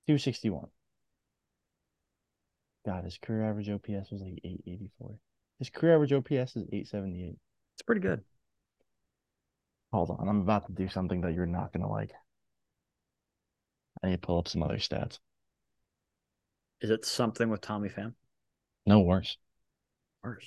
261. 0.09 0.67
God, 2.87 3.05
his 3.05 3.19
career 3.19 3.49
average 3.49 3.69
OPS 3.69 4.11
was 4.11 4.23
like 4.23 4.41
884. 4.43 5.19
His 5.59 5.71
career 5.71 5.95
average 5.95 6.13
OPS 6.13 6.57
is 6.57 6.65
878. 6.73 7.37
It's 7.75 7.83
pretty 7.83 8.01
good. 8.01 8.23
Hold 9.93 10.11
on, 10.11 10.27
I'm 10.29 10.41
about 10.41 10.67
to 10.67 10.73
do 10.73 10.89
something 10.89 11.21
that 11.21 11.35
you're 11.35 11.47
not 11.47 11.73
gonna 11.73 11.91
like. 11.91 12.13
I 14.03 14.09
need 14.09 14.13
to 14.15 14.19
pull 14.19 14.39
up 14.39 14.49
some 14.49 14.63
other 14.63 14.77
stats. 14.77 15.19
Is 16.81 16.91
it 16.91 17.05
something 17.05 17.49
with 17.49 17.61
Tommy 17.61 17.89
Pham? 17.89 18.15
No 18.85 19.01
worse. 19.01 19.37
Worse. 20.23 20.47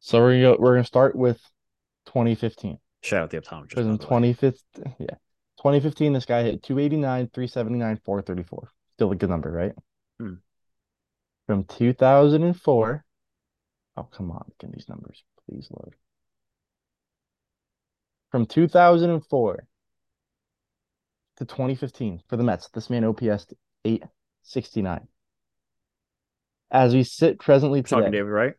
So 0.00 0.18
we're 0.18 0.32
gonna 0.32 0.56
go, 0.56 0.56
we're 0.60 0.74
gonna 0.74 0.84
start 0.84 1.14
with 1.14 1.40
2015. 2.06 2.78
Shout 3.02 3.22
out 3.22 3.30
the 3.30 3.40
optometrist. 3.40 3.68
Because 3.70 3.86
in 3.86 3.96
the 3.96 3.98
way. 3.98 4.32
2015, 4.32 4.94
yeah, 4.98 5.16
2015, 5.58 6.12
this 6.12 6.24
guy 6.24 6.42
hit 6.42 6.62
289, 6.62 7.30
379, 7.32 8.00
434. 8.04 8.70
Still 8.94 9.12
a 9.12 9.16
good 9.16 9.30
number, 9.30 9.50
right? 9.50 9.72
Hmm. 10.18 10.34
From 11.46 11.64
2004. 11.64 13.04
Oh, 13.96 14.02
come 14.04 14.30
on, 14.30 14.50
get 14.58 14.72
these 14.72 14.88
numbers, 14.88 15.22
please 15.46 15.68
load. 15.70 15.94
From 18.30 18.46
2004 18.46 19.66
to 21.38 21.44
2015 21.44 22.22
for 22.28 22.36
the 22.36 22.42
Mets, 22.42 22.68
this 22.70 22.90
man 22.90 23.04
OPS 23.04 23.46
869. 23.84 25.08
As 26.70 26.94
we 26.94 27.04
sit 27.04 27.38
presently 27.38 27.82
today, 27.82 27.96
Talking 27.96 28.12
David, 28.12 28.30
right? 28.30 28.54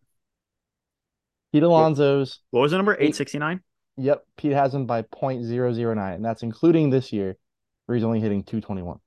Pete 1.52 1.64
Alonso's 1.64 2.40
What 2.52 2.62
was 2.62 2.72
the 2.72 2.78
number? 2.78 2.94
Eight- 2.94 3.16
869? 3.16 3.62
Yep, 3.98 4.26
Pete 4.38 4.54
has 4.54 4.74
him 4.74 4.86
by 4.88 5.04
0.009, 5.04 6.16
and 6.16 6.26
that's 6.26 6.44
including 6.44 6.90
this 6.90 7.14
year. 7.14 7.38
where 7.86 7.98
he's 7.98 8.06
only 8.06 8.22
hitting 8.22 8.44
221. 8.44 8.98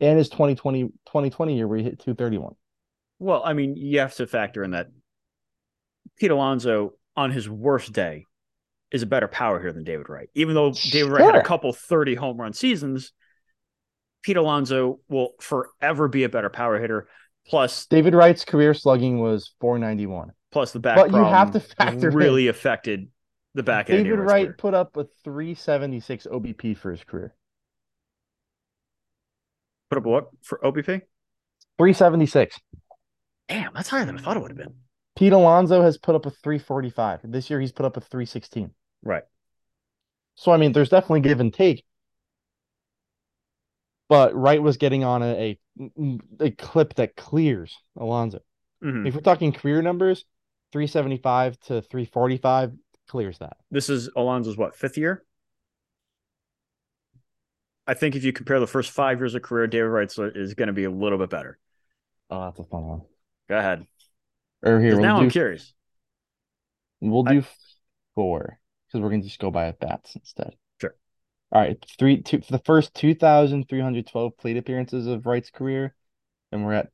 And 0.00 0.18
his 0.18 0.28
2020 0.30 0.88
2020 1.06 1.54
year 1.56 1.68
where 1.68 1.78
he 1.78 1.84
hit 1.84 2.00
231. 2.00 2.54
Well, 3.20 3.40
I 3.44 3.52
mean, 3.52 3.76
you 3.76 4.00
have 4.00 4.14
to 4.16 4.26
factor 4.26 4.64
in 4.64 4.72
that 4.72 4.88
Pete 6.16 6.32
Alonso 6.32 6.94
on 7.14 7.30
his 7.30 7.48
worst 7.48 7.92
day 7.92 8.26
is 8.92 9.02
a 9.02 9.06
better 9.06 9.28
power 9.28 9.58
hitter 9.58 9.72
than 9.72 9.84
David 9.84 10.08
Wright. 10.08 10.28
Even 10.34 10.54
though 10.54 10.72
David 10.72 11.12
Wright 11.12 11.24
had 11.24 11.36
a 11.36 11.42
couple 11.44 11.72
30 11.72 12.14
home 12.16 12.40
run 12.40 12.52
seasons, 12.52 13.12
Pete 14.22 14.36
Alonso 14.36 15.00
will 15.08 15.32
forever 15.40 16.08
be 16.08 16.24
a 16.24 16.28
better 16.28 16.50
power 16.50 16.78
hitter. 16.80 17.08
Plus, 17.46 17.86
David 17.86 18.14
Wright's 18.14 18.44
career 18.44 18.74
slugging 18.74 19.18
was 19.18 19.54
491. 19.60 20.32
plus 20.52 20.72
the 20.72 20.78
back 20.80 20.96
But 20.96 21.10
you 21.12 21.24
have 21.24 21.52
to 21.52 21.60
factor 21.60 22.08
in- 22.08 22.14
really 22.14 22.48
affected 22.48 23.08
the 23.54 23.62
back 23.62 23.88
end. 23.90 24.04
David 24.04 24.10
David 24.10 24.18
Wright 24.24 24.46
Wright's 24.48 24.60
put 24.60 24.74
up 24.74 24.96
a 24.96 25.04
376 25.24 26.26
OBP 26.26 26.76
for 26.76 26.90
his 26.90 27.02
career. 27.04 27.34
Put 29.88 29.98
up 29.98 30.04
what 30.04 30.28
for 30.42 30.58
OBP? 30.62 31.02
376. 31.78 32.58
Damn, 33.48 33.72
that's 33.74 33.88
higher 33.88 34.04
than 34.04 34.16
I 34.18 34.20
thought 34.20 34.36
it 34.36 34.40
would 34.40 34.50
have 34.52 34.58
been. 34.58 34.74
Pete 35.16 35.32
Alonso 35.32 35.82
has 35.82 35.98
put 35.98 36.14
up 36.14 36.26
a 36.26 36.30
345. 36.30 37.20
This 37.24 37.50
year 37.50 37.60
he's 37.60 37.72
put 37.72 37.86
up 37.86 37.96
a 37.96 38.00
316. 38.00 38.70
Right. 39.02 39.22
So 40.36 40.52
I 40.52 40.56
mean, 40.56 40.72
there's 40.72 40.88
definitely 40.90 41.20
give 41.20 41.40
and 41.40 41.52
take. 41.52 41.84
But 44.08 44.34
Wright 44.34 44.60
was 44.62 44.76
getting 44.76 45.04
on 45.04 45.22
a 45.22 45.58
a, 45.80 46.18
a 46.40 46.50
clip 46.50 46.94
that 46.94 47.16
clears 47.16 47.76
Alonso. 47.96 48.40
Mhm. 48.82 49.06
If 49.06 49.14
we're 49.14 49.20
talking 49.20 49.52
career 49.52 49.82
numbers, 49.82 50.24
375 50.72 51.58
to 51.60 51.82
345 51.82 52.72
clears 53.08 53.38
that. 53.38 53.56
This 53.70 53.88
is 53.88 54.08
Alonso's 54.16 54.56
what 54.56 54.74
fifth 54.76 54.96
year? 54.98 55.24
I 57.86 57.94
think 57.94 58.14
if 58.14 58.22
you 58.24 58.32
compare 58.32 58.60
the 58.60 58.66
first 58.68 58.90
five 58.92 59.18
years 59.18 59.34
of 59.34 59.42
career, 59.42 59.66
David 59.66 59.86
Wright 59.86 60.12
is 60.36 60.54
going 60.54 60.68
to 60.68 60.72
be 60.72 60.84
a 60.84 60.90
little 60.90 61.18
bit 61.18 61.28
better. 61.30 61.58
Oh, 62.30 62.44
that's 62.44 62.60
a 62.60 62.64
fun 62.64 62.84
one. 62.86 63.00
Go 63.48 63.58
ahead. 63.58 63.84
Or 64.62 64.78
here 64.80 64.90
'Cause 64.90 64.98
we'll 64.98 65.06
now 65.06 65.16
do 65.18 65.24
I'm 65.24 65.30
curious. 65.30 65.74
we'll 67.00 67.28
I- 67.28 67.32
do 67.34 67.44
four 68.14 68.59
because 68.90 69.02
we're 69.02 69.10
gonna 69.10 69.22
just 69.22 69.38
go 69.38 69.50
by 69.50 69.66
at 69.66 69.78
bats 69.78 70.14
instead. 70.14 70.54
Sure. 70.80 70.94
All 71.52 71.60
right, 71.60 71.78
three 71.98 72.22
two 72.22 72.40
for 72.40 72.52
the 72.52 72.58
first 72.58 72.94
2,312 72.94 74.36
plate 74.36 74.56
appearances 74.56 75.06
of 75.06 75.26
Wright's 75.26 75.50
career, 75.50 75.94
and 76.52 76.64
we're 76.64 76.74
at, 76.74 76.88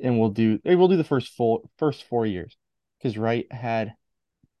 and 0.00 0.18
we'll 0.18 0.30
do 0.30 0.58
eh, 0.64 0.74
we'll 0.74 0.88
do 0.88 0.96
the 0.96 1.04
first 1.04 1.34
full 1.34 1.70
first 1.78 2.04
four 2.04 2.26
years 2.26 2.56
because 2.98 3.18
Wright 3.18 3.50
had 3.52 3.94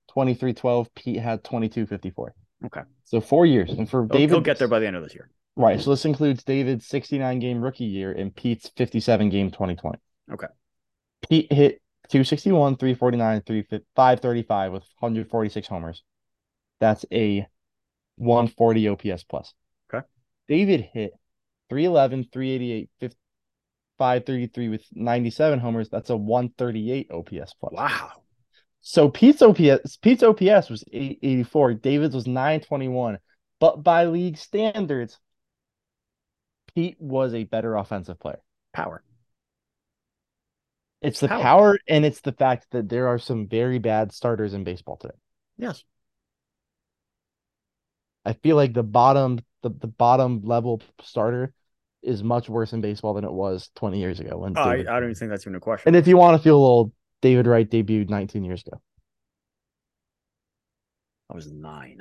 2312, 0.08 0.94
Pete 0.94 1.20
had 1.20 1.44
2254. 1.44 2.34
Okay. 2.66 2.82
So 3.04 3.20
four 3.20 3.46
years, 3.46 3.70
and 3.70 3.88
for 3.88 4.06
David, 4.06 4.30
he'll 4.30 4.40
get 4.40 4.58
there 4.58 4.68
by 4.68 4.78
the 4.78 4.86
end 4.86 4.96
of 4.96 5.02
this 5.02 5.14
year. 5.14 5.30
right. 5.56 5.80
So 5.80 5.90
this 5.90 6.04
includes 6.04 6.44
David's 6.44 6.86
69 6.86 7.38
game 7.38 7.62
rookie 7.62 7.84
year 7.84 8.12
and 8.12 8.34
Pete's 8.34 8.68
57 8.76 9.30
game 9.30 9.50
2020. 9.50 9.98
Okay. 10.32 10.46
Pete 11.28 11.52
hit 11.52 11.82
261, 12.08 12.76
349, 12.76 13.42
3, 13.42 13.62
535 13.96 14.72
with 14.72 14.82
146 14.98 15.66
homers. 15.66 16.02
That's 16.82 17.04
a 17.12 17.46
140 18.16 18.88
OPS 18.88 19.22
plus. 19.22 19.54
Okay. 19.94 20.04
David 20.48 20.80
hit 20.92 21.12
311, 21.70 22.26
388, 22.32 22.90
5- 23.00 23.14
533 23.98 24.68
with 24.68 24.84
97 24.92 25.60
homers. 25.60 25.88
That's 25.88 26.10
a 26.10 26.16
138 26.16 27.12
OPS 27.12 27.54
plus. 27.54 27.72
Wow. 27.72 28.10
So 28.80 29.08
Pete's 29.08 29.42
OPS 29.42 29.96
Pete's 29.98 30.24
OPS 30.24 30.68
was 30.68 30.82
884, 30.92 31.74
David's 31.74 32.16
was 32.16 32.26
921. 32.26 33.18
But 33.60 33.84
by 33.84 34.06
league 34.06 34.38
standards, 34.38 35.20
Pete 36.74 36.96
was 36.98 37.32
a 37.32 37.44
better 37.44 37.76
offensive 37.76 38.18
player. 38.18 38.40
Power. 38.72 39.04
It's 41.00 41.20
the 41.20 41.28
Power. 41.28 41.42
power 41.42 41.78
and 41.88 42.04
it's 42.04 42.22
the 42.22 42.32
fact 42.32 42.66
that 42.72 42.88
there 42.88 43.06
are 43.06 43.20
some 43.20 43.46
very 43.46 43.78
bad 43.78 44.10
starters 44.10 44.52
in 44.52 44.64
baseball 44.64 44.96
today. 44.96 45.14
Yes. 45.58 45.84
I 48.24 48.34
feel 48.34 48.56
like 48.56 48.72
the 48.72 48.82
bottom 48.82 49.40
the, 49.62 49.70
the 49.70 49.86
bottom 49.86 50.42
level 50.44 50.82
starter 51.02 51.52
is 52.02 52.22
much 52.22 52.48
worse 52.48 52.72
in 52.72 52.80
baseball 52.80 53.14
than 53.14 53.24
it 53.24 53.32
was 53.32 53.70
20 53.76 54.00
years 54.00 54.18
ago 54.18 54.38
when 54.38 54.56
Oh, 54.56 54.62
I, 54.62 54.74
I 54.74 54.82
don't 54.82 55.04
even 55.04 55.14
think 55.14 55.30
that's 55.30 55.44
even 55.44 55.54
a 55.54 55.60
question. 55.60 55.88
And 55.88 55.96
if 55.96 56.08
you 56.08 56.16
want 56.16 56.36
to 56.36 56.42
feel 56.42 56.56
old, 56.56 56.92
David 57.20 57.46
Wright 57.46 57.68
debuted 57.68 58.10
19 58.10 58.44
years 58.44 58.62
ago. 58.66 58.80
I 61.30 61.34
was 61.34 61.50
nine. 61.50 61.98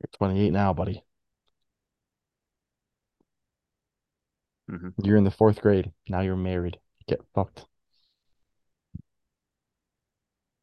You're 0.00 0.10
28 0.18 0.52
now, 0.52 0.72
buddy. 0.74 1.02
Mhm. 4.70 4.92
You're 5.02 5.16
in 5.16 5.24
the 5.24 5.30
fourth 5.30 5.60
grade. 5.60 5.92
Now 6.08 6.20
you're 6.20 6.36
married. 6.36 6.78
Get 7.06 7.20
fucked. 7.34 7.64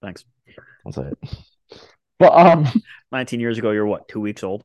Thanks. 0.01 0.25
I'll 0.85 0.91
say 0.91 1.11
it. 1.11 1.17
But 2.19 2.33
um 2.33 2.67
19 3.11 3.39
years 3.39 3.57
ago, 3.57 3.71
you're 3.71 3.85
what, 3.85 4.07
two 4.07 4.19
weeks 4.21 4.43
old? 4.43 4.63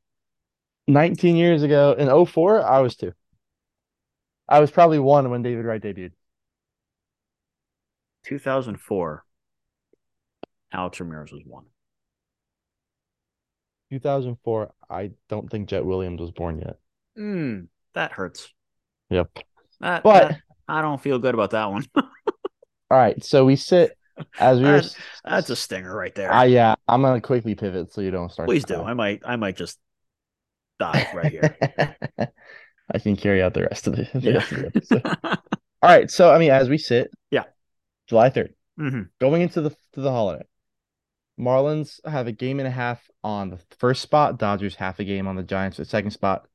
19 0.89 1.37
years 1.37 1.63
ago 1.63 1.93
in 1.99 2.27
04, 2.27 2.63
I 2.65 2.79
was 2.81 2.97
two. 2.97 3.13
I 4.49 4.61
was 4.61 4.71
probably 4.71 4.99
one 5.01 5.29
when 5.31 5.43
David 5.43 5.65
Wright 5.65 5.83
debuted. 5.83 6.13
2004. 8.25 9.25
Alex 10.73 11.01
Ramirez 11.01 11.33
was 11.33 11.43
one. 11.45 11.65
2004, 13.91 14.73
I 14.91 15.11
don't 15.29 15.51
think 15.51 15.69
Jett 15.69 15.85
Williams 15.85 16.21
was 16.21 16.31
born 16.33 16.59
yet. 16.59 16.77
Mm, 17.19 17.69
that 17.95 18.13
hurts. 18.13 18.53
Yep. 19.11 19.31
That, 19.81 20.03
But- 20.03 20.29
that- 20.29 20.41
I 20.69 20.83
don't 20.83 21.01
feel 21.01 21.21
good 21.21 21.35
about 21.35 21.51
that 21.51 21.71
one. 21.71 21.85
All 21.97 22.03
right, 22.91 23.23
so 23.23 23.45
we 23.45 23.55
sit 23.55 23.97
as 24.39 24.59
we 24.59 24.65
were. 24.65 24.73
That's- 24.73 24.97
That's 25.25 25.51
a 25.51 25.57
stinger 25.57 25.95
right 25.95 26.15
there. 26.15 26.33
I 26.33 26.45
yeah, 26.47 26.75
I'm 26.89 27.03
gonna 27.03 27.21
quickly 27.21 27.55
pivot 27.55 27.93
so 27.93 28.01
you 28.01 28.11
don't 28.11 28.31
start. 28.33 28.49
Please 28.49 28.65
do. 28.65 28.83
I 28.83 28.95
might. 28.95 29.23
I 29.25 29.37
might 29.37 29.57
just 29.57 29.79
die 30.79 31.09
right 31.15 31.33
here. 31.33 31.57
I 32.93 32.99
can 32.99 33.17
carry 33.17 33.43
out 33.43 33.55
the 33.55 33.63
rest 33.63 33.87
of 33.87 33.97
the, 33.97 34.09
the 34.15 34.21
yeah. 34.21 34.33
rest 34.35 34.53
of 34.53 34.59
the 34.59 34.67
episode. 34.77 35.03
All 35.83 35.91
right, 35.91 36.11
so 36.11 36.33
I 36.33 36.39
mean, 36.39 36.51
as 36.51 36.69
we 36.69 36.79
sit, 36.79 37.11
Yeah. 37.31 37.45
July 38.09 38.31
3rd, 38.31 38.51
hmm 38.79 39.03
going 39.21 39.43
into 39.43 39.61
the 39.61 39.71
to 39.95 40.01
the 40.01 40.11
holiday, 40.11 40.45
Marlins 41.39 42.01
have 42.09 42.27
a 42.27 42.33
game 42.33 42.59
and 42.61 42.69
a 42.69 42.71
half 42.71 43.03
on 43.23 43.51
the 43.51 43.59
first 43.79 44.03
spot. 44.03 44.39
Dodgers 44.39 44.77
half 44.77 44.99
a 45.01 45.05
game 45.05 45.27
on 45.27 45.37
the 45.37 45.43
Giants 45.43 45.77
for 45.77 45.83
the 45.83 45.89
second 45.89 46.13
spot. 46.13 46.47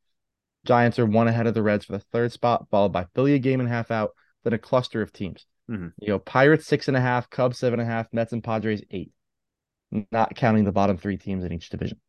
Giants 0.66 0.98
are 1.00 1.06
one 1.06 1.28
ahead 1.28 1.48
of 1.48 1.54
the 1.54 1.62
Reds 1.62 1.86
for 1.86 1.94
the 1.94 2.00
third 2.00 2.32
spot, 2.32 2.68
followed 2.70 2.92
by 2.94 3.06
Philly 3.16 3.34
a 3.34 3.40
game 3.40 3.60
and 3.60 3.68
a 3.70 3.72
half 3.72 3.92
out. 3.92 4.12
Then 4.44 4.54
a 4.54 4.58
cluster 4.58 5.02
of 5.02 5.12
teams. 5.14 5.46
Mhm. 5.72 5.94
You 6.00 6.08
go 6.08 6.20
Pirates 6.20 6.66
six 6.66 6.88
and 6.90 6.98
a 6.98 7.02
half, 7.02 7.30
Cubs 7.30 7.58
seven 7.58 7.80
and 7.80 7.90
a 7.90 7.92
half, 7.92 8.12
Mets 8.12 8.34
and 8.34 8.44
Padres 8.44 8.84
eight. 8.92 9.14
Not 10.12 10.36
counting 10.36 10.66
the 10.66 10.72
bottom 10.72 10.98
three 10.98 11.18
teams 11.18 11.44
in 11.44 11.52
each 11.54 11.70
division. 11.70 12.00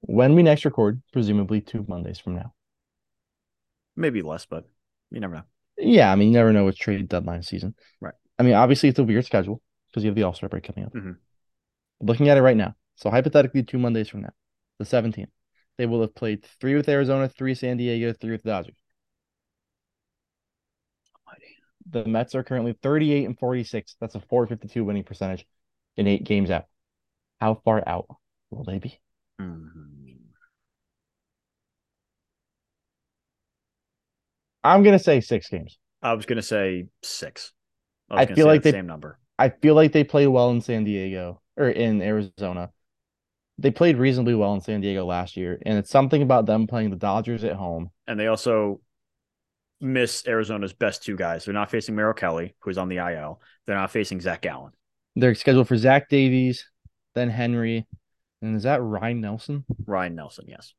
When 0.00 0.34
we 0.34 0.42
next 0.42 0.64
record, 0.64 1.02
presumably 1.12 1.60
two 1.60 1.84
Mondays 1.86 2.18
from 2.18 2.34
now. 2.34 2.54
Maybe 3.96 4.22
less, 4.22 4.46
but 4.46 4.68
you 5.10 5.20
never 5.20 5.34
know. 5.34 5.42
Yeah, 5.76 6.10
I 6.10 6.16
mean, 6.16 6.28
you 6.28 6.34
never 6.34 6.52
know 6.52 6.64
with 6.64 6.78
trade 6.78 7.08
deadline 7.08 7.42
season. 7.42 7.74
Right. 8.00 8.14
I 8.38 8.42
mean, 8.42 8.54
obviously, 8.54 8.88
it's 8.88 8.98
a 8.98 9.04
weird 9.04 9.26
schedule 9.26 9.62
because 9.88 10.02
you 10.02 10.08
have 10.08 10.16
the 10.16 10.22
All 10.22 10.34
Star 10.34 10.48
break 10.48 10.64
coming 10.64 10.84
up. 10.84 10.92
Mhm. 10.94 11.16
Looking 12.00 12.28
at 12.28 12.38
it 12.38 12.42
right 12.42 12.56
now, 12.56 12.76
so 12.96 13.10
hypothetically, 13.10 13.62
two 13.62 13.78
Mondays 13.78 14.08
from 14.08 14.22
now, 14.22 14.32
the 14.78 14.84
17th, 14.84 15.30
they 15.80 15.86
will 15.86 16.02
have 16.02 16.14
played 16.14 16.44
three 16.60 16.74
with 16.74 16.86
Arizona, 16.90 17.26
three 17.26 17.54
San 17.54 17.78
Diego, 17.78 18.12
three 18.12 18.32
with 18.32 18.42
the 18.42 18.50
Dodgers. 18.50 18.74
The 21.88 22.04
Mets 22.04 22.34
are 22.34 22.42
currently 22.44 22.74
38 22.82 23.24
and 23.24 23.38
46. 23.38 23.96
That's 23.98 24.14
a 24.14 24.20
452 24.20 24.84
winning 24.84 25.04
percentage 25.04 25.46
in 25.96 26.06
eight 26.06 26.24
games 26.24 26.50
out. 26.50 26.66
How 27.40 27.54
far 27.64 27.82
out 27.88 28.08
will 28.50 28.64
they 28.64 28.78
be? 28.78 29.00
Mhm. 29.40 30.18
I'm 34.62 34.82
gonna 34.82 34.98
say 34.98 35.22
six 35.22 35.48
games. 35.48 35.78
I 36.02 36.12
was 36.12 36.26
gonna 36.26 36.42
say 36.42 36.88
six. 37.02 37.52
I, 38.10 38.24
I 38.24 38.26
feel 38.26 38.44
like 38.46 38.62
the 38.62 38.72
they- 38.72 38.76
same 38.76 38.86
number. 38.86 39.18
I 39.38 39.48
feel 39.48 39.74
like 39.74 39.92
they 39.92 40.04
played 40.04 40.26
well 40.26 40.50
in 40.50 40.60
San 40.60 40.84
Diego 40.84 41.40
or 41.56 41.70
in 41.70 42.02
Arizona. 42.02 42.70
They 43.60 43.70
played 43.70 43.96
reasonably 43.98 44.34
well 44.34 44.54
in 44.54 44.60
San 44.60 44.80
Diego 44.80 45.04
last 45.04 45.36
year, 45.36 45.60
and 45.66 45.78
it's 45.78 45.90
something 45.90 46.22
about 46.22 46.46
them 46.46 46.66
playing 46.66 46.90
the 46.90 46.96
Dodgers 46.96 47.44
at 47.44 47.54
home. 47.56 47.90
And 48.06 48.18
they 48.18 48.26
also 48.26 48.80
miss 49.80 50.26
Arizona's 50.26 50.72
best 50.72 51.02
two 51.02 51.16
guys. 51.16 51.44
They're 51.44 51.54
not 51.54 51.70
facing 51.70 51.94
Merrill 51.94 52.14
Kelly, 52.14 52.54
who's 52.60 52.78
on 52.78 52.88
the 52.88 52.96
IL. 52.96 53.40
They're 53.66 53.76
not 53.76 53.90
facing 53.90 54.20
Zach 54.20 54.42
Gallen. 54.42 54.72
They're 55.16 55.34
scheduled 55.34 55.68
for 55.68 55.76
Zach 55.76 56.08
Davies, 56.08 56.66
then 57.14 57.28
Henry, 57.28 57.86
and 58.40 58.56
is 58.56 58.62
that 58.62 58.80
Ryan 58.82 59.20
Nelson? 59.20 59.64
Ryan 59.86 60.14
Nelson, 60.14 60.46
yes. 60.48 60.72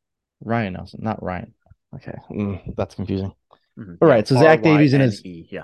Ryan 0.43 0.73
Nelson, 0.73 1.01
not 1.03 1.21
Ryan. 1.21 1.53
Okay, 1.95 2.15
mm, 2.31 2.75
that's 2.75 2.95
confusing. 2.95 3.33
Mhm. 3.77 3.97
All 4.01 4.07
right, 4.07 4.27
so 4.27 4.35
Zach 4.35 4.63
Davies 4.63 4.93
and 4.93 5.03
his 5.03 5.19
R-Y-N-E. 5.19 5.49
yeah, 5.51 5.63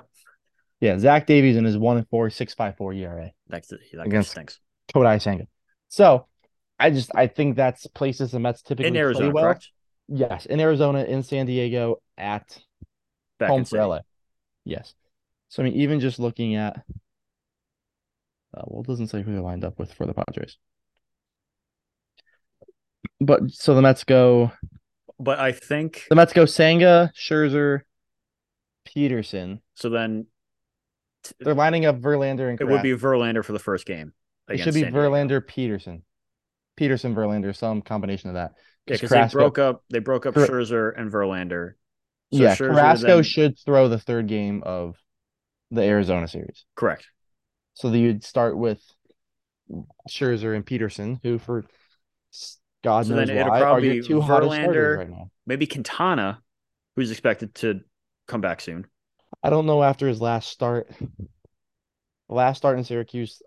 yeah 0.82 1.00
Zach 1.00 1.26
Davies 1.26 1.58
and 1.58 1.66
his 1.66 1.78
one 1.78 1.98
and 1.98 2.08
four 2.10 2.30
six 2.30 2.54
five 2.54 2.78
four 2.78 2.94
ERA. 2.94 3.32
that's 3.48 3.70
that 3.70 3.80
Against- 4.02 4.32
stinks. 4.32 4.60
Kodai 4.94 5.22
Senga. 5.22 5.48
So 5.90 6.28
I 6.80 6.92
just 6.92 7.12
I 7.16 7.28
think 7.28 7.56
that's 7.56 7.88
places 7.88 8.32
the 8.32 8.40
Mets 8.40 8.62
typically 8.62 8.88
in 8.90 8.96
Arizona, 8.96 9.32
play 9.32 9.32
well. 9.32 9.44
correct? 9.44 9.70
Yes, 10.08 10.46
in 10.46 10.60
Arizona, 10.60 11.04
in 11.04 11.24
San 11.24 11.46
Diego, 11.46 12.02
at 12.18 12.58
Back 13.40 13.50
home 13.50 13.66
for 13.66 13.78
LA. 13.86 14.00
Yes. 14.64 14.94
So 15.50 15.64
I 15.64 15.66
mean, 15.66 15.74
even 15.76 16.00
just 16.00 16.20
looking 16.20 16.56
at, 16.56 16.78
uh, 18.56 18.62
well, 18.66 18.82
it 18.82 18.88
doesn't 18.88 19.08
say 19.08 19.22
who 19.22 19.34
they 19.34 19.40
lined 19.40 19.64
up 19.64 19.80
with 19.80 19.94
for 19.94 20.06
the 20.06 20.14
Padres. 20.14 20.58
But 23.20 23.52
so 23.52 23.74
the 23.74 23.82
Mets 23.82 24.04
go, 24.04 24.52
But 25.20 25.40
I 25.40 25.52
think 25.52 26.06
the 26.10 26.16
Mets 26.16 26.34
go 26.34 26.46
Senga, 26.46 27.12
Scherzer, 27.16 27.82
Peterson. 28.86 29.62
so. 29.76 29.90
Then 29.90 30.28
They're 31.40 31.56
lining 31.56 31.86
up 31.86 32.00
Verlander 32.00 32.50
and 32.50 32.60
it 32.60 32.66
would 32.68 32.84
be 32.84 32.92
Verlander 32.92 33.44
for 33.44 33.54
the 33.54 33.60
first 33.60 33.86
game. 33.86 34.14
It 34.48 34.60
should 34.60 34.74
be 34.74 34.82
San 34.82 34.94
Diego. 34.94 35.10
Verlander, 35.10 35.46
Peterson, 35.46 36.04
Peterson, 36.78 37.14
Verlander, 37.14 37.54
some 37.54 37.82
combination 37.82 38.30
of 38.30 38.36
that. 38.36 38.54
Yeah, 38.86 38.96
because 38.96 39.10
they 39.10 39.28
broke 39.34 39.58
up. 39.60 39.84
They 39.90 40.00
broke 40.00 40.26
up 40.26 40.36
Car- 40.36 40.48
Scherzer 40.48 40.94
and 40.98 41.12
Verlander. 41.12 41.72
So 42.34 42.40
yeah, 42.40 42.56
Scherzer 42.56 42.70
Carrasco 42.74 43.08
then- 43.16 43.24
should 43.24 43.60
throw 43.60 43.90
the 43.90 44.00
third 44.00 44.28
game 44.28 44.64
of 44.66 44.96
the 45.72 45.82
Arizona 45.82 46.28
series. 46.30 46.64
correct. 46.76 47.06
So 47.74 47.90
that 47.90 47.98
you'd 47.98 48.24
start 48.24 48.58
with 48.58 48.82
Scherzer 50.10 50.56
and 50.56 50.66
Peterson, 50.66 51.20
who 51.22 51.38
for 51.38 51.66
God 52.84 53.06
So 53.06 53.16
knows 53.16 53.28
then 53.28 53.38
it'll 53.38 53.50
why 53.52 53.60
are 53.60 53.64
probably 53.64 53.88
your 53.96 54.02
be 54.04 54.08
two 54.08 54.20
Verlander. 54.22 54.98
right 55.00 55.10
now. 55.10 55.30
Maybe 55.46 55.68
Quintana, 55.68 56.42
who's 56.96 57.12
expected 57.12 57.54
to 57.56 57.82
come 58.28 58.40
back 58.42 58.62
soon. 58.62 58.88
I 59.44 59.50
don't 59.50 59.66
know 59.66 59.84
after 59.84 60.08
his 60.08 60.22
last 60.22 60.50
start. 60.50 60.90
Last 62.30 62.58
start 62.58 62.78
in 62.78 62.84
Syracuse, 62.84 63.42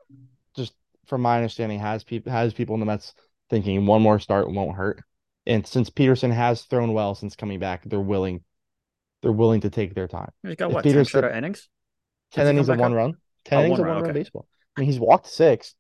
from 1.10 1.20
my 1.20 1.36
understanding, 1.36 1.78
has 1.80 2.02
people 2.04 2.32
has 2.32 2.54
people 2.54 2.74
in 2.74 2.80
the 2.80 2.86
Mets 2.86 3.12
thinking 3.50 3.84
one 3.84 4.00
more 4.00 4.18
start 4.18 4.50
won't 4.50 4.76
hurt. 4.76 5.02
And 5.46 5.66
since 5.66 5.90
Peterson 5.90 6.30
has 6.30 6.62
thrown 6.62 6.92
well 6.94 7.14
since 7.14 7.36
coming 7.36 7.58
back, 7.58 7.82
they're 7.84 8.00
willing 8.00 8.42
they're 9.22 9.32
willing 9.32 9.60
to 9.62 9.70
take 9.70 9.94
their 9.94 10.08
time. 10.08 10.30
He's 10.42 10.56
got 10.56 10.68
If 10.68 10.74
what 10.74 10.82
ten 10.84 10.92
Peterson- 10.92 11.22
shutout 11.22 11.36
innings. 11.36 11.68
Ten 12.32 12.46
innings 12.46 12.68
of 12.70 12.78
one 12.78 12.92
up? 12.92 12.96
run. 12.96 13.14
Ten 13.44 13.58
Oh, 13.58 13.60
innings 13.64 13.72
one 13.72 13.80
of 13.80 13.86
run, 13.86 13.94
one 13.96 14.02
run 14.04 14.10
okay. 14.12 14.18
baseball. 14.20 14.46
I 14.76 14.80
mean, 14.80 14.86
he's 14.90 15.00
walked 15.00 15.26
six. 15.26 15.74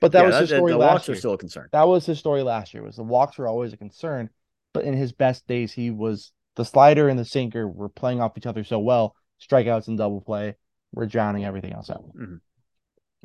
But 0.00 0.12
that 0.12 0.20
yeah, 0.22 0.26
was 0.26 0.38
his 0.40 0.50
story 0.50 0.72
the 0.72 0.78
last 0.78 0.90
walks 0.92 1.08
year. 1.08 1.14
are 1.16 1.18
still 1.18 1.32
a 1.32 1.38
concern. 1.38 1.68
That 1.72 1.88
was 1.88 2.04
his 2.04 2.18
story 2.18 2.42
last 2.42 2.74
year. 2.74 2.82
Was 2.82 2.96
the 2.96 3.02
walks 3.02 3.38
were 3.38 3.46
always 3.48 3.72
a 3.72 3.76
concern, 3.76 4.28
but 4.72 4.84
in 4.84 4.94
his 4.94 5.12
best 5.12 5.46
days, 5.46 5.72
he 5.72 5.90
was 5.90 6.32
the 6.56 6.64
slider 6.64 7.08
and 7.08 7.18
the 7.18 7.24
sinker 7.24 7.66
were 7.66 7.88
playing 7.88 8.20
off 8.20 8.36
each 8.36 8.46
other 8.46 8.62
so 8.64 8.78
well. 8.78 9.16
Strikeouts 9.40 9.88
and 9.88 9.96
double 9.96 10.20
play 10.20 10.56
were 10.92 11.06
drowning 11.06 11.44
everything 11.44 11.72
else 11.72 11.90
out. 11.90 12.04
Mhm. 12.14 12.40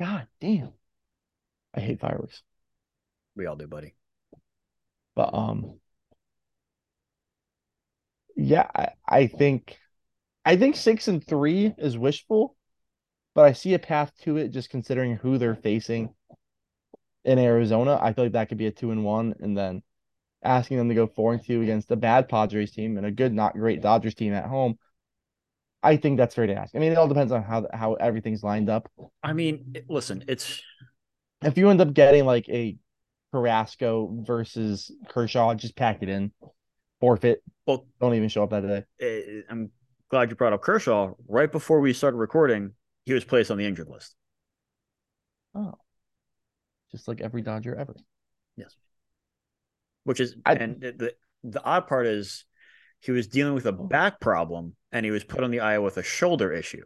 God 0.00 0.26
damn, 0.40 0.72
I 1.74 1.80
hate 1.80 2.00
fireworks. 2.00 2.42
We 3.36 3.46
all 3.46 3.56
do, 3.56 3.66
buddy. 3.66 3.94
But 5.14 5.34
um, 5.34 5.78
yeah, 8.36 8.66
I, 8.74 8.88
I 9.08 9.26
think, 9.26 9.78
I 10.44 10.56
think 10.56 10.76
six 10.76 11.08
and 11.08 11.24
three 11.24 11.74
is 11.78 11.98
wishful, 11.98 12.56
but 13.34 13.44
I 13.44 13.52
see 13.52 13.74
a 13.74 13.78
path 13.78 14.12
to 14.22 14.36
it 14.36 14.48
just 14.48 14.70
considering 14.70 15.16
who 15.16 15.38
they're 15.38 15.54
facing 15.54 16.14
in 17.24 17.38
Arizona. 17.38 17.98
I 18.00 18.12
feel 18.12 18.24
like 18.24 18.32
that 18.32 18.48
could 18.48 18.58
be 18.58 18.66
a 18.66 18.72
two 18.72 18.90
and 18.90 19.04
one, 19.04 19.34
and 19.40 19.56
then 19.56 19.82
asking 20.42 20.78
them 20.78 20.88
to 20.88 20.94
go 20.94 21.06
four 21.06 21.34
and 21.34 21.44
two 21.44 21.60
against 21.62 21.90
a 21.90 21.96
bad 21.96 22.28
Padres 22.28 22.72
team 22.72 22.96
and 22.96 23.06
a 23.06 23.10
good, 23.10 23.32
not 23.32 23.54
great 23.54 23.82
Dodgers 23.82 24.14
team 24.14 24.32
at 24.32 24.46
home. 24.46 24.78
I 25.82 25.96
think 25.96 26.18
that's 26.18 26.34
fair 26.34 26.46
to 26.46 26.54
ask. 26.54 26.74
I 26.74 26.78
mean, 26.78 26.92
it 26.92 26.98
all 26.98 27.08
depends 27.08 27.32
on 27.32 27.42
how 27.42 27.66
how 27.72 27.94
everything's 27.94 28.42
lined 28.42 28.68
up. 28.68 28.90
I 29.22 29.32
mean, 29.32 29.76
listen, 29.88 30.24
it's 30.28 30.62
If 31.42 31.56
you 31.56 31.70
end 31.70 31.80
up 31.80 31.94
getting 31.94 32.24
like 32.24 32.48
a 32.48 32.76
Carrasco 33.32 34.22
versus 34.26 34.90
Kershaw, 35.08 35.54
just 35.54 35.76
pack 35.76 36.02
it 36.02 36.08
in, 36.08 36.32
forfeit. 37.00 37.42
well. 37.66 37.86
Don't 38.00 38.14
even 38.14 38.28
show 38.28 38.42
up 38.44 38.50
that 38.50 38.66
day. 38.66 38.84
eh, 39.00 39.42
I'm 39.48 39.70
glad 40.10 40.30
you 40.30 40.36
brought 40.36 40.52
up 40.52 40.62
Kershaw. 40.62 41.12
Right 41.28 41.50
before 41.50 41.80
we 41.80 41.92
started 41.92 42.16
recording, 42.18 42.72
he 43.06 43.14
was 43.14 43.24
placed 43.24 43.50
on 43.50 43.56
the 43.58 43.66
injured 43.66 43.88
list. 43.88 44.14
Oh, 45.54 45.74
just 46.92 47.08
like 47.08 47.20
every 47.20 47.42
Dodger 47.42 47.74
ever. 47.74 47.96
Yes. 48.56 48.76
Which 50.04 50.20
is 50.20 50.34
I- 50.44 50.54
and 50.54 50.80
the, 50.80 50.92
the 50.92 51.14
the 51.42 51.64
odd 51.64 51.86
part 51.86 52.06
is 52.06 52.44
he 53.00 53.12
was 53.12 53.26
dealing 53.28 53.54
with 53.54 53.64
a 53.64 53.72
back 53.72 54.20
problem 54.20 54.76
and 54.92 55.04
he 55.06 55.10
was 55.10 55.24
put 55.24 55.42
on 55.42 55.50
the 55.50 55.58
IL 55.58 55.82
with 55.82 55.96
a 55.96 56.02
shoulder 56.02 56.52
issue. 56.52 56.82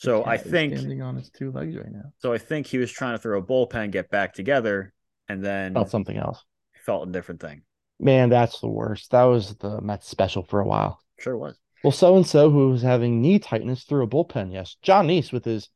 So 0.00 0.24
I 0.24 0.38
think 0.38 0.76
standing 0.76 1.02
on 1.02 1.16
his 1.16 1.28
two 1.30 1.52
legs 1.52 1.76
right 1.76 1.92
now. 1.92 2.12
so 2.18 2.32
I 2.32 2.38
think 2.38 2.66
he 2.66 2.78
was 2.78 2.90
trying 2.90 3.14
to 3.14 3.18
throw 3.18 3.38
a 3.38 3.42
bullpen, 3.42 3.90
get 3.90 4.10
back 4.10 4.32
together, 4.32 4.94
and 5.28 5.44
then 5.44 5.74
Felt 5.74 5.90
something 5.90 6.16
else. 6.16 6.42
felt 6.84 7.08
a 7.08 7.12
different 7.12 7.40
thing. 7.40 7.62
Man, 7.98 8.30
that's 8.30 8.60
the 8.60 8.68
worst. 8.68 9.10
That 9.10 9.24
was 9.24 9.54
the 9.56 9.80
Mets 9.82 10.08
special 10.08 10.42
for 10.42 10.60
a 10.60 10.66
while. 10.66 11.00
Sure 11.18 11.36
was. 11.36 11.58
Well, 11.84 11.92
so 11.92 12.16
and 12.16 12.26
so 12.26 12.50
who 12.50 12.70
was 12.70 12.80
having 12.82 13.20
knee 13.20 13.38
tightness 13.38 13.84
threw 13.84 14.02
a 14.02 14.08
bullpen. 14.08 14.52
Yes, 14.52 14.76
Jon 14.80 15.06
Niese 15.08 15.32
with 15.32 15.44
his. 15.44 15.68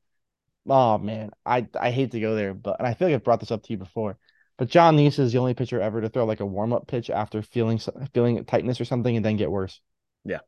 Oh 0.66 0.96
man, 0.96 1.30
I 1.44 1.68
I 1.78 1.90
hate 1.90 2.12
to 2.12 2.20
go 2.20 2.34
there, 2.34 2.54
but 2.54 2.76
and 2.78 2.88
I 2.88 2.94
feel 2.94 3.08
like 3.08 3.14
I've 3.14 3.24
brought 3.24 3.40
this 3.40 3.50
up 3.50 3.62
to 3.64 3.72
you 3.74 3.78
before. 3.78 4.16
But 4.56 4.68
Jon 4.68 4.96
Niese 4.96 5.18
is 5.18 5.32
the 5.32 5.38
only 5.38 5.52
pitcher 5.52 5.80
ever 5.82 6.00
to 6.00 6.08
throw 6.08 6.24
like 6.24 6.40
a 6.40 6.46
warm 6.46 6.72
up 6.72 6.86
pitch 6.86 7.10
after 7.10 7.42
feeling 7.42 7.78
feeling 8.14 8.42
tightness 8.46 8.80
or 8.80 8.86
something 8.86 9.14
and 9.16 9.24
then 9.24 9.36
get 9.36 9.50
worse. 9.50 9.80
Yeah. 10.24 10.40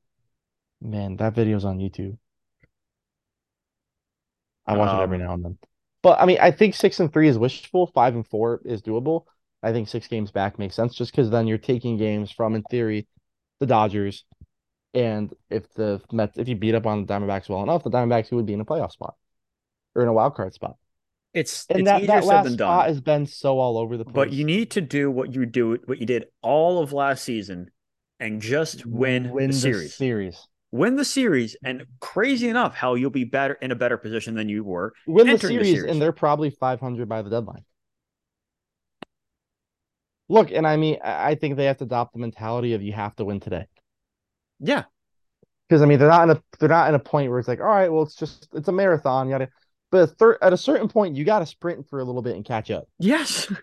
Man, 0.81 1.17
that 1.17 1.35
video's 1.35 1.65
on 1.67 1.79
YouTube. 1.79 2.17
I 4.67 4.75
watch 4.75 4.93
it 4.93 5.01
every 5.01 5.19
Um, 5.19 5.23
now 5.23 5.35
and 5.35 5.45
then. 5.45 5.59
But 6.03 6.21
I 6.21 6.27
mean, 6.27 6.39
I 6.41 6.51
think 6.51 6.75
six 6.75 7.01
and 7.01 7.13
three 7.13 7.29
is 7.29 7.39
wishful. 7.39 7.89
Five 7.89 8.15
and 8.15 8.27
four 8.27 8.61
is 8.65 8.83
doable. 8.83 9.25
I 9.63 9.73
think 9.73 9.89
six 9.89 10.07
games 10.07 10.31
back 10.31 10.59
makes 10.59 10.75
sense 10.75 10.95
just 10.95 11.11
because 11.11 11.31
then 11.31 11.47
you're 11.47 11.59
taking 11.59 11.97
games 11.97 12.31
from, 12.31 12.55
in 12.55 12.63
theory, 12.63 13.09
the 13.59 13.67
Dodgers. 13.67 14.25
And 14.95 15.35
if 15.51 15.73
the 15.75 16.01
Mets, 16.13 16.39
if 16.39 16.49
you 16.49 16.57
beat 16.57 16.75
up 16.75 16.87
on 16.87 17.05
the 17.05 17.13
Diamondbacks 17.13 17.49
well 17.49 17.63
enough, 17.63 17.83
the 17.85 17.91
Diamondbacks 17.91 18.31
would 18.33 18.47
be 18.47 18.53
in 18.55 18.61
a 18.61 18.65
playoff 18.65 18.93
spot 18.93 19.15
or 19.95 20.03
in 20.03 20.09
a 20.09 20.13
wild 20.13 20.35
card 20.35 20.55
spot. 20.55 20.77
It's 21.35 21.67
And 21.69 21.81
it's 21.81 21.87
that, 21.87 22.03
easier 22.03 22.07
that 22.07 22.25
said 22.25 22.29
last 22.29 22.53
spot 22.53 22.89
has 22.89 23.01
been 23.01 23.27
so 23.27 23.59
all 23.59 23.77
over 23.77 23.97
the 23.97 24.05
place. 24.05 24.15
But 24.15 24.33
you 24.33 24.45
need 24.45 24.71
to 24.73 24.81
do 24.81 25.11
what 25.11 25.35
you 25.35 25.45
do 25.45 25.79
what 25.85 25.99
you 25.99 26.07
did 26.07 26.27
all 26.43 26.83
of 26.83 26.93
last 26.93 27.25
season 27.25 27.71
and 28.21 28.41
just 28.41 28.87
win, 28.87 29.31
win 29.31 29.51
the 29.51 29.57
series. 29.57 29.95
series. 29.95 30.49
Win 30.73 30.97
the 30.97 31.05
series 31.05 31.57
and 31.65 31.85
crazy 32.01 32.49
enough 32.49 32.75
how 32.75 32.95
you'll 32.95 33.11
be 33.11 33.25
better 33.25 33.55
in 33.55 33.71
a 33.71 33.77
better 33.77 33.97
position 33.97 34.35
than 34.35 34.49
you 34.49 34.65
were. 34.65 34.93
Win 35.07 35.27
the 35.27 35.33
Entering 35.35 35.59
the 35.59 35.65
series, 35.65 35.79
series. 35.79 35.93
and 35.93 36.03
they're 36.03 36.13
probably 36.13 36.51
500 36.51 37.09
by 37.09 37.23
the 37.23 37.31
deadline. 37.31 37.65
Look, 40.29 40.51
and 40.51 40.67
I 40.67 40.77
mean, 40.77 40.99
I 41.05 41.37
think 41.37 41.57
they 41.57 41.67
have 41.67 41.79
to 41.79 41.85
adopt 41.85 42.13
the 42.13 42.19
mentality 42.19 42.75
of 42.75 42.83
you 42.83 42.93
have 42.93 43.15
to 43.17 43.25
win 43.25 43.39
today. 43.41 43.67
Yeah. 44.59 44.85
because 45.69 45.83
I 45.83 45.87
mean 45.87 45.99
they're 45.99 46.09
not 46.09 46.29
in 46.29 46.37
a 46.37 46.43
they're 46.59 46.69
not 46.69 46.89
in 46.89 46.95
a 46.95 46.99
point 46.99 47.31
where 47.31 47.39
it's 47.39 47.49
like 47.49 47.61
all 47.61 47.67
right, 47.67 47.93
well 47.93 48.03
it's 48.03 48.17
just 48.17 48.49
it's 48.55 48.69
a 48.69 48.73
marathon, 48.73 49.29
you 49.29 49.35
gotta. 49.35 49.49
But 49.93 49.99
a 50.03 50.07
thir- 50.09 50.39
at 50.43 50.53
a 50.53 50.57
certain 50.57 50.89
point, 50.89 51.15
you 51.17 51.25
got 51.25 51.39
to 51.39 51.47
sprint 51.47 51.89
for 51.89 52.01
a 52.01 52.05
little 52.05 52.23
bit 52.23 52.35
and 52.35 52.45
catch 52.45 52.71
up. 52.71 52.89
Yes. 52.99 53.51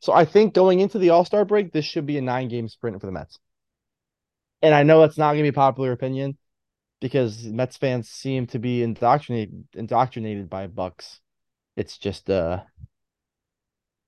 So 0.00 0.12
I 0.12 0.24
think 0.26 0.54
going 0.54 0.78
into 0.78 1.00
the 1.00 1.10
All 1.10 1.24
Star 1.24 1.44
break, 1.44 1.72
this 1.72 1.84
should 1.84 2.06
be 2.06 2.18
a 2.18 2.20
nine 2.22 2.46
game 2.46 2.68
sprint 2.68 3.00
for 3.00 3.06
the 3.06 3.12
Mets. 3.12 3.40
And 4.62 4.74
I 4.74 4.82
know 4.82 5.00
that's 5.00 5.18
not 5.18 5.32
going 5.32 5.44
to 5.44 5.50
be 5.50 5.54
popular 5.54 5.92
opinion 5.92 6.36
because 7.00 7.44
Mets 7.44 7.76
fans 7.76 8.08
seem 8.08 8.46
to 8.48 8.58
be 8.58 8.82
indoctrinated 8.82 9.64
indoctrinated 9.74 10.50
by 10.50 10.66
Bucks. 10.66 11.20
It's 11.76 11.96
just 11.96 12.28
uh, 12.28 12.62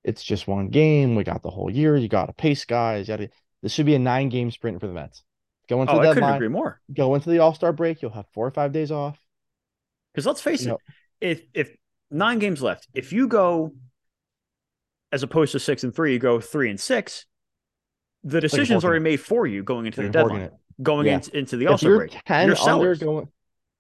it's 0.03 0.23
just 0.23 0.49
one 0.49 0.69
game. 0.69 1.15
We 1.15 1.25
got 1.25 1.43
the 1.43 1.51
whole 1.51 1.71
year. 1.71 1.97
You 1.97 2.09
got 2.09 2.27
to 2.27 2.33
pace 2.33 2.65
guys. 2.65 3.09
You 3.09 3.17
gotta, 3.17 3.31
this 3.63 3.73
should 3.73 3.87
be 3.87 3.95
a 3.95 3.99
nine 3.99 4.29
game 4.29 4.51
sprint 4.51 4.81
for 4.81 4.87
the 4.87 4.93
Mets. 4.93 5.23
Go 5.69 5.81
into 5.83 5.93
Oh, 5.93 6.03
the 6.03 6.09
I 6.09 6.15
couldn't 6.15 6.35
agree 6.35 6.49
more. 6.49 6.81
Go 6.93 7.15
into 7.15 7.31
the 7.31 7.39
All 7.39 7.55
Star 7.55 7.73
break. 7.73 8.03
You'll 8.03 8.11
have 8.11 8.27
four 8.33 8.47
or 8.47 8.51
five 8.51 8.73
days 8.73 8.91
off. 8.91 9.19
Because 10.13 10.27
let's 10.27 10.41
face 10.41 10.65
You 10.65 10.79
it, 11.21 11.39
if 11.55 11.69
if 11.71 11.77
nine 12.11 12.39
games 12.41 12.61
left, 12.61 12.89
if 12.95 13.13
you 13.13 13.29
go 13.29 13.73
as 15.13 15.23
opposed 15.23 15.53
to 15.53 15.61
six 15.61 15.85
and 15.85 15.95
three, 15.95 16.13
you 16.13 16.19
go 16.19 16.41
three 16.41 16.71
and 16.71 16.81
six, 16.81 17.27
the 18.25 18.41
decision's 18.41 18.83
Horkin. 18.83 18.85
already 18.85 19.03
made 19.03 19.21
for 19.21 19.47
you 19.47 19.63
going 19.63 19.87
into 19.87 20.01
the 20.03 20.09
Like 20.09 20.13
Horkin 20.13 20.13
deadline, 20.13 20.41
it. 20.41 20.55
going 20.83 21.07
Yeah. 21.07 21.15
into, 21.15 21.37
into 21.39 21.57
the 21.57 21.67
All 21.69 21.79
Star 21.79 21.93
break. 21.93 22.17
ten 22.27 22.49
you're 22.49 22.57
sellers. 22.57 22.99
Going, 22.99 23.29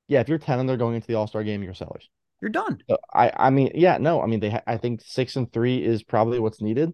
yeah, 0.08 0.20
if 0.20 0.28
you're 0.28 0.38
ten 0.38 0.58
under 0.58 0.76
going 0.76 0.96
into 0.96 1.06
the 1.06 1.14
All 1.14 1.26
Star 1.26 1.44
game, 1.44 1.62
you're 1.62 1.74
sellers. 1.74 2.08
You're 2.40 2.50
done. 2.50 2.82
So 2.88 2.98
I, 3.12 3.32
I 3.36 3.50
mean, 3.50 3.72
yeah, 3.74 3.98
no, 3.98 4.22
I 4.22 4.26
mean, 4.26 4.40
they, 4.40 4.50
ha- 4.50 4.62
I 4.66 4.76
think 4.78 5.02
six 5.04 5.36
and 5.36 5.52
three 5.52 5.84
is 5.84 6.02
probably 6.02 6.38
what's 6.38 6.62
needed, 6.62 6.92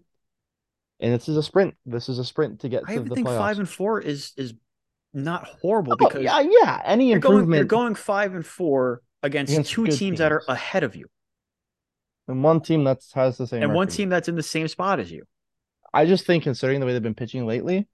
and 0.99 1.13
this 1.13 1.29
is 1.29 1.37
a 1.37 1.43
sprint. 1.43 1.75
This 1.85 2.09
is 2.09 2.19
a 2.19 2.25
sprint 2.25 2.61
to 2.61 2.69
get 2.69 2.83
I 2.85 2.93
to 2.93 2.93
even 2.95 3.09
the 3.09 3.15
think 3.15 3.27
playoffs. 3.27 3.37
five 3.37 3.59
and 3.59 3.69
four 3.69 4.01
is 4.01 4.33
is 4.37 4.53
not 5.13 5.47
horrible 5.47 5.93
Oh, 5.93 5.95
because 5.95 6.21
yeah, 6.23 6.41
yeah, 6.41 6.81
any 6.85 7.09
you're 7.09 7.19
going 7.19 7.35
improvement 7.37 7.59
you're 7.59 7.65
going 7.65 7.95
five 7.95 8.35
and 8.35 8.45
four 8.45 9.01
against, 9.23 9.53
Against 9.53 9.71
two 9.71 9.85
good 9.85 9.97
teams 9.97 10.19
that 10.19 10.31
are 10.31 10.43
ahead 10.47 10.83
of 10.83 10.95
you 10.95 11.07
and 12.27 12.43
one 12.43 12.61
team 12.61 12.83
that 12.83 12.99
has 13.15 13.37
the 13.37 13.47
same 13.47 13.63
and 13.63 13.73
one 13.73 13.87
team 13.87 14.09
that's 14.09 14.27
in 14.27 14.35
the 14.35 14.43
same 14.43 14.67
spot 14.67 14.99
as 14.99 15.11
you. 15.11 15.23
I 15.93 16.05
just 16.05 16.25
think 16.25 16.43
considering 16.43 16.79
the 16.79 16.85
way 16.85 16.93
they've 16.93 17.01
been 17.01 17.15
pitching 17.15 17.45
lately, 17.45 17.87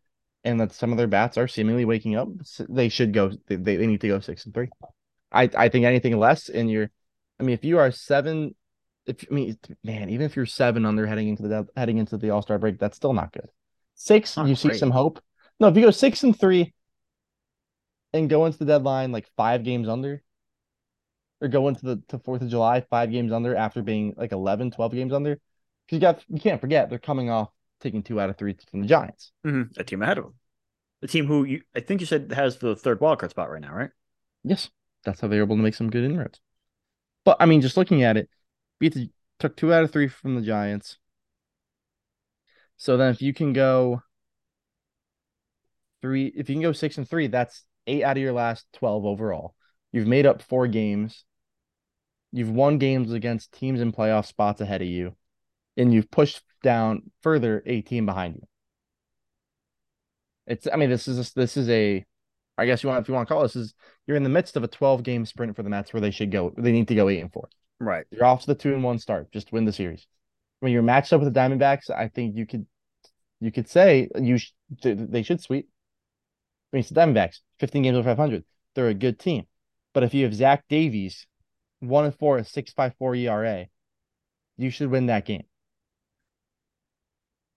and 0.43 0.59
that 0.59 0.73
some 0.73 0.91
of 0.91 0.97
their 0.97 1.07
bats 1.07 1.37
are 1.37 1.47
seemingly 1.47 1.85
waking 1.85 2.15
up, 2.15 2.27
they 2.69 2.89
should 2.89 3.13
go. 3.13 3.31
They, 3.47 3.55
they 3.55 3.87
need 3.87 4.01
to 4.01 4.07
go 4.07 4.19
six 4.19 4.45
and 4.45 4.53
three. 4.53 4.69
I 5.31 5.49
I 5.55 5.69
think 5.69 5.85
anything 5.85 6.17
less, 6.17 6.49
and 6.49 6.69
you're, 6.69 6.89
I 7.39 7.43
mean, 7.43 7.53
if 7.53 7.63
you 7.63 7.79
are 7.79 7.91
seven, 7.91 8.55
if 9.05 9.25
I 9.29 9.33
mean, 9.33 9.57
man, 9.83 10.09
even 10.09 10.25
if 10.25 10.35
you're 10.35 10.45
seven 10.45 10.85
under 10.85 11.07
heading 11.07 11.29
into 11.29 11.47
the 11.47 11.67
heading 11.75 11.97
into 11.97 12.17
the 12.17 12.31
All 12.31 12.41
Star 12.41 12.59
break, 12.59 12.79
that's 12.79 12.97
still 12.97 13.13
not 13.13 13.31
good. 13.31 13.49
Six, 13.95 14.37
Not 14.37 14.47
you 14.47 14.55
see 14.55 14.73
some 14.73 14.91
hope. 14.91 15.21
No, 15.59 15.67
if 15.67 15.75
you 15.75 15.83
go 15.83 15.91
six 15.91 16.23
and 16.23 16.37
three 16.37 16.73
and 18.11 18.29
go 18.29 18.45
into 18.45 18.57
the 18.57 18.65
deadline 18.65 19.11
like 19.11 19.29
five 19.37 19.63
games 19.63 19.87
under, 19.87 20.21
or 21.41 21.47
go 21.47 21.67
into 21.67 21.85
the 21.85 22.03
to 22.09 22.19
Fourth 22.19 22.41
of 22.41 22.49
July 22.49 22.81
five 22.81 23.11
games 23.11 23.31
under 23.31 23.55
after 23.55 23.81
being 23.81 24.13
like 24.17 24.31
11, 24.31 24.71
12 24.71 24.93
games 24.93 25.13
under, 25.13 25.39
because 25.85 25.95
you 25.95 25.99
got 25.99 26.23
you 26.27 26.39
can't 26.39 26.61
forget 26.61 26.89
they're 26.89 26.99
coming 26.99 27.29
off 27.29 27.49
taking 27.83 28.01
two 28.01 28.19
out 28.19 28.29
of 28.29 28.37
three 28.37 28.55
from 28.71 28.81
the 28.81 28.87
Giants. 28.87 29.31
Mhm. 29.45 29.77
A 29.77 29.83
team 29.83 30.01
ahead 30.01 30.17
of 30.17 30.23
them. 30.25 30.35
The 31.01 31.07
team 31.07 31.27
who 31.27 31.43
you, 31.43 31.61
I 31.75 31.81
think 31.81 31.99
you 31.99 32.07
said 32.07 32.31
has 32.31 32.57
the 32.57 32.75
third 32.75 32.99
wildcard 32.99 33.29
spot 33.29 33.51
right 33.51 33.61
now, 33.61 33.73
right? 33.73 33.91
Yes, 34.43 34.69
that's 35.03 35.19
how 35.19 35.27
they're 35.27 35.43
able 35.43 35.57
to 35.57 35.61
make 35.61 35.75
some 35.75 35.89
good 35.89 36.05
inroads. 36.05 36.39
But 37.25 37.37
I 37.39 37.45
mean, 37.45 37.61
just 37.61 37.77
looking 37.77 38.03
at 38.03 38.17
it, 38.17 38.29
beat 38.79 38.93
the 38.93 39.09
took 39.39 39.57
two 39.57 39.73
out 39.73 39.83
of 39.83 39.91
three 39.91 40.07
from 40.07 40.35
the 40.35 40.41
Giants. 40.41 40.97
So 42.77 42.97
then, 42.97 43.11
if 43.11 43.21
you 43.21 43.33
can 43.33 43.53
go 43.53 44.01
three, 46.01 46.27
if 46.27 46.49
you 46.49 46.55
can 46.55 46.61
go 46.61 46.71
six 46.71 46.97
and 46.97 47.07
three, 47.07 47.27
that's 47.27 47.63
eight 47.87 48.03
out 48.03 48.17
of 48.17 48.23
your 48.23 48.33
last 48.33 48.65
twelve 48.73 49.05
overall. 49.05 49.55
You've 49.91 50.07
made 50.07 50.25
up 50.25 50.41
four 50.41 50.67
games. 50.67 51.25
You've 52.31 52.49
won 52.49 52.77
games 52.77 53.11
against 53.11 53.51
teams 53.51 53.79
in 53.79 53.91
playoff 53.91 54.25
spots 54.25 54.59
ahead 54.59 54.81
of 54.81 54.87
you, 54.87 55.15
and 55.77 55.93
you've 55.93 56.11
pushed 56.11 56.41
down 56.61 57.11
further 57.21 57.63
a 57.65 57.81
team 57.81 58.05
behind 58.05 58.35
you. 58.35 58.47
It's, 60.45 60.67
I 60.71 60.75
mean, 60.75 60.89
this 60.89 61.07
is 61.07 61.31
this 61.33 61.55
is 61.57 61.69
a, 61.69 62.05
I 62.57 62.65
guess 62.65 62.83
you 62.83 62.89
want 62.89 63.01
if 63.01 63.07
you 63.07 63.13
want 63.13 63.27
to 63.27 63.33
call 63.33 63.43
this 63.43 63.55
is 63.55 63.73
you're 64.05 64.17
in 64.17 64.23
the 64.23 64.29
midst 64.29 64.57
of 64.57 64.63
a 64.63 64.67
12 64.67 65.03
game 65.03 65.25
sprint 65.25 65.55
for 65.55 65.63
the 65.63 65.69
Mets 65.69 65.93
where 65.93 66.01
they 66.01 66.11
should 66.11 66.31
go. 66.31 66.53
They 66.57 66.71
need 66.71 66.87
to 66.89 66.95
go 66.95 67.09
eight 67.09 67.21
and 67.21 67.31
four. 67.31 67.49
Right. 67.79 68.05
You're 68.11 68.25
off 68.25 68.41
to 68.41 68.47
the 68.47 68.55
two 68.55 68.73
and 68.73 68.83
one 68.83 68.99
start. 68.99 69.31
Just 69.31 69.51
win 69.51 69.65
the 69.65 69.73
series. 69.73 70.05
When 70.59 70.71
you're 70.71 70.81
matched 70.81 71.13
up 71.13 71.21
with 71.21 71.33
the 71.33 71.39
Diamondbacks, 71.39 71.89
I 71.89 72.09
think 72.09 72.35
you 72.35 72.45
could 72.45 72.65
you 73.39 73.51
could 73.51 73.67
say 73.69 74.09
you 74.19 74.37
sh- 74.37 74.53
they 74.81 75.23
should 75.23 75.41
sweep. 75.41 75.67
I 76.71 76.77
mean, 76.77 76.79
it's 76.81 76.89
the 76.89 76.99
Diamondbacks, 76.99 77.39
15 77.59 77.83
games 77.83 77.97
over 77.97 78.09
500. 78.09 78.43
They're 78.73 78.87
a 78.87 78.93
good 78.93 79.19
team, 79.19 79.45
but 79.93 80.03
if 80.03 80.13
you 80.13 80.23
have 80.23 80.33
Zach 80.33 80.63
Davies, 80.69 81.27
one 81.79 82.05
and 82.05 82.17
four, 82.17 82.37
a 82.37 82.45
six 82.45 82.71
five 82.73 82.93
four 82.97 83.15
ERA, 83.15 83.67
you 84.57 84.69
should 84.69 84.89
win 84.89 85.07
that 85.07 85.25
game. 85.25 85.43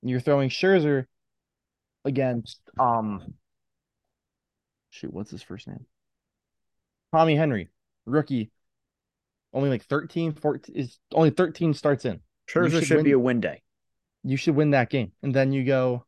You're 0.02 0.20
throwing 0.20 0.48
Scherzer 0.48 1.06
against 2.04 2.60
um. 2.78 3.34
Shoot, 4.90 5.12
what's 5.12 5.30
his 5.30 5.42
first 5.42 5.66
name? 5.68 5.84
Tommy 7.12 7.36
Henry, 7.36 7.68
rookie. 8.06 8.50
Only 9.52 9.70
like 9.70 9.84
13, 9.84 10.32
14 10.32 10.76
is 10.76 10.98
only 11.12 11.30
13 11.30 11.72
starts 11.74 12.04
in. 12.04 12.20
Scherzer 12.48 12.72
should 12.78 12.84
should, 12.86 13.04
be 13.04 13.12
a 13.12 13.18
win 13.18 13.40
day. 13.40 13.62
You 14.22 14.36
should 14.36 14.54
win 14.54 14.70
that 14.70 14.90
game. 14.90 15.12
And 15.22 15.34
then 15.34 15.52
you 15.52 15.64
go 15.64 16.04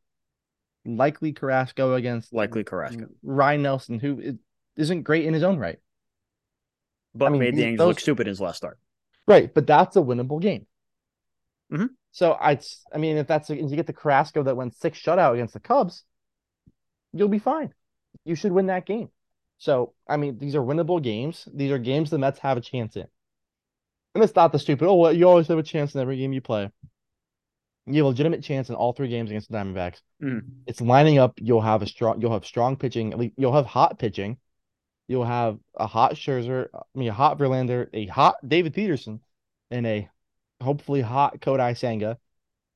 likely 0.84 1.32
Carrasco 1.32 1.94
against 1.94 2.32
Likely 2.32 2.64
Carrasco. 2.64 3.06
Ryne 3.22 3.62
Nelson, 3.62 4.00
who 4.00 4.20
is- 4.20 4.38
isn't 4.76 5.02
great 5.02 5.24
in 5.24 5.34
his 5.34 5.42
own 5.42 5.58
right. 5.58 5.78
But 7.14 7.32
mean, 7.32 7.40
made 7.40 7.56
the 7.56 7.64
Angels 7.64 7.86
look 7.86 8.00
stupid 8.00 8.26
in 8.26 8.30
his 8.30 8.40
last 8.40 8.58
start. 8.58 8.78
Right, 9.26 9.52
but 9.52 9.66
that's 9.66 9.96
a 9.96 10.00
winnable 10.00 10.40
game. 10.40 10.66
Mhm. 11.72 11.90
So 12.12 12.32
I, 12.32 12.58
I 12.92 12.98
mean, 12.98 13.16
if 13.16 13.26
that's 13.26 13.50
if 13.50 13.58
you 13.58 13.76
get 13.76 13.86
the 13.86 13.92
Carrasco 13.92 14.42
that 14.42 14.56
went 14.56 14.74
six 14.74 14.98
shutout 15.00 15.34
against 15.34 15.54
the 15.54 15.60
Cubs, 15.60 16.04
you'll 17.12 17.28
be 17.28 17.38
fine. 17.38 17.72
You 18.24 18.34
should 18.34 18.52
win 18.52 18.66
that 18.66 18.86
game. 18.86 19.10
So 19.58 19.94
I 20.08 20.16
mean, 20.16 20.38
these 20.38 20.54
are 20.54 20.60
winnable 20.62 21.02
games. 21.02 21.48
These 21.52 21.70
are 21.70 21.78
games 21.78 22.10
the 22.10 22.18
Mets 22.18 22.38
have 22.40 22.56
a 22.56 22.60
chance 22.60 22.96
in, 22.96 23.06
and 24.14 24.24
it's 24.24 24.34
not 24.34 24.52
the 24.52 24.58
stupid. 24.58 24.86
Oh, 24.88 24.94
well, 24.94 25.12
you 25.12 25.28
always 25.28 25.48
have 25.48 25.58
a 25.58 25.62
chance 25.62 25.94
in 25.94 26.00
every 26.00 26.16
game 26.16 26.32
you 26.32 26.40
play. 26.40 26.70
You 27.86 27.94
have 27.96 28.04
a 28.04 28.08
legitimate 28.08 28.42
chance 28.42 28.68
in 28.68 28.74
all 28.74 28.92
three 28.92 29.08
games 29.08 29.30
against 29.30 29.50
the 29.50 29.56
Diamondbacks. 29.56 30.02
Mhm. 30.22 30.42
It's 30.66 30.80
lining 30.80 31.18
up. 31.18 31.34
You'll 31.40 31.62
have 31.62 31.82
a 31.82 31.86
strong. 31.86 32.20
You'll 32.20 32.32
have 32.32 32.44
strong 32.44 32.76
pitching. 32.76 33.32
You'll 33.36 33.54
have 33.54 33.66
hot 33.66 33.98
pitching. 33.98 34.38
You'll 35.06 35.24
have 35.24 35.58
a 35.74 35.86
hot 35.86 36.12
Scherzer. 36.14 36.68
I 36.74 36.82
mean, 36.94 37.08
a 37.08 37.14
hot 37.14 37.38
Verlander, 37.38 37.88
a 37.94 38.06
hot 38.06 38.36
David 38.46 38.74
Peterson, 38.74 39.20
and 39.70 39.86
a 39.86 40.10
hopefully 40.60 41.00
hot 41.00 41.40
Kodai 41.40 41.76
Senga 41.76 42.18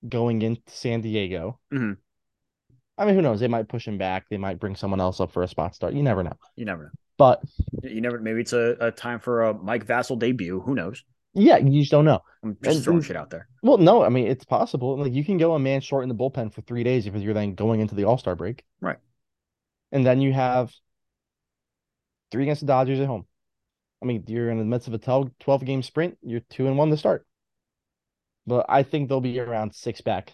going 0.09 0.43
into 0.43 0.63
San 0.67 1.01
Diego. 1.01 1.59
Mhm. 1.73 1.97
I 2.99 3.07
mean, 3.07 3.15
who 3.15 3.23
knows? 3.23 3.41
They 3.41 3.49
might 3.49 3.69
push 3.69 3.87
him 3.89 3.99
back. 3.99 4.27
They 4.29 4.37
might 4.37 4.61
bring 4.61 4.77
someone 4.77 5.01
else 5.01 5.21
up 5.21 5.33
for 5.33 5.43
a 5.43 5.49
spot 5.49 5.75
start. 5.75 5.95
You 5.95 6.03
never 6.03 6.23
know. 6.23 6.35
You 6.57 6.65
never 6.65 6.85
know. 6.85 6.91
But 7.19 7.43
You 7.83 8.01
never. 8.01 8.19
Maybe 8.19 8.41
it's 8.41 8.53
a, 8.53 8.77
a 8.81 8.91
time 8.91 9.21
for 9.21 9.43
a 9.45 9.55
Mike 9.55 9.87
Vasil 9.87 10.19
debut. 10.19 10.61
Who 10.61 10.75
knows? 10.75 11.05
yeah, 11.35 11.57
you 11.57 11.81
just 11.81 11.91
don't 11.91 12.05
know. 12.05 12.21
I'm 12.43 12.57
just 12.63 12.77
And- 12.77 12.85
throwing 12.85 12.97
and- 12.99 13.07
shit 13.07 13.17
out 13.17 13.31
there. 13.31 13.49
Well, 13.63 13.79
no, 13.79 14.03
I 14.05 14.09
mean 14.11 14.27
it's 14.27 14.45
possible. 14.45 14.99
Like 14.99 15.13
you 15.13 15.25
can 15.25 15.39
go 15.39 15.55
a 15.55 15.59
man 15.59 15.81
short 15.81 16.03
in 16.03 16.09
the 16.11 16.15
bullpen 16.15 16.53
for 16.53 16.61
three 16.63 16.85
days 16.85 17.07
if 17.07 17.15
you're 17.17 17.33
then 17.35 17.55
going 17.55 17.81
into 17.81 17.95
the 17.95 18.05
All 18.05 18.19
Star 18.19 18.35
break. 18.37 18.65
Right. 18.81 18.99
And 19.93 20.05
then 20.07 20.21
you 20.21 20.33
have 20.33 20.73
three 22.31 22.43
against 22.45 22.61
the 22.61 22.67
Dodgers 22.67 23.01
at 23.01 23.07
home. 23.07 23.27
I 24.03 24.07
mean, 24.07 24.25
you're 24.27 24.51
in 24.51 24.59
the 24.59 24.65
midst 24.65 24.89
of 24.89 24.95
a 24.95 24.99
12, 24.99 25.31
12 25.39 25.65
game 25.65 25.83
sprint. 25.83 26.19
You're 26.23 26.41
two 26.51 26.67
and 26.67 26.77
one 26.77 26.91
to 26.91 26.97
start. 26.97 27.27
But 28.47 28.67
I 28.69 28.83
think 28.83 29.09
they'll 29.09 29.21
be 29.21 29.39
around 29.39 29.75
six 29.75 30.01
back 30.01 30.33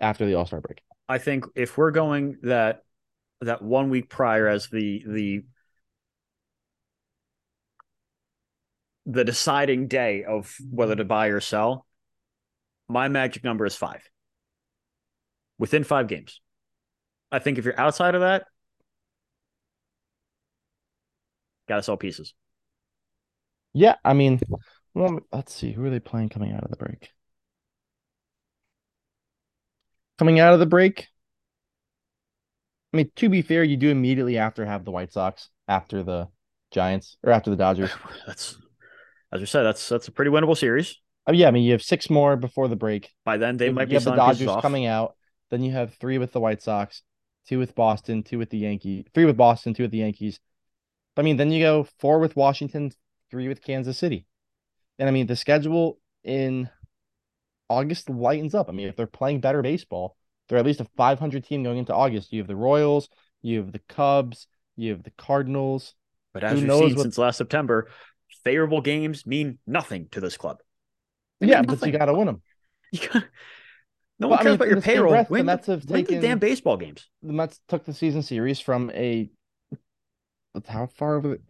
after 0.00 0.26
the 0.26 0.34
All 0.34 0.46
Star 0.46 0.60
break. 0.60 0.80
I 1.08 1.18
think 1.18 1.44
if 1.54 1.76
we're 1.76 1.90
going 1.90 2.38
that 2.42 2.82
that 3.40 3.62
one 3.62 3.90
week 3.90 4.08
prior 4.08 4.48
as 4.48 4.68
the 4.68 5.04
the 5.06 5.42
the 9.06 9.24
deciding 9.24 9.88
day 9.88 10.24
of 10.24 10.54
whether 10.70 10.94
to 10.94 11.04
buy 11.04 11.28
or 11.28 11.40
sell, 11.40 11.86
my 12.88 13.08
magic 13.08 13.44
number 13.44 13.66
is 13.66 13.74
five. 13.74 14.02
Within 15.58 15.84
five 15.84 16.06
games. 16.06 16.40
I 17.32 17.38
think 17.38 17.58
if 17.58 17.64
you're 17.64 17.78
outside 17.78 18.14
of 18.14 18.22
that, 18.22 18.46
gotta 21.68 21.82
sell 21.82 21.96
pieces. 21.96 22.34
Yeah, 23.72 23.96
I 24.04 24.14
mean, 24.14 24.40
well, 24.94 25.20
let's 25.32 25.54
see. 25.54 25.72
Who 25.72 25.84
are 25.84 25.90
they 25.90 26.00
playing 26.00 26.30
coming 26.30 26.52
out 26.52 26.64
of 26.64 26.70
the 26.70 26.76
break? 26.76 27.10
Coming 30.18 30.38
out 30.38 30.52
of 30.52 30.60
the 30.60 30.66
break, 30.66 31.08
I 32.92 32.96
mean, 32.96 33.10
to 33.16 33.28
be 33.28 33.42
fair, 33.42 33.62
you 33.62 33.76
do 33.76 33.90
immediately 33.90 34.36
after 34.36 34.66
have 34.66 34.84
the 34.84 34.90
White 34.90 35.12
Sox 35.12 35.48
after 35.68 36.02
the 36.02 36.28
Giants 36.72 37.16
or 37.22 37.32
after 37.32 37.50
the 37.50 37.56
Dodgers. 37.56 37.90
That's 38.26 38.56
as 39.32 39.40
you 39.40 39.46
said, 39.46 39.62
that's 39.62 39.88
that's 39.88 40.08
a 40.08 40.12
pretty 40.12 40.30
winnable 40.32 40.56
series. 40.56 40.96
Oh, 41.26 41.32
yeah, 41.32 41.46
I 41.46 41.50
mean, 41.52 41.62
you 41.62 41.70
have 41.72 41.82
six 41.82 42.10
more 42.10 42.36
before 42.36 42.66
the 42.66 42.74
break. 42.74 43.10
By 43.24 43.36
then 43.36 43.56
they 43.56 43.66
you, 43.66 43.72
might 43.72 43.82
you 43.82 43.86
be 43.90 43.94
have 43.94 44.04
the 44.04 44.16
Dodgers 44.16 44.50
coming 44.60 44.86
out. 44.86 45.14
Then 45.50 45.62
you 45.62 45.70
have 45.70 45.94
three 45.94 46.18
with 46.18 46.32
the 46.32 46.40
White 46.40 46.62
Sox, 46.62 47.02
two 47.46 47.60
with 47.60 47.76
Boston, 47.76 48.24
two 48.24 48.38
with 48.38 48.50
the 48.50 48.58
Yankees, 48.58 49.04
three 49.14 49.24
with 49.24 49.36
Boston, 49.36 49.72
two 49.72 49.84
with 49.84 49.92
the 49.92 49.98
Yankees. 49.98 50.40
I 51.16 51.22
mean, 51.22 51.36
then 51.36 51.52
you 51.52 51.62
go 51.62 51.86
four 52.00 52.18
with 52.18 52.34
Washington, 52.34 52.90
three 53.30 53.46
with 53.46 53.62
Kansas 53.62 53.98
City. 53.98 54.26
And 55.00 55.08
I 55.08 55.12
mean, 55.12 55.26
the 55.26 55.34
schedule 55.34 55.98
in 56.22 56.68
August 57.68 58.08
lightens 58.10 58.54
up. 58.54 58.68
I 58.68 58.72
mean, 58.72 58.86
if 58.86 58.94
they're 58.96 59.06
playing 59.06 59.40
better 59.40 59.62
baseball, 59.62 60.14
they're 60.48 60.58
at 60.58 60.66
least 60.66 60.80
a 60.80 60.86
500 60.96 61.42
team 61.44 61.62
going 61.62 61.78
into 61.78 61.94
August. 61.94 62.32
You 62.32 62.40
have 62.40 62.46
the 62.48 62.54
Royals, 62.54 63.08
you 63.40 63.58
have 63.60 63.72
the 63.72 63.78
Cubs, 63.88 64.46
you 64.76 64.92
have 64.92 65.02
the 65.02 65.10
Cardinals. 65.12 65.94
But 66.34 66.44
as 66.44 66.60
Who 66.60 66.66
we've 66.66 66.76
seen 66.78 66.94
what- 66.96 67.02
since 67.02 67.16
last 67.18 67.38
September, 67.38 67.88
favorable 68.44 68.80
games 68.82 69.26
mean 69.26 69.58
nothing 69.66 70.08
to 70.12 70.20
this 70.20 70.36
club. 70.36 70.58
They 71.40 71.48
Yeah, 71.48 71.62
but 71.62 71.80
you 71.84 71.92
got 71.92 72.04
to 72.06 72.14
win 72.14 72.26
them. 72.26 72.42
You 72.92 73.08
got 73.08 73.24
no 74.18 74.28
Well, 74.28 74.30
one 74.30 74.38
I 74.38 74.42
cares 74.42 74.44
mean, 74.50 74.54
about 74.56 74.68
your 74.68 74.80
payroll. 74.82 75.12
breath, 75.12 75.28
the 75.30 75.42
Mets 75.44 75.66
have 75.68 75.84
win 75.88 76.04
taken- 76.04 76.20
the 76.20 76.26
damn 76.28 76.38
baseball 76.40 76.76
games. 76.76 77.08
The 77.22 77.32
Mets 77.32 77.60
took 77.68 77.84
the 77.86 77.94
season 77.94 78.22
series 78.22 78.60
from 78.60 78.90
a 78.90 79.30
how 80.68 80.86
far 80.88 81.14
over 81.16 81.28
the, 81.28 81.40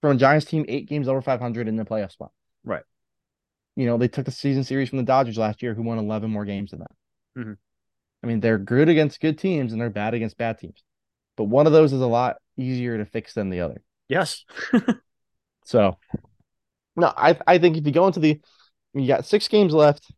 from 0.00 0.12
a 0.16 0.18
Giants 0.18 0.46
team 0.46 0.64
eight 0.68 0.88
games 0.88 1.06
over 1.08 1.20
500 1.20 1.68
in 1.68 1.76
the 1.76 1.84
playoff 1.84 2.12
spot. 2.12 2.30
Right. 2.68 2.84
You 3.76 3.86
know, 3.86 3.96
they 3.96 4.08
took 4.08 4.26
the 4.26 4.30
season 4.30 4.62
series 4.62 4.88
from 4.90 4.98
the 4.98 5.04
Dodgers 5.04 5.38
last 5.38 5.62
year, 5.62 5.72
who 5.72 5.82
won 5.82 5.98
11 5.98 6.30
more 6.30 6.44
games 6.44 6.70
than 6.70 6.80
that. 6.80 6.90
Mhm. 7.36 7.56
I 8.22 8.26
mean, 8.26 8.40
they're 8.40 8.58
good 8.58 8.88
against 8.88 9.20
good 9.20 9.38
teams 9.38 9.72
and 9.72 9.80
they're 9.80 9.90
bad 9.90 10.14
against 10.14 10.36
bad 10.36 10.58
teams. 10.58 10.82
But 11.36 11.44
one 11.44 11.66
of 11.66 11.72
those 11.72 11.92
is 11.92 12.00
a 12.00 12.06
lot 12.06 12.36
easier 12.56 12.98
to 12.98 13.04
fix 13.04 13.34
than 13.34 13.48
the 13.50 13.60
other. 13.60 13.82
Yes. 14.08 14.44
So, 15.64 15.98
no, 16.96 17.12
I 17.14 17.38
I 17.46 17.58
think 17.58 17.76
if 17.76 17.84
you 17.84 17.92
go 17.92 18.06
into 18.06 18.20
the, 18.20 18.40
you 18.94 19.06
got 19.06 19.26
six 19.26 19.48
games 19.48 19.74
left. 19.74 20.10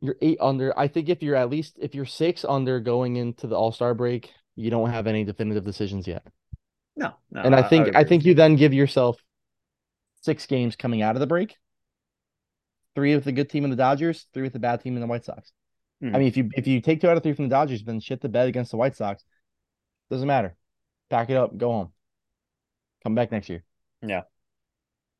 You're 0.00 0.16
eight 0.22 0.38
under. 0.40 0.76
I 0.78 0.88
think 0.88 1.10
if 1.10 1.22
you're 1.22 1.36
at 1.36 1.50
least 1.50 1.76
if 1.78 1.94
you're 1.94 2.06
six 2.06 2.46
under 2.46 2.80
going 2.80 3.16
into 3.16 3.46
the 3.46 3.56
All 3.56 3.70
Star 3.70 3.92
break, 3.92 4.32
you 4.56 4.70
don't 4.70 4.88
have 4.88 5.06
any 5.06 5.22
definitive 5.22 5.66
decisions 5.66 6.06
yet. 6.06 6.26
no, 6.96 7.12
no. 7.30 7.42
and 7.42 7.54
I 7.54 7.62
think 7.62 7.86
would 7.86 7.96
I, 7.96 8.04
think 8.04 8.24
you 8.24 8.32
then 8.32 8.56
give 8.56 8.72
yourself 8.72 9.22
six 10.28 10.44
games 10.44 10.76
coming 10.76 11.00
out 11.00 11.16
of 11.16 11.20
the 11.20 11.26
break. 11.26 11.56
Three 12.94 13.14
with 13.14 13.24
the 13.24 13.32
good 13.32 13.48
team 13.48 13.64
in 13.64 13.70
the 13.70 13.76
Dodgers, 13.76 14.26
three 14.34 14.42
with 14.42 14.52
the 14.52 14.58
bad 14.58 14.82
team 14.82 14.94
in 14.94 15.00
the 15.00 15.06
White 15.06 15.24
Sox. 15.24 15.52
Mhm. 16.02 16.14
I 16.14 16.18
mean, 16.18 16.28
if 16.28 16.36
you 16.36 16.50
if 16.54 16.66
you 16.66 16.82
take 16.82 17.00
two 17.00 17.08
out 17.08 17.16
of 17.16 17.22
three 17.22 17.32
from 17.32 17.48
the 17.48 17.54
Dodgers, 17.54 17.82
then 17.82 17.98
shit 17.98 18.20
the 18.20 18.28
bed 18.28 18.46
against 18.46 18.70
the 18.72 18.76
White 18.76 18.94
Sox. 18.94 19.24
Doesn't 20.10 20.28
matter. 20.28 20.54
Pack 21.08 21.30
it 21.30 21.36
up, 21.38 21.56
go 21.56 21.72
home. 21.72 21.92
Come 23.04 23.14
back 23.14 23.32
next 23.32 23.48
year. 23.48 23.64
Yeah. 24.02 24.24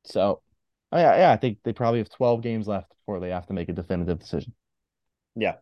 So, 0.04 0.42
Oh, 0.90 0.98
yeah, 0.98 1.16
yeah, 1.16 1.32
I 1.32 1.36
think 1.36 1.59
they 1.64 1.72
probably 1.72 1.98
have 2.00 2.09
12 2.09 2.42
games 2.42 2.66
left 2.66 2.88
before 2.90 3.20
they 3.20 3.30
have 3.30 3.46
to 3.46 3.52
make 3.52 3.68
a 3.68 3.74
definitive 3.74 4.18
decision. 4.18 4.54
Yeah. 5.36 5.56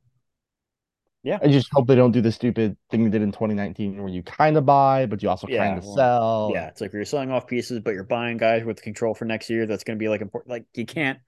Yeah. 1.27 1.39
I 1.43 1.49
just 1.49 1.69
hope 1.73 1.89
they 1.89 1.97
don't 1.97 2.13
do 2.13 2.21
the 2.21 2.31
stupid 2.31 2.77
thing 2.91 3.03
they 3.03 3.11
did 3.11 3.21
in 3.21 3.33
2019 3.33 3.99
where 4.01 4.09
you 4.09 4.23
kind 4.23 4.57
of 4.57 4.65
buy, 4.65 5.07
but 5.07 5.23
you 5.25 5.29
also 5.29 5.49
Yeah, 5.49 5.67
kind 5.67 5.79
of 5.79 5.85
well, 5.85 5.97
sell. 5.97 6.51
Yeah, 6.55 6.69
it's 6.69 6.81
like 6.81 6.93
you're 6.93 7.05
selling 7.05 7.33
off 7.33 7.49
pieces, 7.49 7.81
but 7.81 7.95
you're 7.95 8.05
buying 8.05 8.37
guys 8.37 8.63
with 8.65 8.81
control 8.81 9.13
for 9.13 9.25
next 9.25 9.51
year. 9.51 9.67
That's 9.67 9.83
going 9.83 9.99
to 9.99 10.03
be 10.03 10.09
like 10.09 10.21
important. 10.21 10.51
Like 10.51 10.67
you 10.75 10.87
can't, 10.87 11.19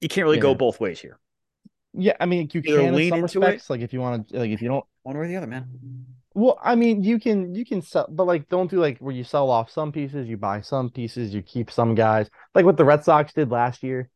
you 0.00 0.08
can't 0.08 0.24
really 0.24 0.38
go 0.38 0.54
both 0.54 0.80
ways 0.80 0.98
here, 1.00 1.18
Yeah, 1.92 2.16
I 2.18 2.24
mean, 2.24 2.48
you 2.52 2.62
Either 2.64 2.78
can 2.78 2.94
in 2.94 3.10
some 3.10 3.18
into 3.20 3.42
it- 3.42 3.44
respects. 3.44 3.68
Like 3.68 3.82
if 3.82 3.92
you 3.92 4.00
want 4.00 4.28
to, 4.30 4.38
like 4.38 4.50
if 4.50 4.62
you 4.62 4.68
don't, 4.68 4.84
one 5.02 5.18
way 5.18 5.24
or 5.26 5.28
the 5.28 5.36
other, 5.36 5.46
man. 5.46 5.66
well, 6.34 6.58
I 6.62 6.74
mean, 6.74 7.04
you 7.04 7.20
can 7.20 7.54
you 7.54 7.66
can 7.66 7.82
sell, 7.82 8.06
but 8.10 8.24
like 8.26 8.48
don't 8.48 8.70
do 8.70 8.80
like 8.80 8.98
where 9.00 9.14
you 9.14 9.22
sell 9.24 9.50
off 9.50 9.70
some 9.70 9.92
pieces, 9.92 10.28
you 10.28 10.38
buy 10.38 10.62
some 10.62 10.88
pieces, 10.88 11.34
you 11.34 11.42
keep 11.42 11.70
some 11.70 11.94
guys, 11.94 12.30
like 12.54 12.64
what 12.64 12.78
the 12.78 12.86
Red 12.86 13.04
Sox 13.04 13.34
did 13.34 13.50
last 13.50 13.82
year. 13.82 14.08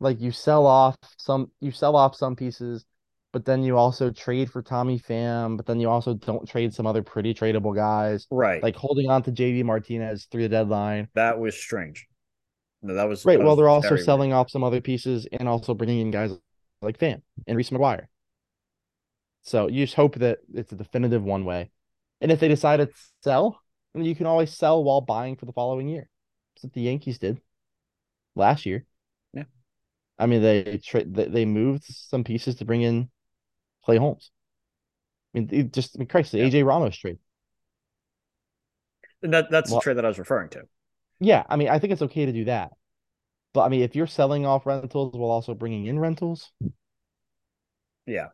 Like 0.00 0.20
you 0.20 0.32
sell 0.32 0.66
off 0.66 0.96
some, 1.18 1.50
you 1.60 1.70
sell 1.70 1.94
off 1.96 2.14
some 2.16 2.34
pieces, 2.36 2.84
but 3.32 3.44
then 3.44 3.62
you 3.62 3.76
also 3.76 4.10
trade 4.10 4.50
for 4.50 4.62
Tommy 4.62 4.98
Pham, 4.98 5.56
but 5.56 5.66
then 5.66 5.80
you 5.80 5.88
also 5.90 6.14
don't 6.14 6.48
trade 6.48 6.72
some 6.74 6.86
other 6.86 7.02
pretty 7.02 7.34
tradable 7.34 7.74
guys. 7.74 8.26
Right. 8.30 8.62
Like 8.62 8.76
holding 8.76 9.10
on 9.10 9.22
to 9.24 9.32
JD 9.32 9.64
Martinez 9.64 10.26
through 10.30 10.42
the 10.42 10.48
deadline. 10.48 11.08
that 11.14 11.38
was 11.38 11.56
strange. 11.56 12.06
No, 12.82 12.94
that 12.94 13.08
was 13.08 13.24
Right. 13.24 13.38
that 13.38 13.44
Well, 13.44 13.54
was 13.54 13.58
they're 13.58 13.68
also 13.68 13.88
very 13.88 13.98
weird. 13.98 14.04
selling 14.06 14.32
off 14.32 14.50
some 14.50 14.62
other 14.64 14.80
pieces 14.80 15.26
and 15.32 15.48
also 15.48 15.74
bringing 15.74 15.98
in 16.00 16.10
guys 16.10 16.30
like 16.80 16.98
Pham 16.98 17.22
and 17.46 17.56
Reese 17.56 17.70
McGuire. 17.70 18.06
So 19.42 19.68
you 19.68 19.84
just 19.84 19.94
hope 19.96 20.16
that 20.16 20.38
it's 20.54 20.72
a 20.72 20.76
definitive 20.76 21.22
one 21.22 21.44
way. 21.44 21.70
And 22.20 22.30
if 22.32 22.40
they 22.40 22.48
decide 22.48 22.78
to 22.78 22.88
sell, 23.22 23.60
then 23.94 24.04
you 24.04 24.14
can 24.14 24.26
always 24.26 24.52
sell 24.56 24.82
while 24.84 25.00
buying 25.00 25.36
for 25.36 25.46
the 25.46 25.52
following 25.52 25.88
year. 25.88 26.08
That's 26.54 26.64
what 26.64 26.72
the 26.72 26.82
Yankees 26.82 27.18
did 27.18 27.40
last 28.34 28.66
year. 28.66 28.84
Yeah. 29.34 29.44
I 30.18 30.26
mean, 30.26 30.42
they 30.42 30.78
tra- 30.84 31.04
they, 31.04 31.26
they 31.26 31.44
moved 31.44 31.84
some 31.84 32.24
pieces 32.24 32.56
to 32.56 32.64
bring 32.64 32.82
in 32.82 33.10
Clay 33.88 33.96
Holmes. 33.96 34.30
I 35.34 35.38
mean, 35.38 35.48
it 35.50 35.72
just 35.72 35.96
I 35.96 36.00
mean, 36.00 36.08
Christ, 36.08 36.32
the 36.32 36.38
Yeah. 36.38 36.44
AJ 36.44 36.62
Ramos 36.66 36.94
trade. 36.94 37.18
And 39.22 39.32
that 39.32 39.50
that's 39.50 39.70
Well- 39.70 39.80
the 39.80 39.84
trade 39.84 39.96
that 39.96 40.04
I 40.04 40.08
was 40.08 40.18
referring 40.18 40.50
to. 40.50 40.68
Yeah, 41.20 41.44
I 41.48 41.56
mean, 41.56 41.68
I 41.68 41.78
think 41.78 41.94
it's 41.94 42.02
okay 42.02 42.26
to 42.26 42.32
do 42.32 42.44
that. 42.44 42.72
But 43.54 43.62
I 43.62 43.68
mean, 43.70 43.80
if 43.80 43.96
you're 43.96 44.06
selling 44.06 44.44
off 44.44 44.66
rentals 44.66 45.14
while 45.14 45.30
also 45.30 45.54
bringing 45.54 45.86
in 45.86 45.98
rentals, 45.98 46.52
Yeah, 48.06 48.28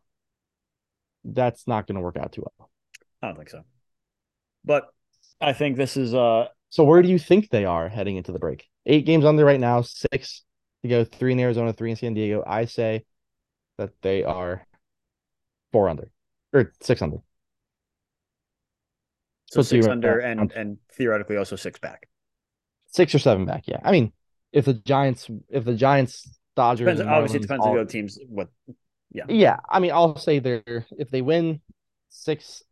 that's 1.24 1.66
not 1.68 1.86
going 1.86 1.96
to 1.96 2.00
work 2.02 2.16
out 2.16 2.32
too 2.32 2.42
well. 2.58 2.70
I 3.22 3.28
don't 3.28 3.36
think 3.36 3.50
so. 3.50 3.62
But 4.64 4.92
I 5.40 5.52
think 5.52 5.76
this 5.76 5.96
is 5.96 6.14
uh 6.14 6.48
So 6.70 6.82
where 6.82 7.00
do 7.00 7.08
you 7.08 7.18
think 7.20 7.48
they 7.50 7.64
are 7.64 7.88
heading 7.88 8.16
into 8.16 8.32
the 8.32 8.40
break? 8.40 8.68
Eight 8.86 9.06
games 9.06 9.24
under 9.24 9.44
right 9.44 9.60
now, 9.60 9.82
six 9.82 10.42
to 10.82 10.88
go, 10.88 11.04
three 11.04 11.32
in 11.32 11.38
Arizona, 11.40 11.72
three 11.72 11.90
in 11.90 11.96
San 11.96 12.14
Diego. 12.14 12.42
I 12.44 12.64
say 12.64 13.04
that 13.78 13.90
they 14.02 14.22
are 14.24 14.66
four 15.74 15.88
under 15.88 16.08
or 16.52 16.72
six 16.80 17.02
under. 17.02 17.16
so 19.50 19.58
Let's 19.60 19.68
six 19.70 19.86
under 19.88 20.20
and 20.20 20.52
and 20.52 20.78
theoretically 20.92 21.36
also 21.36 21.56
six 21.56 21.80
back. 21.80 22.08
Six 22.86 23.12
or 23.12 23.18
seven 23.18 23.44
back. 23.44 23.64
Yeah. 23.66 23.80
I 23.82 23.90
mean, 23.90 24.12
if 24.52 24.66
the 24.66 24.74
Giants, 24.74 25.28
if 25.48 25.64
the 25.64 25.74
Giants, 25.74 26.30
Dodgers, 26.54 26.86
Depends, 26.86 27.02
obviously, 27.02 27.38
it 27.40 27.42
depends 27.42 27.66
on 27.66 27.74
the 27.74 27.80
other 27.80 27.90
teams. 27.90 28.20
What? 28.28 28.50
Yeah. 29.10 29.24
Yeah. 29.28 29.56
I 29.68 29.80
mean, 29.80 29.90
I'll 29.90 30.16
say 30.16 30.38
they're, 30.38 30.86
if 30.96 31.10
they 31.10 31.20
win 31.20 31.60
six, 32.08 32.62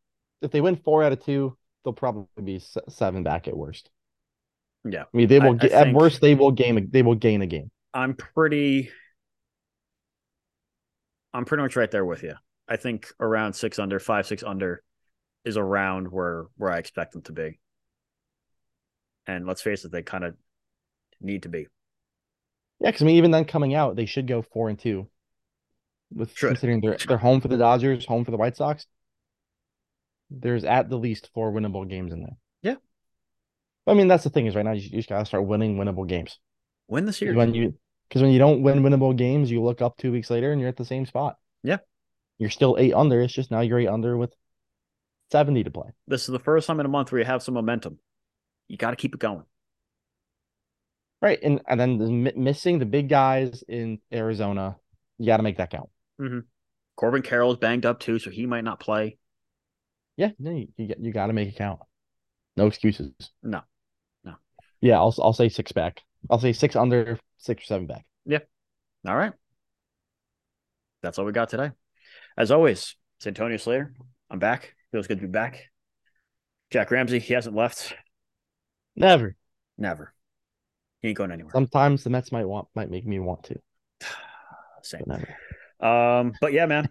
if 0.43 0.53
they 0.53 0.61
win 0.61 0.77
four 0.77 1.03
out 1.03 1.11
of 1.11 1.25
two, 1.25 1.57
they'll 1.85 1.93
probably 1.93 2.27
be 2.45 2.63
seven 2.89 3.25
back 3.25 3.49
at 3.49 3.57
worst. 3.57 3.91
Yeah. 4.85 5.03
I 5.03 5.17
mean, 5.17 5.27
they 5.27 5.41
will 5.41 5.55
I 5.55 5.57
get, 5.57 5.73
at 5.73 5.85
think- 5.87 5.99
worst, 5.99 6.21
they 6.21 6.37
will 6.37 6.53
gain, 6.53 6.89
they 6.93 7.03
will 7.03 7.17
gain 7.17 7.43
a 7.43 7.47
game. 7.47 7.73
I'm 7.93 8.15
pretty. 8.15 8.91
I'm 11.35 11.45
pretty 11.45 11.63
much 11.63 11.75
right 11.75 11.91
there 11.91 12.05
with 12.05 12.23
you. 12.23 12.35
I 12.73 12.77
think 12.77 13.13
around 13.21 13.53
six 13.53 13.79
under, 13.79 14.01
five 14.01 14.27
six 14.27 14.43
under, 14.43 14.83
is 15.45 15.59
around 15.59 16.11
where 16.11 16.47
where 16.57 16.73
I 16.73 16.79
expect 16.79 17.13
them 17.13 17.21
to 17.23 17.33
be. 17.33 17.59
And 19.27 19.47
let's 19.47 19.61
face 19.61 19.85
it, 19.85 19.93
they 19.93 20.03
kind 20.03 20.25
of 20.25 20.37
need 21.21 21.43
to 21.43 21.51
be. 21.51 21.67
Yeah, 22.81 22.89
because 22.89 23.03
I 23.03 23.05
mean, 23.05 23.17
even 23.17 23.31
then 23.31 23.45
coming 23.45 23.75
out, 23.75 23.95
they 23.95 24.07
should 24.07 24.27
go 24.27 24.41
four 24.41 24.71
and 24.71 24.79
two. 24.79 25.11
With 26.15 26.35
Should. 26.35 26.49
considering 26.49 26.81
they're 26.81 26.97
they're 27.07 27.19
home 27.19 27.43
for 27.43 27.49
the 27.49 27.59
Dodgers, 27.59 28.07
home 28.07 28.25
for 28.25 28.31
the 28.31 28.39
White 28.39 28.57
Sox. 28.57 28.87
There's 30.31 30.65
at 30.65 30.89
the 30.89 30.97
least 30.97 31.29
four 31.35 31.53
winnable 31.53 31.87
games 31.87 32.11
in 32.11 32.21
there. 32.21 32.37
Yeah. 32.63 32.77
I 33.87 33.93
mean, 33.93 34.09
that's 34.09 34.25
the 34.25 34.31
thing 34.31 34.47
is 34.47 34.57
right 34.57 34.65
now 34.65 34.73
you, 34.73 34.81
you 34.81 34.97
just 34.97 35.11
gotta 35.11 35.27
start 35.27 35.47
winning 35.47 35.77
winnable 35.77 36.09
games. 36.09 36.39
Win 36.89 37.05
the 37.05 37.13
series. 37.13 37.37
When 37.37 37.53
you 37.53 37.75
because 38.09 38.23
when 38.23 38.31
you 38.31 38.39
don't 38.39 38.63
win 38.63 38.83
winnable 38.83 39.15
games, 39.15 39.51
you 39.51 39.63
look 39.63 39.83
up 39.83 39.99
two 39.99 40.11
weeks 40.11 40.31
later 40.31 40.53
and 40.53 40.61
you're 40.61 40.71
at 40.71 40.79
the 40.79 40.87
same 40.87 41.05
spot. 41.05 41.37
Yeah. 41.63 41.79
You're 42.43 42.51
still 42.51 42.77
eight 42.77 42.93
under. 42.93 43.23
It's 43.23 43.33
just 43.33 43.53
now 43.53 43.61
you're 43.61 43.79
eight 43.79 43.87
under 43.87 44.17
with 44.17 44.35
seventy 45.31 45.63
to 45.63 45.71
play. 45.71 45.91
This 46.09 46.23
is 46.23 46.33
the 46.33 46.41
first 46.41 46.67
time 46.67 46.81
in 46.81 46.87
a 46.87 46.89
month 46.89 47.13
where 47.13 47.21
you 47.21 47.25
have 47.25 47.41
some 47.41 47.55
momentum. 47.55 48.01
You 48.67 48.77
got 48.77 48.91
to 48.91 48.97
keep 48.97 49.15
it 49.15 49.21
going. 49.21 49.45
Right. 51.21 51.39
And 51.41 51.61
and 51.69 51.79
then 51.79 51.99
the, 51.99 52.33
missing 52.35 52.81
the 52.81 52.85
big 52.85 53.09
guys 53.09 53.63
in 53.69 54.01
Arizona, 54.13 54.75
you 55.19 55.27
got 55.27 55.37
to 55.37 55.45
make 55.45 55.59
that 55.59 55.71
count. 55.71 55.89
Mm-hmm. 56.21 56.41
Corbin 56.97 57.23
Carroll's 57.23 57.59
banged 57.59 57.87
up 57.87 58.01
too, 58.01 58.19
so 58.19 58.29
he 58.29 58.45
might 58.45 58.65
not 58.65 58.81
play. 58.81 59.19
Yeah, 60.17 60.31
no, 60.41 60.51
you 60.51 60.67
you, 60.77 60.89
get- 60.89 60.99
you 61.01 61.13
got 61.13 61.29
to 61.29 61.33
make 61.33 61.49
it 61.49 61.57
count. 61.57 61.79
No 62.57 62.67
excuses. 62.67 63.13
No. 63.41 63.61
No. 64.25 64.35
Yeah, 64.81 64.97
I'll 64.99 65.15
I'll 65.23 65.33
say 65.33 65.49
six 65.49 65.71
back. 65.71 66.01
I'll 66.29 66.41
say 66.41 66.53
six 66.53 66.75
under, 66.75 67.21
six 67.39 67.63
or 67.63 67.67
seven 67.67 67.87
back. 67.87 68.05
Yeah. 68.27 68.41
All 69.07 69.17
right. 69.17 69.33
That's 71.05 71.21
all 71.21 71.25
we 71.25 71.31
got 71.31 71.49
today. 71.49 71.71
As 72.37 72.51
always, 72.51 72.97
it's 73.19 73.27
Antonio 73.27 73.57
Slater. 73.59 73.93
I'm 74.31 74.39
back. 74.39 74.75
Feels 74.91 75.07
good 75.07 75.19
to 75.19 75.27
be 75.27 75.31
back. 75.31 75.69
Jack 76.71 76.91
Ramsey, 76.91 77.19
he 77.19 77.35
hasn't 77.35 77.55
left. 77.55 77.95
Never. 78.97 79.37
Never. 79.77 80.15
He 81.03 81.09
ain't 81.09 81.19
going 81.19 81.31
anywhere. 81.31 81.53
Sometimes 81.53 82.05
the 82.05 82.11
Mets 82.11 82.33
might 82.33 82.47
want 82.47 82.69
might 82.75 82.91
make 82.91 83.07
me 83.07 83.19
want 83.19 83.45
to, 83.45 83.59
Same. 84.83 85.03
but 85.07 85.21
never. 85.81 86.21
Um, 86.21 86.33
but 86.41 86.53
yeah, 86.53 86.67
man, 86.67 86.89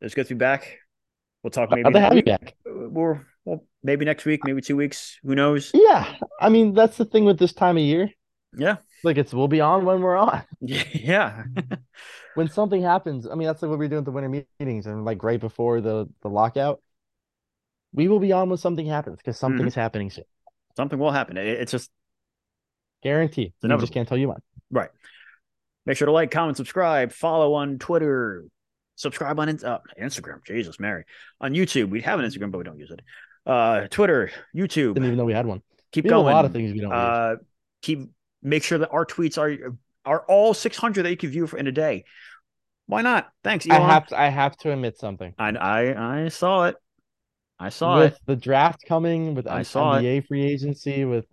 it's 0.00 0.14
good 0.14 0.28
to 0.28 0.34
be 0.34 0.38
back. 0.38 0.78
We'll 1.42 1.50
talk 1.50 1.70
maybe 1.70 1.90
to 1.90 2.00
have 2.00 2.14
you 2.14 2.22
back. 2.22 2.54
We're, 2.66 3.24
well, 3.46 3.64
maybe 3.82 4.04
next 4.04 4.26
week, 4.26 4.42
maybe 4.44 4.60
two 4.60 4.76
weeks. 4.76 5.18
Who 5.24 5.34
knows? 5.34 5.70
Yeah, 5.72 6.14
I 6.40 6.50
mean 6.50 6.74
that's 6.74 6.98
the 6.98 7.06
thing 7.06 7.24
with 7.24 7.38
this 7.38 7.54
time 7.54 7.76
of 7.78 7.82
year. 7.82 8.10
Yeah, 8.56 8.76
Like 9.04 9.16
it's 9.16 9.32
we'll 9.32 9.48
be 9.48 9.60
on 9.60 9.84
when 9.84 10.00
we're 10.02 10.16
on. 10.16 10.42
yeah, 10.60 11.44
When 12.34 12.48
something 12.48 12.82
happens, 12.82 13.26
I 13.26 13.34
mean 13.34 13.46
that's 13.46 13.62
like 13.62 13.70
what 13.70 13.78
we 13.78 13.88
do 13.88 13.98
at 13.98 14.04
the 14.04 14.10
winter 14.10 14.44
meetings 14.60 14.86
and 14.86 15.04
like 15.04 15.22
right 15.22 15.38
before 15.40 15.80
the 15.80 16.08
the 16.22 16.28
lockout. 16.28 16.80
We 17.92 18.06
will 18.08 18.20
be 18.20 18.32
on 18.32 18.48
when 18.48 18.58
something 18.58 18.86
happens 18.86 19.16
because 19.18 19.36
something 19.38 19.64
Mhm. 19.64 19.68
is 19.68 19.74
happening 19.74 20.10
soon. 20.10 20.24
something 20.76 20.98
will 20.98 21.10
happen. 21.10 21.36
It- 21.36 21.60
it's 21.60 21.72
just 21.72 21.90
Guarantee. 23.02 23.42
I 23.62 23.66
inevitable. 23.66 23.80
just 23.82 23.92
can't 23.92 24.08
tell 24.08 24.18
you 24.18 24.28
when. 24.28 24.38
right. 24.70 24.90
Make 25.86 25.96
sure 25.96 26.06
to 26.06 26.12
like, 26.12 26.30
comment, 26.30 26.56
subscribe, 26.56 27.10
follow 27.12 27.54
on 27.54 27.78
Twitter, 27.78 28.44
subscribe 28.96 29.40
on 29.40 29.48
uh, 29.48 29.78
Instagram. 30.00 30.44
Jesus, 30.44 30.78
Mary, 30.78 31.04
on 31.40 31.54
YouTube. 31.54 31.88
We 31.88 32.02
have 32.02 32.20
an 32.20 32.26
Instagram, 32.26 32.50
but 32.52 32.58
we 32.58 32.64
don't 32.64 32.78
use 32.78 32.90
it. 32.90 33.00
Uh, 33.46 33.88
Twitter, 33.88 34.30
YouTube. 34.54 34.94
Didn't 34.94 35.04
even 35.06 35.16
know 35.16 35.24
we 35.24 35.32
had 35.32 35.46
one. 35.46 35.62
keep 35.92 36.04
We 36.04 36.10
going. 36.10 36.26
a 36.26 36.30
lot 36.30 36.44
of 36.44 36.52
things 36.52 36.72
we 36.72 36.80
don't 36.80 36.90
use. 36.90 36.98
uh, 36.98 37.36
keep 37.82 38.10
make 38.42 38.62
sure 38.62 38.78
that 38.78 38.90
our 38.90 39.06
tweets 39.06 39.38
are 39.38 39.74
are 40.04 40.24
all 40.28 40.54
600 40.54 41.02
that 41.02 41.10
you 41.10 41.16
can 41.16 41.30
view 41.30 41.46
for 41.46 41.58
in 41.58 41.66
a 41.66 41.72
day. 41.72 42.04
Why 42.86 43.02
not? 43.02 43.28
Thanks, 43.44 43.68
I 43.70 43.78
have 43.78 44.08
to, 44.08 44.20
I 44.20 44.28
have 44.28 44.56
to 44.58 44.72
admit 44.72 44.98
something. 44.98 45.32
I 45.38 45.50
I 45.50 46.24
I 46.24 46.28
saw 46.28 46.66
it. 46.66 46.76
I 47.58 47.68
saw 47.68 47.98
with 47.98 48.04
it. 48.04 48.12
With 48.12 48.20
the 48.26 48.36
draft 48.42 48.80
coming, 48.86 49.34
with 49.34 49.46
I 49.46 49.62
saw 49.62 49.94
it. 49.94 50.02
NBA 50.02 50.26
free 50.26 50.44
agency, 50.44 51.04
with 51.04 51.26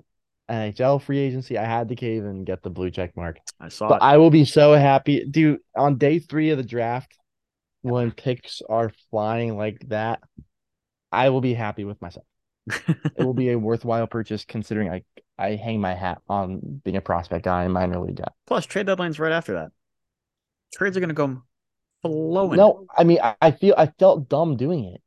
NHL 0.49 1.01
free 1.01 1.19
agency, 1.19 1.57
I 1.57 1.65
had 1.65 1.89
to 1.89 1.95
cave 1.95 2.25
and 2.25 2.45
get 2.45 2.61
the 2.61 2.69
blue 2.69 2.91
check 2.91 3.15
mark. 3.15 3.37
I 3.59 3.69
saw 3.69 3.87
But 3.89 4.01
I 4.01 4.17
will 4.17 4.29
be 4.29 4.45
so 4.45 4.73
happy, 4.73 5.25
dude. 5.25 5.59
On 5.75 5.97
day 5.97 6.19
three 6.19 6.51
of 6.51 6.57
the 6.57 6.63
draft, 6.63 7.17
when 7.81 8.11
picks 8.11 8.61
are 8.69 8.91
flying 9.09 9.57
like 9.57 9.79
that, 9.87 10.21
I 11.11 11.29
will 11.29 11.41
be 11.41 11.53
happy 11.53 11.85
with 11.85 12.01
myself. 12.01 12.25
it. 12.67 12.97
It 13.17 13.23
will 13.23 13.33
be 13.33 13.49
a 13.51 13.57
worthwhile 13.57 14.07
purchase 14.07 14.45
considering 14.45 14.89
I 14.89 15.03
I 15.37 15.55
hang 15.55 15.79
my 15.81 15.93
hat 15.93 16.21
on 16.27 16.81
being 16.83 16.95
a 16.97 17.01
prospect 17.01 17.45
guy 17.45 17.63
and 17.63 17.73
minor 17.73 17.99
league 17.99 18.17
guy. 18.17 18.31
Plus, 18.45 18.65
trade 18.65 18.87
deadline's 18.87 19.19
right 19.19 19.31
after 19.31 19.53
that. 19.53 19.71
Trades 20.73 20.97
are 20.97 20.99
gonna 20.99 21.13
go 21.13 21.43
flowing. 22.01 22.57
No, 22.57 22.85
I 22.95 23.03
mean 23.03 23.19
I, 23.21 23.35
I 23.41 23.51
feel 23.51 23.75
I 23.77 23.87
felt 23.87 24.29
dumb 24.29 24.57
doing 24.57 24.85
it. 24.85 25.01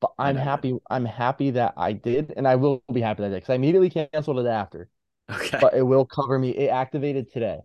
But 0.00 0.12
I 0.18 0.30
I'm 0.30 0.36
happy. 0.36 0.78
I'm 0.90 1.04
happy 1.04 1.50
that 1.52 1.74
I 1.76 1.92
did, 1.92 2.32
and 2.36 2.46
I 2.48 2.56
will 2.56 2.82
be 2.92 3.00
happy 3.00 3.22
that 3.22 3.28
I 3.28 3.30
did 3.30 3.36
because 3.36 3.50
I 3.50 3.54
immediately 3.54 3.90
canceled 3.90 4.38
it 4.40 4.46
after. 4.46 4.88
Okay. 5.30 5.58
But 5.60 5.74
it 5.74 5.82
will 5.82 6.04
cover 6.06 6.38
me. 6.38 6.50
It 6.50 6.68
activated 6.68 7.30
today, 7.32 7.60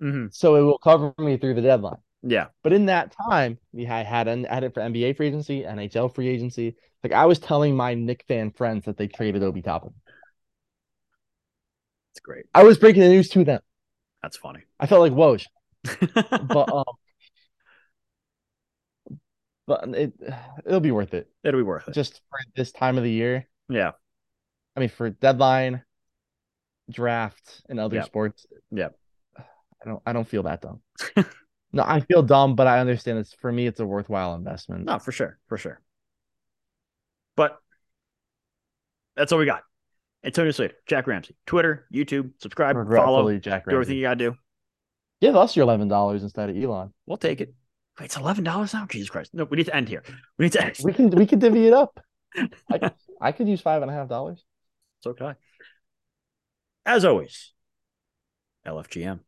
Mhm. 0.00 0.32
so 0.32 0.54
it 0.56 0.62
will 0.62 0.78
cover 0.78 1.14
me 1.18 1.36
through 1.36 1.54
the 1.54 1.62
deadline. 1.62 1.98
Yeah. 2.22 2.48
But 2.62 2.72
in 2.72 2.86
that 2.86 3.14
time, 3.28 3.58
we 3.72 3.84
had 3.84 4.06
had, 4.06 4.28
an, 4.28 4.44
had 4.44 4.64
it 4.64 4.74
for 4.74 4.80
NBA 4.80 5.12
free 5.12 5.28
agency, 5.28 5.62
NHL 5.64 6.08
free 6.08 6.28
agency. 6.28 6.76
Like 7.02 7.12
I 7.12 7.26
was 7.26 7.38
telling 7.38 7.76
my 7.76 7.94
Knick 7.94 8.24
fan 8.26 8.50
friends 8.50 8.84
that 8.86 8.96
they 8.96 9.06
traded 9.08 9.42
Obi 9.42 9.62
Toppin. 9.62 9.94
It's 12.16 12.20
great. 12.22 12.46
I 12.54 12.64
was 12.64 12.78
breaking 12.78 13.02
the 13.02 13.08
news 13.10 13.28
to 13.30 13.44
them. 13.44 13.60
That's 14.22 14.38
funny. 14.38 14.60
I 14.80 14.86
felt 14.86 15.02
like 15.02 15.12
Woj, 15.12 15.44
but 16.48 16.72
um, 16.72 16.84
but 19.66 19.86
it 19.94 20.14
it'll 20.64 20.80
be 20.80 20.92
worth 20.92 21.12
it 21.12 21.28
It'll 21.44 21.60
be 21.60 21.64
worth 21.64 21.86
it. 21.88 21.92
just 21.92 22.22
for 22.30 22.38
this 22.56 22.72
time 22.72 22.96
of 22.96 23.04
the 23.04 23.10
year. 23.10 23.46
yeah. 23.68 23.92
I 24.74 24.80
mean, 24.80 24.88
for 24.88 25.10
deadline, 25.10 25.82
draft, 26.90 27.62
and 27.68 27.78
other 27.78 28.02
sports. 28.02 28.46
Yeah. 28.70 28.88
I 29.38 29.84
don't. 29.84 30.02
I 30.06 30.14
don't 30.14 30.26
feel 30.26 30.44
that 30.44 30.62
dumb. 30.62 30.80
no, 31.72 31.82
I 31.82 32.00
feel 32.00 32.22
dumb, 32.22 32.56
but 32.56 32.66
I 32.66 32.80
understand 32.80 33.18
it's 33.18 33.34
for 33.34 33.52
me. 33.52 33.66
It's 33.66 33.80
a 33.80 33.86
worthwhile 33.86 34.34
investment. 34.34 34.86
No, 34.86 34.98
for 34.98 35.12
sure. 35.12 35.38
For 35.48 35.58
sure. 35.58 35.80
But 37.36 37.58
that's 39.16 39.32
all 39.32 39.38
we 39.38 39.44
got. 39.46 39.62
Antonio 40.26 40.50
Slater, 40.50 40.74
Jack 40.86 41.06
Ramsey, 41.06 41.36
Twitter, 41.46 41.86
YouTube, 41.94 42.32
subscribe, 42.40 42.74
follow, 42.74 43.38
Jack 43.38 43.64
do 43.64 43.76
everything 43.76 43.76
Ramsey. 43.76 43.96
you 43.96 44.02
gotta 44.02 44.16
do. 44.16 44.34
Give 45.20 45.36
us 45.36 45.56
your 45.56 45.62
eleven 45.62 45.86
dollars 45.88 46.22
instead 46.24 46.50
of 46.50 46.56
Elon. 46.56 46.92
We'll 47.06 47.16
take 47.16 47.40
it. 47.40 47.54
Wait, 47.98 48.06
it's 48.06 48.16
eleven 48.16 48.42
dollars 48.44 48.74
now. 48.74 48.86
Jesus 48.86 49.08
Christ! 49.08 49.32
No, 49.32 49.44
we 49.44 49.56
need 49.56 49.66
to 49.66 49.76
end 49.76 49.88
here. 49.88 50.02
We 50.36 50.46
need 50.46 50.52
to 50.52 50.64
end. 50.64 50.76
We 50.82 50.92
can 50.92 51.10
we 51.10 51.26
can 51.26 51.38
divvy 51.38 51.68
it 51.68 51.72
up. 51.72 52.00
I, 52.70 52.90
I 53.20 53.32
could 53.32 53.48
use 53.48 53.60
five 53.60 53.82
and 53.82 53.90
a 53.90 53.94
half 53.94 54.08
dollars. 54.08 54.44
So 55.00 55.14
can 55.14 55.26
I. 55.26 55.34
As 56.84 57.04
always, 57.04 57.52
LFGM. 58.66 59.20